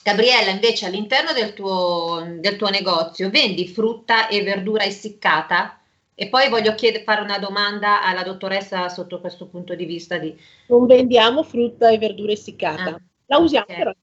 Gabriella, 0.04 0.52
invece 0.52 0.86
all'interno 0.86 1.34
del 1.34 1.54
tuo, 1.54 2.24
del 2.40 2.56
tuo, 2.56 2.70
negozio 2.70 3.30
vendi 3.30 3.68
frutta 3.68 4.28
e 4.28 4.44
verdura 4.44 4.84
essiccata? 4.84 5.80
E 6.16 6.28
poi 6.30 6.50
voglio 6.50 6.76
chiedere, 6.76 7.04
fare 7.04 7.22
una 7.22 7.40
domanda 7.40 8.04
alla 8.04 8.24
dottoressa 8.24 8.90
sotto 8.90 9.20
questo 9.20 9.48
punto 9.48 9.76
di 9.76 9.86
vista. 9.86 10.18
Di... 10.18 10.38
Non 10.68 10.86
vendiamo 10.86 11.44
frutta 11.44 11.90
e 11.90 11.98
verdura 11.98 12.32
essiccata, 12.32 12.90
ah, 12.90 13.02
la 13.26 13.38
usiamo 13.38 13.66
okay. 13.68 13.78
per 13.78 13.98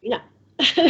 la 0.00 0.22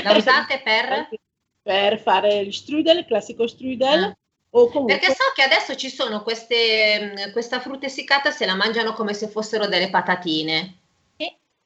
La 0.03 0.17
usate 0.17 0.61
per? 0.63 1.09
per 1.63 2.01
fare 2.01 2.39
il 2.39 2.53
strudel, 2.53 2.99
il 2.99 3.05
classico 3.05 3.47
strudel, 3.47 4.03
ah. 4.03 4.17
Comunque... 4.53 4.99
Perché 4.99 5.15
so 5.15 5.33
che 5.35 5.43
adesso 5.43 5.75
ci 5.77 5.89
sono 5.89 6.23
queste, 6.23 7.31
questa 7.33 7.59
frutta 7.59 7.87
essiccata, 7.87 8.31
se 8.31 8.45
la 8.45 8.55
mangiano 8.55 8.93
come 8.93 9.15
se 9.15 9.29
fossero 9.29 9.67
delle 9.67 9.89
patatine. 9.89 10.77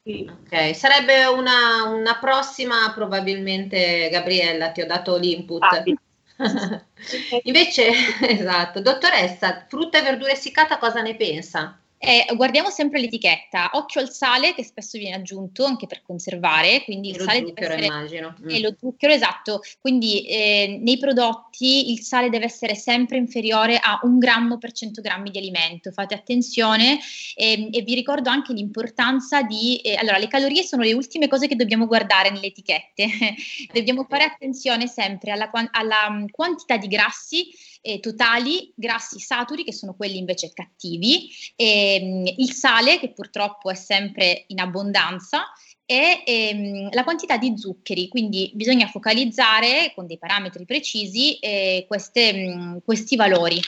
Sì. 0.05 0.30
Ok, 0.30 0.72
sarebbe 0.76 1.24
una, 1.24 1.82
una, 1.89 2.16
prossima 2.20 2.93
probabilmente, 2.95 4.09
Gabriella, 4.09 4.70
ti 4.70 4.82
ho 4.82 4.87
dato 4.87 5.16
l'input. 5.16 5.64
Ah, 5.64 5.82
sì. 5.82 5.99
Invece, 7.49 7.91
esatto, 8.22 8.80
dottoressa, 8.80 9.66
frutta 9.68 9.99
e 9.99 10.03
verdura 10.03 10.30
essiccata 10.30 10.78
cosa 10.78 11.03
ne 11.03 11.16
pensa? 11.16 11.80
Eh, 11.99 12.26
guardiamo 12.34 12.68
sempre 12.68 13.01
l'etichetta, 13.01 13.70
occhio 13.72 14.03
al 14.03 14.11
sale 14.11 14.55
che 14.55 14.62
spesso 14.62 14.99
viene 14.99 15.16
aggiunto 15.16 15.64
anche 15.64 15.86
per 15.86 16.03
conservare, 16.03 16.84
quindi 16.84 17.09
il 17.09 17.16
lo 17.16 17.24
sale 17.24 17.38
zucchero, 17.38 17.55
deve 17.55 17.72
essere 17.72 17.86
immagino. 17.86 18.36
Mm. 18.42 18.49
E 18.51 18.61
lo 18.61 18.76
zucchero, 18.78 19.12
esatto, 19.14 19.61
quindi 19.80 20.26
eh, 20.26 20.78
nei 20.80 20.99
prodotti 20.99 21.90
il 21.92 22.01
sale 22.01 22.28
deve 22.28 22.44
essere 22.44 22.74
sempre 22.74 23.16
inferiore 23.16 23.78
a 23.78 23.99
un 24.03 24.18
grammo 24.18 24.59
per 24.59 24.72
100 24.72 25.01
grammi 25.01 25.30
di 25.30 25.38
alimento, 25.38 25.90
fate 25.90 26.14
attenzione. 26.14 26.99
Eh, 27.34 27.70
e 27.72 27.82
vi 27.82 27.94
ricordo 27.94 28.28
anche 28.28 28.53
l'importanza 28.53 29.42
di, 29.42 29.78
eh, 29.78 29.94
allora 29.94 30.18
le 30.18 30.28
calorie 30.28 30.62
sono 30.64 30.82
le 30.82 30.92
ultime 30.92 31.28
cose 31.28 31.49
che 31.49 31.57
dobbiamo 31.57 31.86
guardare 31.86 32.30
nelle 32.30 32.49
etichette, 32.49 33.09
dobbiamo 33.72 34.05
fare 34.09 34.24
attenzione 34.24 34.86
sempre 34.86 35.30
alla, 35.30 35.51
alla 35.70 36.11
mm, 36.11 36.26
quantità 36.30 36.76
di 36.76 36.88
grassi 36.88 37.49
eh, 37.87 38.01
totali, 38.01 38.72
grassi 38.74 39.20
saturi 39.20 39.62
che 39.62 39.72
sono 39.72 39.95
quelli 39.95 40.18
invece 40.18 40.53
cattivi, 40.53 41.30
ehm, 41.55 42.26
il 42.37 42.53
sale 42.53 42.99
che 42.99 43.12
purtroppo 43.12 43.70
è 43.70 43.74
sempre 43.74 44.45
in 44.49 44.59
abbondanza 44.59 45.45
e 45.87 46.22
ehm, 46.26 46.93
la 46.93 47.05
quantità 47.05 47.37
di 47.37 47.57
zuccheri, 47.57 48.09
quindi 48.09 48.51
bisogna 48.55 48.89
focalizzare 48.89 49.93
con 49.95 50.07
dei 50.07 50.18
parametri 50.18 50.64
precisi 50.64 51.39
eh, 51.39 51.84
queste, 51.87 52.32
mh, 52.32 52.61
mm, 52.61 52.76
questi 52.84 53.14
valori. 53.14 53.61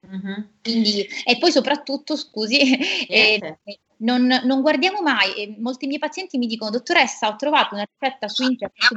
Uh-huh. 0.00 0.48
Quindi, 0.62 1.06
e 1.24 1.38
poi 1.38 1.52
soprattutto, 1.52 2.16
scusi, 2.16 2.58
eh, 3.06 3.58
non, 3.98 4.26
non, 4.44 4.62
guardiamo 4.62 5.02
mai, 5.02 5.54
molti 5.58 5.86
miei 5.86 5.98
pazienti 5.98 6.38
mi 6.38 6.46
dicono, 6.46 6.70
dottoressa, 6.70 7.28
ho 7.28 7.36
trovato 7.36 7.74
una 7.74 7.86
ricetta 7.98 8.28
su 8.28 8.44
internet 8.44 8.96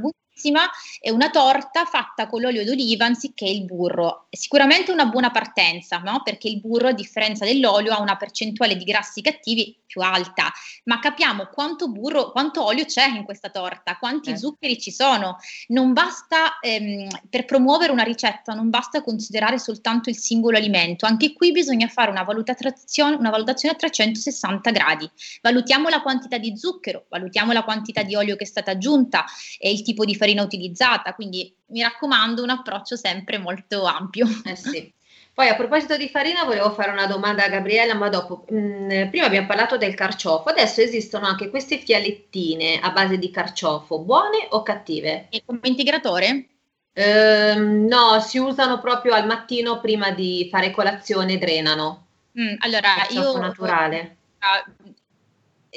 è 1.00 1.10
una 1.10 1.30
torta 1.30 1.86
fatta 1.86 2.28
con 2.28 2.42
l'olio 2.42 2.66
d'oliva 2.66 3.06
anziché 3.06 3.46
il 3.46 3.64
burro. 3.64 4.28
È 4.30 4.36
sicuramente 4.36 4.92
una 4.92 5.06
buona 5.06 5.32
partenza, 5.32 5.98
no? 6.00 6.22
perché 6.24 6.50
il 6.50 6.60
burro, 6.60 6.90
a 6.90 6.94
differenza 6.94 7.46
dell'olio, 7.46 7.94
ha 7.94 8.02
una 8.02 8.18
percentuale 8.18 8.76
di 8.76 8.84
grassi 8.84 9.22
cattivi 9.22 9.78
più 9.86 10.02
alta, 10.02 10.52
ma 10.86 11.00
capiamo 11.00 11.48
quanto 11.54 11.90
burro, 11.90 12.32
quanto 12.32 12.66
olio 12.66 12.84
c'è 12.84 13.08
in 13.08 13.24
questa 13.24 13.50
torta, 13.50 13.98
quanti 13.98 14.32
eh. 14.32 14.38
zuccheri 14.38 14.78
ci 14.78 14.92
sono. 14.92 15.38
Non 15.70 15.94
basta, 15.94 16.60
ehm, 16.60 17.08
per 17.30 17.46
promuovere 17.46 17.94
una 17.94 18.04
ricetta, 18.04 18.54
non 18.54 18.70
basta 18.70 19.02
considerare 19.02 19.58
soltanto 19.58 20.10
il 20.10 20.18
singolo 20.18 20.58
alimento, 20.58 21.06
anche 21.06 21.32
qui 21.32 21.52
bisogna 21.52 21.88
fare 21.88 22.12
una 22.12 22.24
valutazione, 22.24 23.16
una 23.16 23.30
valutazione 23.30 23.74
a 23.74 23.78
360 23.78 24.72
gradi. 24.72 25.10
Valutiamo 25.42 25.88
la 25.88 26.02
quantità 26.02 26.38
di 26.38 26.58
zucchero, 26.58 27.06
valutiamo 27.08 27.54
la 27.54 27.64
quantità 27.64 28.04
di 28.04 28.16
olio 28.16 28.36
che 28.36 28.44
è 28.44 28.48
stata 28.48 28.72
aggiunta 28.72 29.24
e 29.58 29.72
il 29.72 29.82
tipo 29.82 30.04
di 30.04 30.16
farina 30.26 30.42
utilizzata, 30.42 31.14
quindi 31.14 31.54
mi 31.68 31.84
raccomando 31.84 32.42
un 32.42 32.50
approccio 32.50 32.96
sempre 32.96 33.38
molto 33.38 33.86
ampio. 33.86 34.26
Eh 34.44 34.56
sì. 34.56 34.92
Poi 35.34 35.50
a 35.50 35.56
proposito 35.56 35.98
di 35.98 36.08
farina 36.08 36.46
volevo 36.46 36.72
fare 36.72 36.92
una 36.92 37.08
domanda 37.08 37.44
a 37.44 37.50
Gabriella, 37.50 37.94
ma 37.94 38.08
dopo, 38.08 38.46
mh, 38.50 38.58
mm, 38.58 39.10
prima 39.10 39.26
abbiamo 39.26 39.48
parlato 39.48 39.78
del 39.78 39.94
carciofo, 39.94 40.50
adesso 40.50 40.82
esistono 40.82 41.28
anche 41.28 41.50
queste 41.50 41.78
fialettine 41.78 42.80
a 42.80 42.90
base 42.92 43.18
di 43.18 43.30
carciofo, 43.30 44.00
buone 44.00 44.48
o 44.52 44.64
cattive? 44.64 45.28
E 45.30 45.44
come 45.46 45.60
integratore? 45.64 46.46
Eh, 46.94 47.56
no, 47.56 48.20
si 48.22 48.38
usano 48.38 48.80
proprio 48.80 49.14
al 49.14 49.26
mattino 49.26 49.82
prima 49.82 50.12
di 50.12 50.48
fare 50.50 50.72
colazione, 50.72 51.38
drenano. 51.38 52.06
Mm, 52.40 52.56
allora, 52.60 52.94
carciofo 52.96 53.32
io 53.32 53.38
naturale. 53.38 54.18
Uh, 54.40 54.94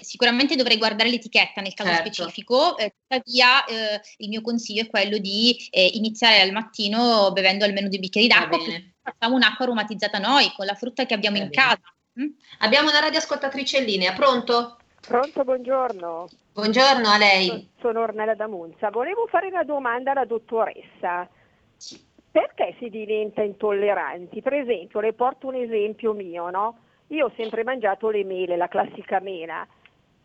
sicuramente 0.02 0.56
dovrei 0.56 0.78
guardare 0.78 1.10
l'etichetta 1.10 1.60
nel 1.60 1.74
caso 1.74 1.90
certo. 1.90 2.10
specifico, 2.10 2.76
eh, 2.78 2.94
tuttavia 3.00 3.64
eh, 3.64 4.00
il 4.18 4.28
mio 4.28 4.40
consiglio 4.40 4.82
è 4.82 4.88
quello 4.88 5.18
di 5.18 5.56
eh, 5.70 5.90
iniziare 5.94 6.40
al 6.40 6.52
mattino 6.52 7.30
bevendo 7.32 7.64
almeno 7.64 7.88
due 7.88 7.98
bicchieri 7.98 8.28
d'acqua, 8.28 8.58
facciamo 9.02 9.34
un'acqua 9.34 9.64
aromatizzata 9.64 10.18
noi 10.18 10.52
con 10.56 10.66
la 10.66 10.74
frutta 10.74 11.06
che 11.06 11.14
abbiamo 11.14 11.36
Va 11.36 11.42
in 11.44 11.48
bene. 11.48 11.62
casa. 11.62 11.94
Mm? 12.20 12.30
Abbiamo 12.58 12.90
una 12.90 13.00
radioascoltatrice 13.00 13.78
in 13.78 13.84
linea, 13.84 14.12
pronto? 14.12 14.78
Pronto, 15.06 15.44
buongiorno. 15.44 16.28
Buongiorno 16.52 17.08
a 17.08 17.16
lei. 17.16 17.70
Sono 17.80 18.00
Ornella 18.00 18.34
da 18.34 18.46
Monza. 18.46 18.90
Volevo 18.90 19.26
fare 19.28 19.46
una 19.46 19.62
domanda 19.62 20.10
alla 20.10 20.24
dottoressa. 20.24 21.28
Perché 22.30 22.74
si 22.78 22.90
diventa 22.90 23.42
intolleranti? 23.42 24.42
Per 24.42 24.52
esempio, 24.52 25.00
le 25.00 25.12
porto 25.12 25.46
un 25.46 25.54
esempio 25.54 26.12
mio, 26.12 26.50
no? 26.50 26.78
Io 27.08 27.26
ho 27.26 27.32
sempre 27.36 27.64
mangiato 27.64 28.10
le 28.10 28.24
mele, 28.24 28.56
la 28.56 28.68
classica 28.68 29.18
mela 29.20 29.66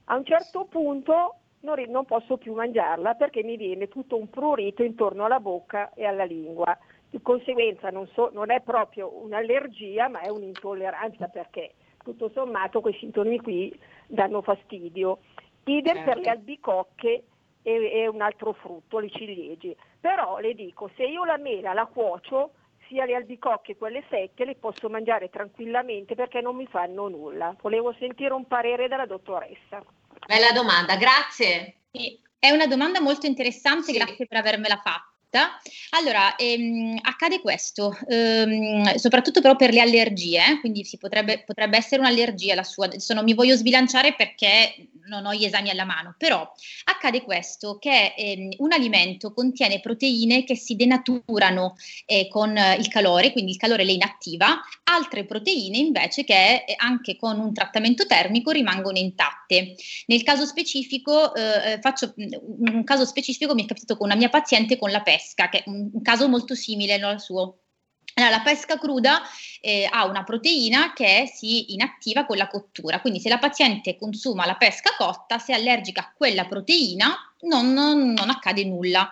a 0.05 0.15
un 0.15 0.25
certo 0.25 0.65
punto 0.65 1.35
non, 1.61 1.81
non 1.87 2.05
posso 2.05 2.37
più 2.37 2.53
mangiarla 2.53 3.15
perché 3.15 3.43
mi 3.43 3.57
viene 3.57 3.87
tutto 3.87 4.17
un 4.17 4.29
prurito 4.29 4.83
intorno 4.83 5.25
alla 5.25 5.39
bocca 5.39 5.91
e 5.93 6.05
alla 6.05 6.25
lingua. 6.25 6.77
Di 7.09 7.21
conseguenza 7.21 7.89
non, 7.89 8.07
so, 8.13 8.29
non 8.33 8.51
è 8.51 8.61
proprio 8.61 9.23
un'allergia 9.23 10.07
ma 10.09 10.21
è 10.21 10.29
un'intolleranza 10.29 11.27
perché 11.27 11.73
tutto 12.03 12.29
sommato 12.33 12.81
quei 12.81 12.95
sintomi 12.95 13.39
qui 13.39 13.77
danno 14.07 14.41
fastidio. 14.41 15.19
Idem 15.65 15.95
certo. 15.95 16.09
per 16.09 16.17
le 16.17 16.23
certo. 16.23 16.39
albicocche 16.39 17.23
e, 17.61 17.91
e, 17.91 18.07
un 18.07 18.21
altro 18.21 18.53
frutto, 18.53 18.99
le 18.99 19.09
ciliegie. 19.09 19.75
Però 19.99 20.39
le 20.39 20.53
dico, 20.53 20.89
se 20.95 21.03
io 21.05 21.23
la 21.23 21.37
mela 21.37 21.73
la 21.73 21.85
cuocio, 21.85 22.51
sia 22.87 23.05
le 23.05 23.15
albicocche 23.15 23.73
che 23.73 23.77
quelle 23.77 24.03
secche 24.09 24.45
le 24.45 24.55
posso 24.55 24.89
mangiare 24.89 25.29
tranquillamente 25.29 26.15
perché 26.15 26.41
non 26.41 26.55
mi 26.55 26.67
fanno 26.67 27.07
nulla. 27.07 27.55
Volevo 27.61 27.93
sentire 27.99 28.33
un 28.33 28.45
parere 28.47 28.87
dalla 28.87 29.05
dottoressa. 29.05 29.83
Bella 30.25 30.51
domanda, 30.51 30.95
grazie. 30.95 31.77
È 32.39 32.49
una 32.49 32.67
domanda 32.67 32.99
molto 32.99 33.25
interessante, 33.25 33.91
sì. 33.91 33.97
grazie 33.97 34.27
per 34.27 34.37
avermela 34.37 34.77
fatta. 34.77 35.12
Cotta. 35.33 35.59
Allora, 35.91 36.35
ehm, 36.35 36.99
accade 37.01 37.41
questo, 37.41 37.97
ehm, 38.07 38.95
soprattutto 38.95 39.41
però 39.41 39.55
per 39.55 39.73
le 39.73 39.81
allergie, 39.81 40.39
eh? 40.39 40.59
quindi 40.59 40.87
potrebbe, 40.99 41.43
potrebbe, 41.43 41.77
essere 41.77 42.01
un'allergia 42.01 42.55
la 42.55 42.63
sua, 42.63 42.85
adesso 42.85 43.13
non 43.13 43.23
mi 43.23 43.33
voglio 43.33 43.55
sbilanciare 43.55 44.13
perché 44.15 44.89
non 45.05 45.25
ho 45.25 45.33
gli 45.33 45.43
esami 45.43 45.69
alla 45.69 45.83
mano, 45.83 46.15
però 46.17 46.49
accade 46.85 47.21
questo, 47.21 47.77
che 47.77 48.13
ehm, 48.15 48.49
un 48.57 48.71
alimento 48.71 49.33
contiene 49.33 49.79
proteine 49.79 50.43
che 50.43 50.55
si 50.55 50.75
denaturano 50.75 51.75
eh, 52.05 52.27
con 52.27 52.55
il 52.77 52.87
calore, 52.87 53.31
quindi 53.31 53.51
il 53.51 53.57
calore 53.57 53.83
le 53.83 53.91
inattiva, 53.91 54.61
altre 54.83 55.25
proteine 55.25 55.77
invece 55.77 56.23
che 56.23 56.63
eh, 56.65 56.75
anche 56.77 57.15
con 57.15 57.39
un 57.39 57.53
trattamento 57.53 58.05
termico 58.05 58.51
rimangono 58.51 58.97
intatte. 58.97 59.75
Nel 60.07 60.23
caso 60.23 60.45
specifico, 60.45 61.33
eh, 61.35 61.79
faccio 61.81 62.13
un 62.15 62.83
caso 62.83 63.05
specifico, 63.05 63.53
mi 63.53 63.63
è 63.63 63.67
capitato 63.67 63.97
con 63.97 64.07
una 64.07 64.17
mia 64.17 64.29
paziente 64.29 64.77
con 64.77 64.91
la 64.91 65.01
pesca, 65.23 65.49
che 65.49 65.59
è 65.59 65.63
un, 65.67 66.01
caso 66.01 66.27
molto 66.27 66.55
simile 66.55 66.95
al 66.95 67.21
suo. 67.21 67.59
Allora, 68.15 68.37
la 68.37 68.41
pesca 68.43 68.77
cruda 68.77 69.21
eh, 69.59 69.87
ha 69.89 70.05
una 70.05 70.23
proteina 70.23 70.93
che 70.93 71.31
si 71.33 71.73
inattiva 71.73 72.25
con 72.25 72.37
la 72.37 72.47
cottura, 72.47 73.01
quindi 73.01 73.19
se 73.19 73.29
la 73.29 73.39
paziente 73.39 73.95
consuma 73.95 74.45
la 74.45 74.55
pesca 74.55 74.91
cotta, 74.95 75.39
se 75.39 75.53
è 75.53 75.55
allergica 75.55 76.01
a 76.01 76.13
quella 76.15 76.45
proteina 76.45 77.15
non, 77.41 77.73
non, 77.73 78.11
non 78.11 78.29
accade 78.29 78.65
nulla. 78.65 79.09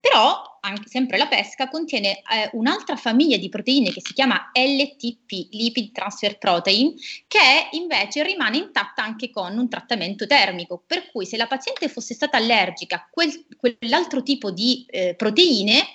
Però 0.00 0.58
anche, 0.60 0.88
sempre 0.88 1.18
la 1.18 1.26
pesca 1.26 1.68
contiene 1.68 2.18
eh, 2.18 2.48
un'altra 2.52 2.96
famiglia 2.96 3.36
di 3.36 3.48
proteine 3.48 3.90
che 3.90 4.00
si 4.02 4.14
chiama 4.14 4.50
LTP, 4.52 5.48
Lipid 5.50 5.92
Transfer 5.92 6.38
Protein, 6.38 6.94
che 7.26 7.68
invece 7.72 8.22
rimane 8.22 8.56
intatta 8.56 9.02
anche 9.02 9.30
con 9.30 9.56
un 9.56 9.68
trattamento 9.68 10.26
termico. 10.26 10.82
Per 10.86 11.10
cui 11.10 11.26
se 11.26 11.36
la 11.36 11.46
paziente 11.46 11.88
fosse 11.88 12.14
stata 12.14 12.38
allergica 12.38 12.96
a 12.96 13.08
quel, 13.10 13.46
quell'altro 13.56 14.22
tipo 14.22 14.50
di 14.50 14.86
eh, 14.88 15.14
proteine, 15.14 15.86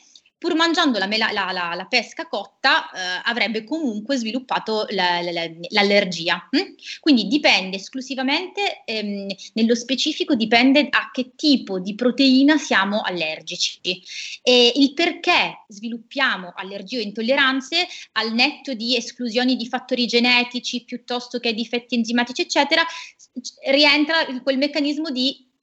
pur 0.45 0.53
mangiando 0.53 0.99
la, 0.99 1.07
mela, 1.07 1.31
la, 1.31 1.51
la, 1.51 1.73
la 1.73 1.85
pesca 1.85 2.27
cotta 2.27 2.91
eh, 2.91 3.21
avrebbe 3.23 3.63
comunque 3.63 4.15
sviluppato 4.15 4.85
la, 4.91 5.19
l'allergia. 5.69 6.47
Hm? 6.51 6.75
Quindi 6.99 7.25
dipende 7.25 7.77
esclusivamente, 7.77 8.83
ehm, 8.85 9.25
nello 9.53 9.73
specifico 9.73 10.35
dipende 10.35 10.87
a 10.91 11.09
che 11.11 11.31
tipo 11.35 11.79
di 11.79 11.95
proteina 11.95 12.59
siamo 12.59 13.01
allergici 13.01 14.03
e 14.43 14.71
il 14.75 14.93
perché 14.93 15.63
sviluppiamo 15.67 16.53
allergie 16.55 16.99
o 16.99 17.01
intolleranze 17.01 17.87
al 18.11 18.31
netto 18.31 18.75
di 18.75 18.95
esclusioni 18.95 19.55
di 19.55 19.67
fattori 19.67 20.05
genetici 20.05 20.83
piuttosto 20.83 21.39
che 21.39 21.55
difetti 21.55 21.95
enzimatici 21.95 22.43
eccetera 22.43 22.83
rientra 23.71 24.25
quel 24.43 24.59
meccanismo 24.59 25.09
di 25.09 25.53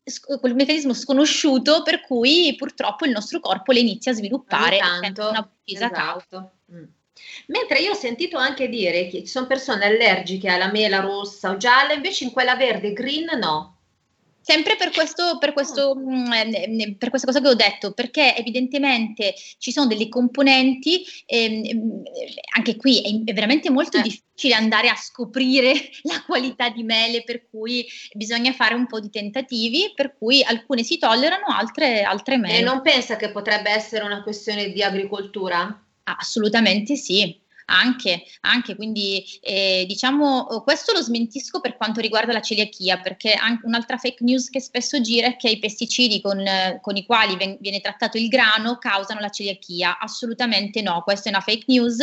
quel 0.40 0.54
meccanismo 0.54 0.94
sconosciuto 0.94 1.82
per 1.82 2.00
cui 2.00 2.54
purtroppo 2.56 3.04
il 3.04 3.12
nostro 3.12 3.40
corpo 3.40 3.72
le 3.72 3.80
inizia 3.80 4.12
a 4.12 4.14
sviluppare 4.14 4.78
tanto, 4.78 5.28
una 5.28 5.48
precisa 5.48 5.86
esatto. 5.86 6.28
causa. 6.28 6.52
Mm. 6.72 6.84
Mentre 7.46 7.78
io 7.78 7.92
ho 7.92 7.94
sentito 7.94 8.36
anche 8.36 8.68
dire 8.68 9.06
che 9.08 9.20
ci 9.20 9.28
sono 9.28 9.46
persone 9.46 9.84
allergiche 9.84 10.48
alla 10.48 10.70
mela 10.70 11.00
rossa 11.00 11.50
o 11.50 11.56
gialla, 11.56 11.92
invece 11.92 12.24
in 12.24 12.32
quella 12.32 12.56
verde 12.56 12.92
green 12.92 13.38
no. 13.38 13.81
Sempre 14.42 14.74
per, 14.76 14.90
questo, 14.90 15.38
per, 15.38 15.52
questo, 15.52 15.94
mm, 15.96 16.32
eh, 16.32 16.96
per, 16.98 17.10
questa 17.10 17.28
cosa 17.28 17.40
che 17.40 17.48
ho 17.48 17.54
detto, 17.54 17.92
perché 17.92 18.36
evidentemente 18.36 19.34
ci 19.58 19.70
sono 19.70 19.86
delle 19.86 20.08
componenti, 20.08 21.04
ehm, 21.26 22.02
anche 22.56 22.76
qui 22.76 23.24
è, 23.24 23.32
veramente 23.32 23.70
molto 23.70 23.98
eh. 23.98 24.02
difficile 24.02 24.54
andare 24.54 24.88
a 24.88 24.96
scoprire 24.96 25.72
la 26.02 26.22
qualità 26.26 26.70
di 26.70 26.82
mele, 26.82 27.22
per 27.22 27.48
cui 27.48 27.86
bisogna 28.14 28.52
fare 28.52 28.74
un 28.74 28.86
po' 28.86 28.98
di 28.98 29.10
tentativi, 29.10 29.92
per 29.94 30.16
cui 30.18 30.42
alcune 30.42 30.82
si 30.82 30.98
tollerano, 30.98 31.44
altre, 31.46 32.02
altre 32.02 32.36
mele. 32.36 32.58
E 32.58 32.62
non 32.62 32.82
pensa 32.82 33.14
che 33.16 33.30
potrebbe 33.30 33.70
essere 33.70 34.04
una 34.04 34.24
questione 34.24 34.72
di 34.72 34.82
agricoltura? 34.82 35.86
Assolutamente 36.04 36.96
sì. 36.96 37.41
Anche, 37.66 38.24
anche 38.40 38.74
quindi 38.76 39.24
eh, 39.40 39.84
diciamo 39.86 40.46
questo 40.64 40.92
lo 40.92 41.00
smentisco 41.00 41.60
per 41.60 41.76
quanto 41.76 42.00
riguarda 42.00 42.32
la 42.32 42.40
celiachia, 42.40 42.98
perché 43.00 43.32
anche 43.32 43.66
un'altra 43.66 43.96
fake 43.96 44.24
news 44.24 44.50
che 44.50 44.60
spesso 44.60 45.00
gira 45.00 45.28
è 45.28 45.36
che 45.36 45.48
i 45.48 45.58
pesticidi 45.58 46.20
con, 46.20 46.42
con 46.80 46.96
i 46.96 47.04
quali 47.04 47.36
ven- 47.36 47.56
viene 47.60 47.80
trattato 47.80 48.18
il 48.18 48.28
grano 48.28 48.78
causano 48.78 49.20
la 49.20 49.30
celiachia. 49.30 49.98
Assolutamente 49.98 50.82
no, 50.82 51.02
questa 51.02 51.28
è 51.28 51.32
una 51.32 51.40
fake 51.40 51.64
news 51.68 51.98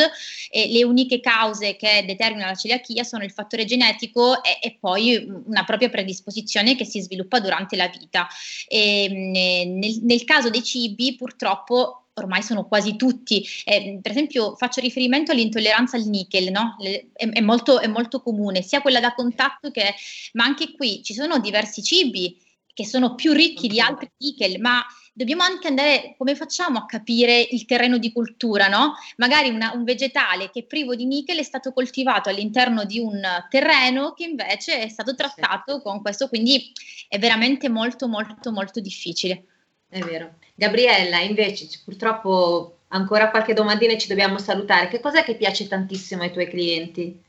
e 0.49 0.68
le 0.70 0.84
uniche 0.84 1.20
cause 1.20 1.76
che 1.76 2.03
determinano 2.05 2.51
la 2.51 2.55
celiachia 2.55 3.03
sono 3.03 3.24
il 3.24 3.32
fattore 3.32 3.66
genetico 3.66 4.43
e, 4.43 4.60
e 4.62 4.78
poi 4.80 5.26
una 5.45 5.64
propria 5.64 5.89
predisposizione 5.89 6.76
che 6.76 6.86
si 6.86 7.01
sviluppa 7.01 7.39
durante 7.39 7.76
la 7.76 7.88
vita. 7.88 8.28
E, 8.68 9.03
ehm, 9.03 9.78
nel, 9.78 9.99
nel 10.03 10.24
caso 10.24 10.49
dei 10.49 10.64
cibi 10.64 11.16
purtroppo 11.16 12.09
ormai 12.20 12.43
sono 12.43 12.67
quasi 12.67 12.95
tutti. 12.95 13.45
Eh, 13.65 13.99
per 14.01 14.11
esempio, 14.11 14.55
faccio 14.55 14.82
riferimento 14.82 15.32
all'intolleranza 15.32 15.97
al 15.97 16.05
nickel, 16.05 16.51
no? 16.51 16.76
è, 16.80 17.30
è, 17.30 17.41
molto, 17.41 17.80
è, 17.80 17.88
molto, 17.88 18.22
comune, 18.22 18.61
sia 18.61 18.82
quella 18.82 18.99
da 18.99 19.13
contatto 19.13 19.72
che, 19.72 19.93
ma 20.34 20.43
anche 20.43 20.74
qui 20.74 21.01
ci 21.03 21.13
sono 21.13 21.39
diversi 21.39 21.82
cibi 21.84 22.38
che 22.74 22.86
sono 22.86 23.15
più 23.15 23.34
ricchi 23.34 23.67
di 23.67 23.82
altri 23.82 24.09
nickel, 24.17 24.59
ma 24.61 24.82
dobbiamo 25.11 25.43
anche 25.43 25.67
andare, 25.67 26.15
come 26.17 26.34
facciamo 26.34 26.78
a 26.78 26.86
capire 26.86 27.45
il 27.51 27.65
terreno 27.65 27.97
di 27.97 28.13
cultura, 28.13 28.70
no? 28.70 28.93
Magari 29.17 29.49
una, 29.49 29.74
un 29.74 29.84
vegetale 29.84 30.49
che 30.49 30.61
è 30.61 30.63
privo 30.63 30.95
di 30.95 31.05
nickel 31.05 31.39
è 31.39 31.43
stato 31.43 31.74
coltivato 31.74 32.30
all'interno 32.30 32.86
di 32.86 32.99
un 32.99 33.22
terreno 33.49 34.13
che 34.13 34.24
invece 34.24 34.80
è 34.80 34.88
stato 34.88 35.15
trattato 35.15 35.76
sì. 35.76 35.82
con 35.82 36.01
questo, 36.01 36.30
quindi 36.30 36.72
è 37.09 37.20
veramente 37.20 37.67
molto, 37.67 38.07
molto, 38.07 38.49
molto 38.53 38.80
difficile. 38.80 39.43
È 39.90 40.00
vero. 40.02 40.36
Gabriella, 40.54 41.20
invece, 41.20 41.68
purtroppo 41.84 42.78
ancora 42.90 43.32
qualche 43.32 43.54
domandina 43.54 43.94
e 43.94 43.98
ci 43.98 44.08
dobbiamo 44.08 44.38
salutare. 44.38 44.88
Che 44.88 45.00
cos'è 45.00 45.24
che 45.24 45.36
piace 45.36 45.68
tantissimo 45.68 46.22
ai 46.22 46.32
tuoi 46.32 46.48
clienti? 46.48 47.24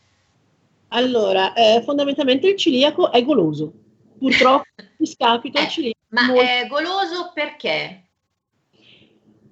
Allora, 0.89 1.55
eh, 1.55 1.81
fondamentalmente 1.83 2.49
il 2.49 2.57
ciliaco 2.57 3.11
è 3.11 3.25
goloso. 3.25 3.73
Purtroppo 4.19 4.67
mi 4.99 5.07
scapita 5.07 5.61
eh, 5.61 5.63
il 5.63 5.69
ciliaco. 5.69 5.99
Ma 6.09 6.27
molto... 6.27 6.43
è 6.43 6.67
goloso 6.69 7.31
perché? 7.33 8.05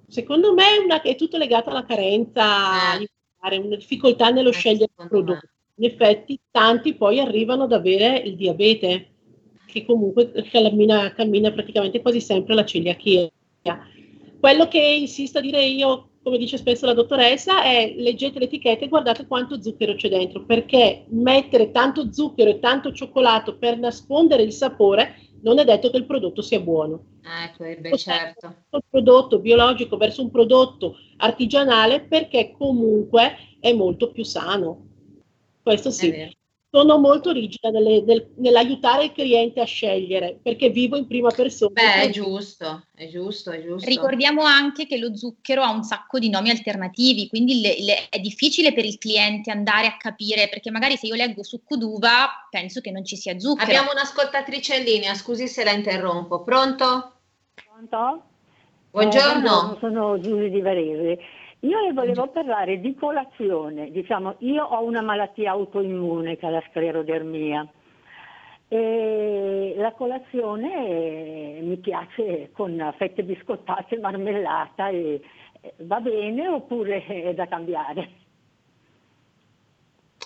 Secondo 0.07 0.53
me 0.53 0.75
è, 0.75 0.77
una, 0.77 1.01
è 1.01 1.15
tutto 1.15 1.37
legato 1.37 1.69
alla 1.71 1.85
carenza 1.85 2.99
eh. 2.99 3.09
una 3.57 3.75
difficoltà 3.75 4.29
nello 4.29 4.49
eh, 4.49 4.53
scegliere 4.53 4.91
il 4.95 5.07
prodotto. 5.07 5.47
In 5.75 5.85
effetti, 5.85 6.39
tanti 6.51 6.93
poi 6.93 7.19
arrivano 7.19 7.63
ad 7.63 7.71
avere 7.71 8.17
il 8.17 8.35
diabete 8.35 9.08
che 9.71 9.85
comunque 9.85 10.31
cammina, 10.51 11.13
cammina 11.13 11.51
praticamente 11.51 12.01
quasi 12.01 12.19
sempre 12.19 12.55
la 12.55 12.65
celiachia. 12.65 13.29
Quello 14.39 14.67
che 14.67 14.79
insisto 14.79 15.37
a 15.37 15.41
dire 15.41 15.63
io, 15.63 16.09
come 16.23 16.37
dice 16.37 16.57
spesso 16.57 16.85
la 16.85 16.93
dottoressa, 16.93 17.63
è 17.63 17.93
leggete 17.95 18.39
l'etichetta 18.39 18.85
e 18.85 18.87
guardate 18.87 19.27
quanto 19.27 19.61
zucchero 19.61 19.95
c'è 19.95 20.09
dentro, 20.09 20.45
perché 20.45 21.05
mettere 21.09 21.71
tanto 21.71 22.11
zucchero 22.11 22.49
e 22.49 22.59
tanto 22.59 22.91
cioccolato 22.91 23.57
per 23.57 23.77
nascondere 23.77 24.43
il 24.43 24.53
sapore 24.53 25.15
non 25.41 25.59
è 25.59 25.63
detto 25.63 25.89
che 25.89 25.97
il 25.97 26.05
prodotto 26.05 26.41
sia 26.41 26.59
buono. 26.59 27.17
Ecco, 27.45 27.63
eh 27.63 27.77
beh, 27.77 27.97
certo. 27.97 28.55
Un 28.69 28.79
prodotto 28.89 29.39
biologico 29.39 29.97
verso 29.97 30.21
un 30.21 30.31
prodotto 30.31 30.95
artigianale 31.17 32.01
perché 32.01 32.53
comunque 32.57 33.35
è 33.59 33.71
molto 33.73 34.11
più 34.11 34.23
sano. 34.23 34.87
Questo 35.61 35.91
sì 35.91 36.37
sono 36.71 36.99
molto 36.99 37.31
rigida 37.31 37.69
nelle, 37.69 38.01
nel, 38.01 38.31
nell'aiutare 38.35 39.05
il 39.05 39.11
cliente 39.11 39.59
a 39.59 39.65
scegliere 39.65 40.39
perché 40.41 40.69
vivo 40.69 40.97
in 40.97 41.07
prima 41.07 41.31
persona. 41.31 41.71
Beh, 41.73 42.01
è 42.03 42.09
giusto, 42.09 42.83
è 42.93 43.07
giusto, 43.07 43.51
è 43.51 43.63
giusto. 43.63 43.89
Ricordiamo 43.89 44.43
anche 44.43 44.85
che 44.85 44.97
lo 44.97 45.15
zucchero 45.15 45.63
ha 45.63 45.71
un 45.71 45.83
sacco 45.83 46.19
di 46.19 46.29
nomi 46.29 46.51
alternativi, 46.51 47.27
quindi 47.27 47.59
le, 47.61 47.75
le, 47.79 48.09
è 48.09 48.19
difficile 48.19 48.71
per 48.73 48.85
il 48.85 48.99
cliente 48.99 49.49
andare 49.51 49.87
a 49.87 49.97
capire 49.97 50.47
perché 50.47 50.69
magari 50.69 50.95
se 50.95 51.07
io 51.07 51.15
leggo 51.15 51.43
succo 51.43 51.75
d'uva 51.75 52.47
penso 52.49 52.81
che 52.81 52.91
non 52.91 53.03
ci 53.03 53.15
sia 53.15 53.39
zucchero. 53.39 53.65
Abbiamo 53.65 53.91
un'ascoltatrice 53.91 54.77
in 54.77 54.83
linea, 54.83 55.13
scusi 55.15 55.47
se 55.47 55.63
la 55.63 55.71
interrompo. 55.71 56.43
Pronto? 56.43 57.13
Pronto? 57.55 58.23
Buongiorno. 58.91 59.75
Eh, 59.75 59.77
sono 59.79 60.19
Giulia 60.19 60.49
di 60.49 60.61
Varese. 60.61 61.19
Io 61.61 61.81
le 61.81 61.91
volevo 61.91 62.27
parlare 62.29 62.79
di 62.79 62.95
colazione, 62.95 63.91
diciamo, 63.91 64.35
io 64.39 64.63
ho 64.63 64.83
una 64.83 65.01
malattia 65.01 65.51
autoimmune 65.51 66.37
che 66.37 66.47
è 66.47 66.49
la 66.49 66.63
sclerodermia 66.69 67.67
e 68.69 69.73
la 69.75 69.91
colazione 69.93 71.59
mi 71.61 71.75
piace 71.77 72.51
con 72.53 72.93
fette 72.97 73.23
biscottate, 73.23 73.97
marmellata 73.99 74.87
e 74.87 75.21
va 75.79 75.99
bene 75.99 76.47
oppure 76.47 77.05
è 77.05 77.33
da 77.33 77.47
cambiare? 77.47 78.09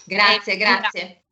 Grazie, 0.06 0.58
grazie. 0.58 1.23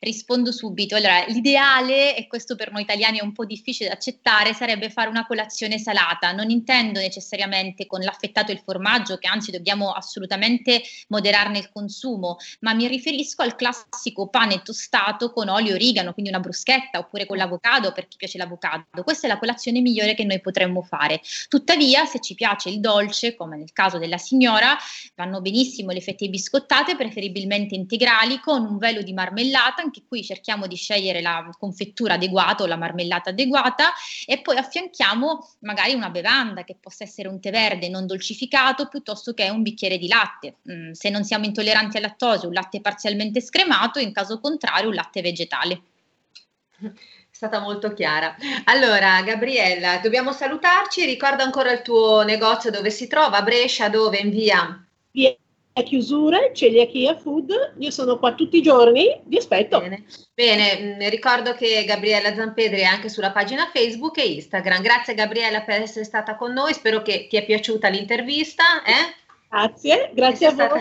Rispondo 0.00 0.52
subito. 0.52 0.96
Allora, 0.96 1.24
l'ideale, 1.26 2.16
e 2.16 2.26
questo 2.26 2.56
per 2.56 2.72
noi 2.72 2.82
italiani 2.82 3.18
è 3.18 3.22
un 3.22 3.32
po' 3.32 3.44
difficile 3.44 3.88
da 3.88 3.94
accettare, 3.94 4.52
sarebbe 4.54 4.90
fare 4.90 5.08
una 5.08 5.26
colazione 5.26 5.78
salata. 5.78 6.32
Non 6.32 6.50
intendo 6.50 7.00
necessariamente 7.00 7.86
con 7.86 8.00
l'affettato 8.00 8.50
e 8.50 8.54
il 8.54 8.60
formaggio, 8.64 9.16
che 9.16 9.28
anzi 9.28 9.50
dobbiamo 9.50 9.90
assolutamente 9.90 10.82
moderarne 11.08 11.58
il 11.58 11.70
consumo, 11.72 12.36
ma 12.60 12.74
mi 12.74 12.86
riferisco 12.86 13.42
al 13.42 13.54
classico 13.54 14.28
pane 14.28 14.62
tostato 14.62 15.32
con 15.32 15.48
olio 15.48 15.74
origano, 15.74 16.12
quindi 16.12 16.30
una 16.30 16.40
bruschetta, 16.40 16.98
oppure 16.98 17.26
con 17.26 17.36
l'avocado 17.36 17.92
per 17.92 18.08
chi 18.08 18.16
piace 18.16 18.38
l'avocado. 18.38 18.84
Questa 19.02 19.26
è 19.26 19.30
la 19.30 19.38
colazione 19.38 19.80
migliore 19.80 20.14
che 20.14 20.24
noi 20.24 20.40
potremmo 20.40 20.82
fare. 20.82 21.20
Tuttavia, 21.48 22.04
se 22.04 22.20
ci 22.20 22.34
piace 22.34 22.68
il 22.68 22.80
dolce, 22.80 23.34
come 23.34 23.56
nel 23.56 23.72
caso 23.72 23.98
della 23.98 24.18
signora, 24.18 24.76
vanno 25.14 25.40
benissimo 25.40 25.90
le 25.90 26.00
fette 26.00 26.28
biscottate, 26.28 26.96
preferibilmente 26.96 27.74
integrali, 27.74 28.40
con 28.40 28.64
un 28.64 28.78
velo 28.78 29.02
di 29.02 29.12
marmellata, 29.12 29.82
anche 29.84 30.02
qui 30.06 30.24
cerchiamo 30.24 30.66
di 30.66 30.76
scegliere 30.76 31.20
la 31.20 31.48
confettura 31.58 32.14
adeguata 32.14 32.64
o 32.64 32.66
la 32.66 32.76
marmellata 32.76 33.30
adeguata 33.30 33.92
e 34.26 34.40
poi 34.40 34.56
affianchiamo 34.56 35.48
magari 35.60 35.94
una 35.94 36.10
bevanda 36.10 36.64
che 36.64 36.76
possa 36.80 37.04
essere 37.04 37.28
un 37.28 37.40
tè 37.40 37.50
verde 37.50 37.88
non 37.88 38.06
dolcificato 38.06 38.88
piuttosto 38.88 39.34
che 39.34 39.48
un 39.48 39.62
bicchiere 39.62 39.98
di 39.98 40.08
latte. 40.08 40.56
Mm, 40.70 40.92
se 40.92 41.10
non 41.10 41.24
siamo 41.24 41.44
intolleranti 41.44 41.96
al 41.98 42.02
lattosio, 42.02 42.48
un 42.48 42.54
latte 42.54 42.80
parzialmente 42.80 43.40
scremato, 43.40 43.98
in 43.98 44.12
caso 44.12 44.40
contrario 44.40 44.88
un 44.88 44.94
latte 44.94 45.20
vegetale. 45.20 45.82
È 46.80 46.90
stata 47.30 47.60
molto 47.60 47.92
chiara. 47.92 48.36
Allora, 48.64 49.22
Gabriella, 49.22 49.98
dobbiamo 49.98 50.32
salutarci. 50.32 51.04
Ricorda 51.04 51.42
ancora 51.42 51.72
il 51.72 51.82
tuo 51.82 52.22
negozio 52.22 52.70
dove 52.70 52.90
si 52.90 53.06
trova, 53.06 53.38
a 53.38 53.42
Brescia, 53.42 53.88
dove 53.88 54.18
in 54.18 54.30
via? 54.30 54.86
Via 55.10 55.34
chiusure, 55.82 56.52
Celiachia 56.54 57.16
Food, 57.16 57.74
io 57.78 57.90
sono 57.90 58.18
qua 58.18 58.34
tutti 58.34 58.58
i 58.58 58.62
giorni, 58.62 59.20
vi 59.24 59.38
aspetto. 59.38 59.80
Bene, 59.80 60.04
Bene 60.32 60.78
mm, 60.78 61.08
ricordo 61.08 61.54
che 61.54 61.84
Gabriella 61.84 62.32
Zampedri 62.32 62.80
è 62.80 62.84
anche 62.84 63.08
sulla 63.08 63.32
pagina 63.32 63.68
Facebook 63.72 64.18
e 64.18 64.34
Instagram. 64.34 64.82
Grazie 64.82 65.14
Gabriella 65.14 65.62
per 65.62 65.82
essere 65.82 66.04
stata 66.04 66.36
con 66.36 66.52
noi, 66.52 66.72
spero 66.74 67.02
che 67.02 67.26
ti 67.28 67.36
è 67.36 67.44
piaciuta 67.44 67.88
l'intervista. 67.88 68.84
Eh? 68.84 69.14
Grazie, 69.48 70.10
grazie 70.14 70.46
a 70.46 70.52
voi. 70.52 70.80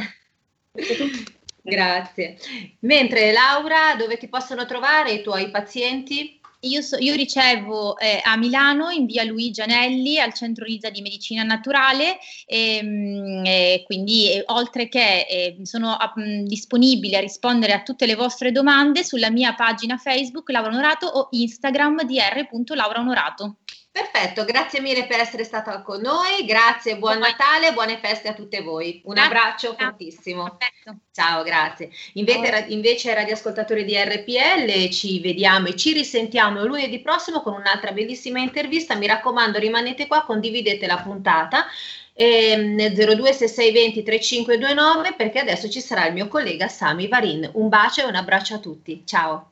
Grazie. 1.66 2.38
Mentre 2.80 3.32
Laura, 3.32 3.96
dove 3.98 4.18
ti 4.18 4.28
possono 4.28 4.66
trovare 4.66 5.12
i 5.12 5.24
tuoi 5.24 5.50
pazienti? 5.50 6.42
Io, 6.66 6.82
so, 6.82 6.98
io, 6.98 7.14
ricevo 7.16 7.98
eh, 7.98 8.22
a 8.24 8.38
Milano 8.38 8.90
in 8.90 9.06
via 9.06 9.24
Luigi 9.26 9.62
Anelli 9.62 10.18
al 10.18 10.34
centro 10.34 10.64
Risa 10.64 10.90
di 10.90 11.02
Medicina 11.02 11.44
Naturale 11.44 12.20
ehm, 12.46 13.44
e 13.46 13.84
quindi 13.86 14.32
e, 14.32 14.44
oltre 14.48 14.88
che 14.88 15.26
eh, 15.30 15.58
sono 15.64 15.92
a, 15.92 16.14
mh, 16.16 16.44
disponibile 16.46 17.18
a 17.18 17.20
rispondere 17.20 17.74
a 17.74 17.84
tutte 17.84 18.06
le 18.06 18.16
vostre 18.16 18.54
domande 18.54 19.04
sulla 19.04 19.30
mia 19.30 19.54
pagina 19.56 19.98
Facebook 19.98 20.50
Laura 20.52 20.70
Onorato 20.70 21.06
o 21.06 21.28
Instagram 21.32 22.04
dr.lauraonorato. 22.04 23.58
Perfetto, 23.94 24.44
grazie 24.44 24.82
mille 24.82 25.06
per 25.06 25.20
essere 25.20 25.44
stata 25.44 25.84
con 25.84 26.02
noi, 26.02 26.46
grazie, 26.46 26.98
buon 26.98 27.20
Natale, 27.20 27.74
buone 27.74 28.00
feste 28.00 28.28
a 28.28 28.34
tutte 28.34 28.62
voi. 28.62 29.04
Un 29.06 29.14
grazie. 29.14 29.30
abbraccio 29.30 29.76
fortissimo. 29.78 30.58
Perfetto. 30.58 30.98
Ciao, 31.12 31.44
grazie. 31.44 31.92
Invece, 32.14 32.66
invece, 32.70 33.14
radioascoltatori 33.14 33.86
di 33.86 33.96
RPL, 33.96 34.90
ci 34.90 35.20
vediamo 35.20 35.68
e 35.68 35.76
ci 35.76 35.94
risentiamo 35.94 36.66
lunedì 36.66 37.02
prossimo 37.02 37.44
con 37.44 37.54
un'altra 37.54 37.92
bellissima 37.92 38.40
intervista. 38.40 38.96
Mi 38.96 39.06
raccomando, 39.06 39.60
rimanete 39.60 40.08
qua, 40.08 40.24
condividete 40.24 40.88
la 40.88 40.98
puntata. 40.98 41.68
Ehm, 42.14 42.76
026620 42.96 44.02
3529 44.02 45.14
perché 45.14 45.38
adesso 45.38 45.70
ci 45.70 45.82
sarà 45.82 46.08
il 46.08 46.14
mio 46.14 46.28
collega 46.28 46.68
Sami 46.68 47.08
Varin. 47.08 47.48
Un 47.54 47.70
bacio 47.70 48.02
e 48.02 48.06
un 48.06 48.16
abbraccio 48.16 48.56
a 48.56 48.60
tutti. 48.60 49.04
Ciao. 49.06 49.52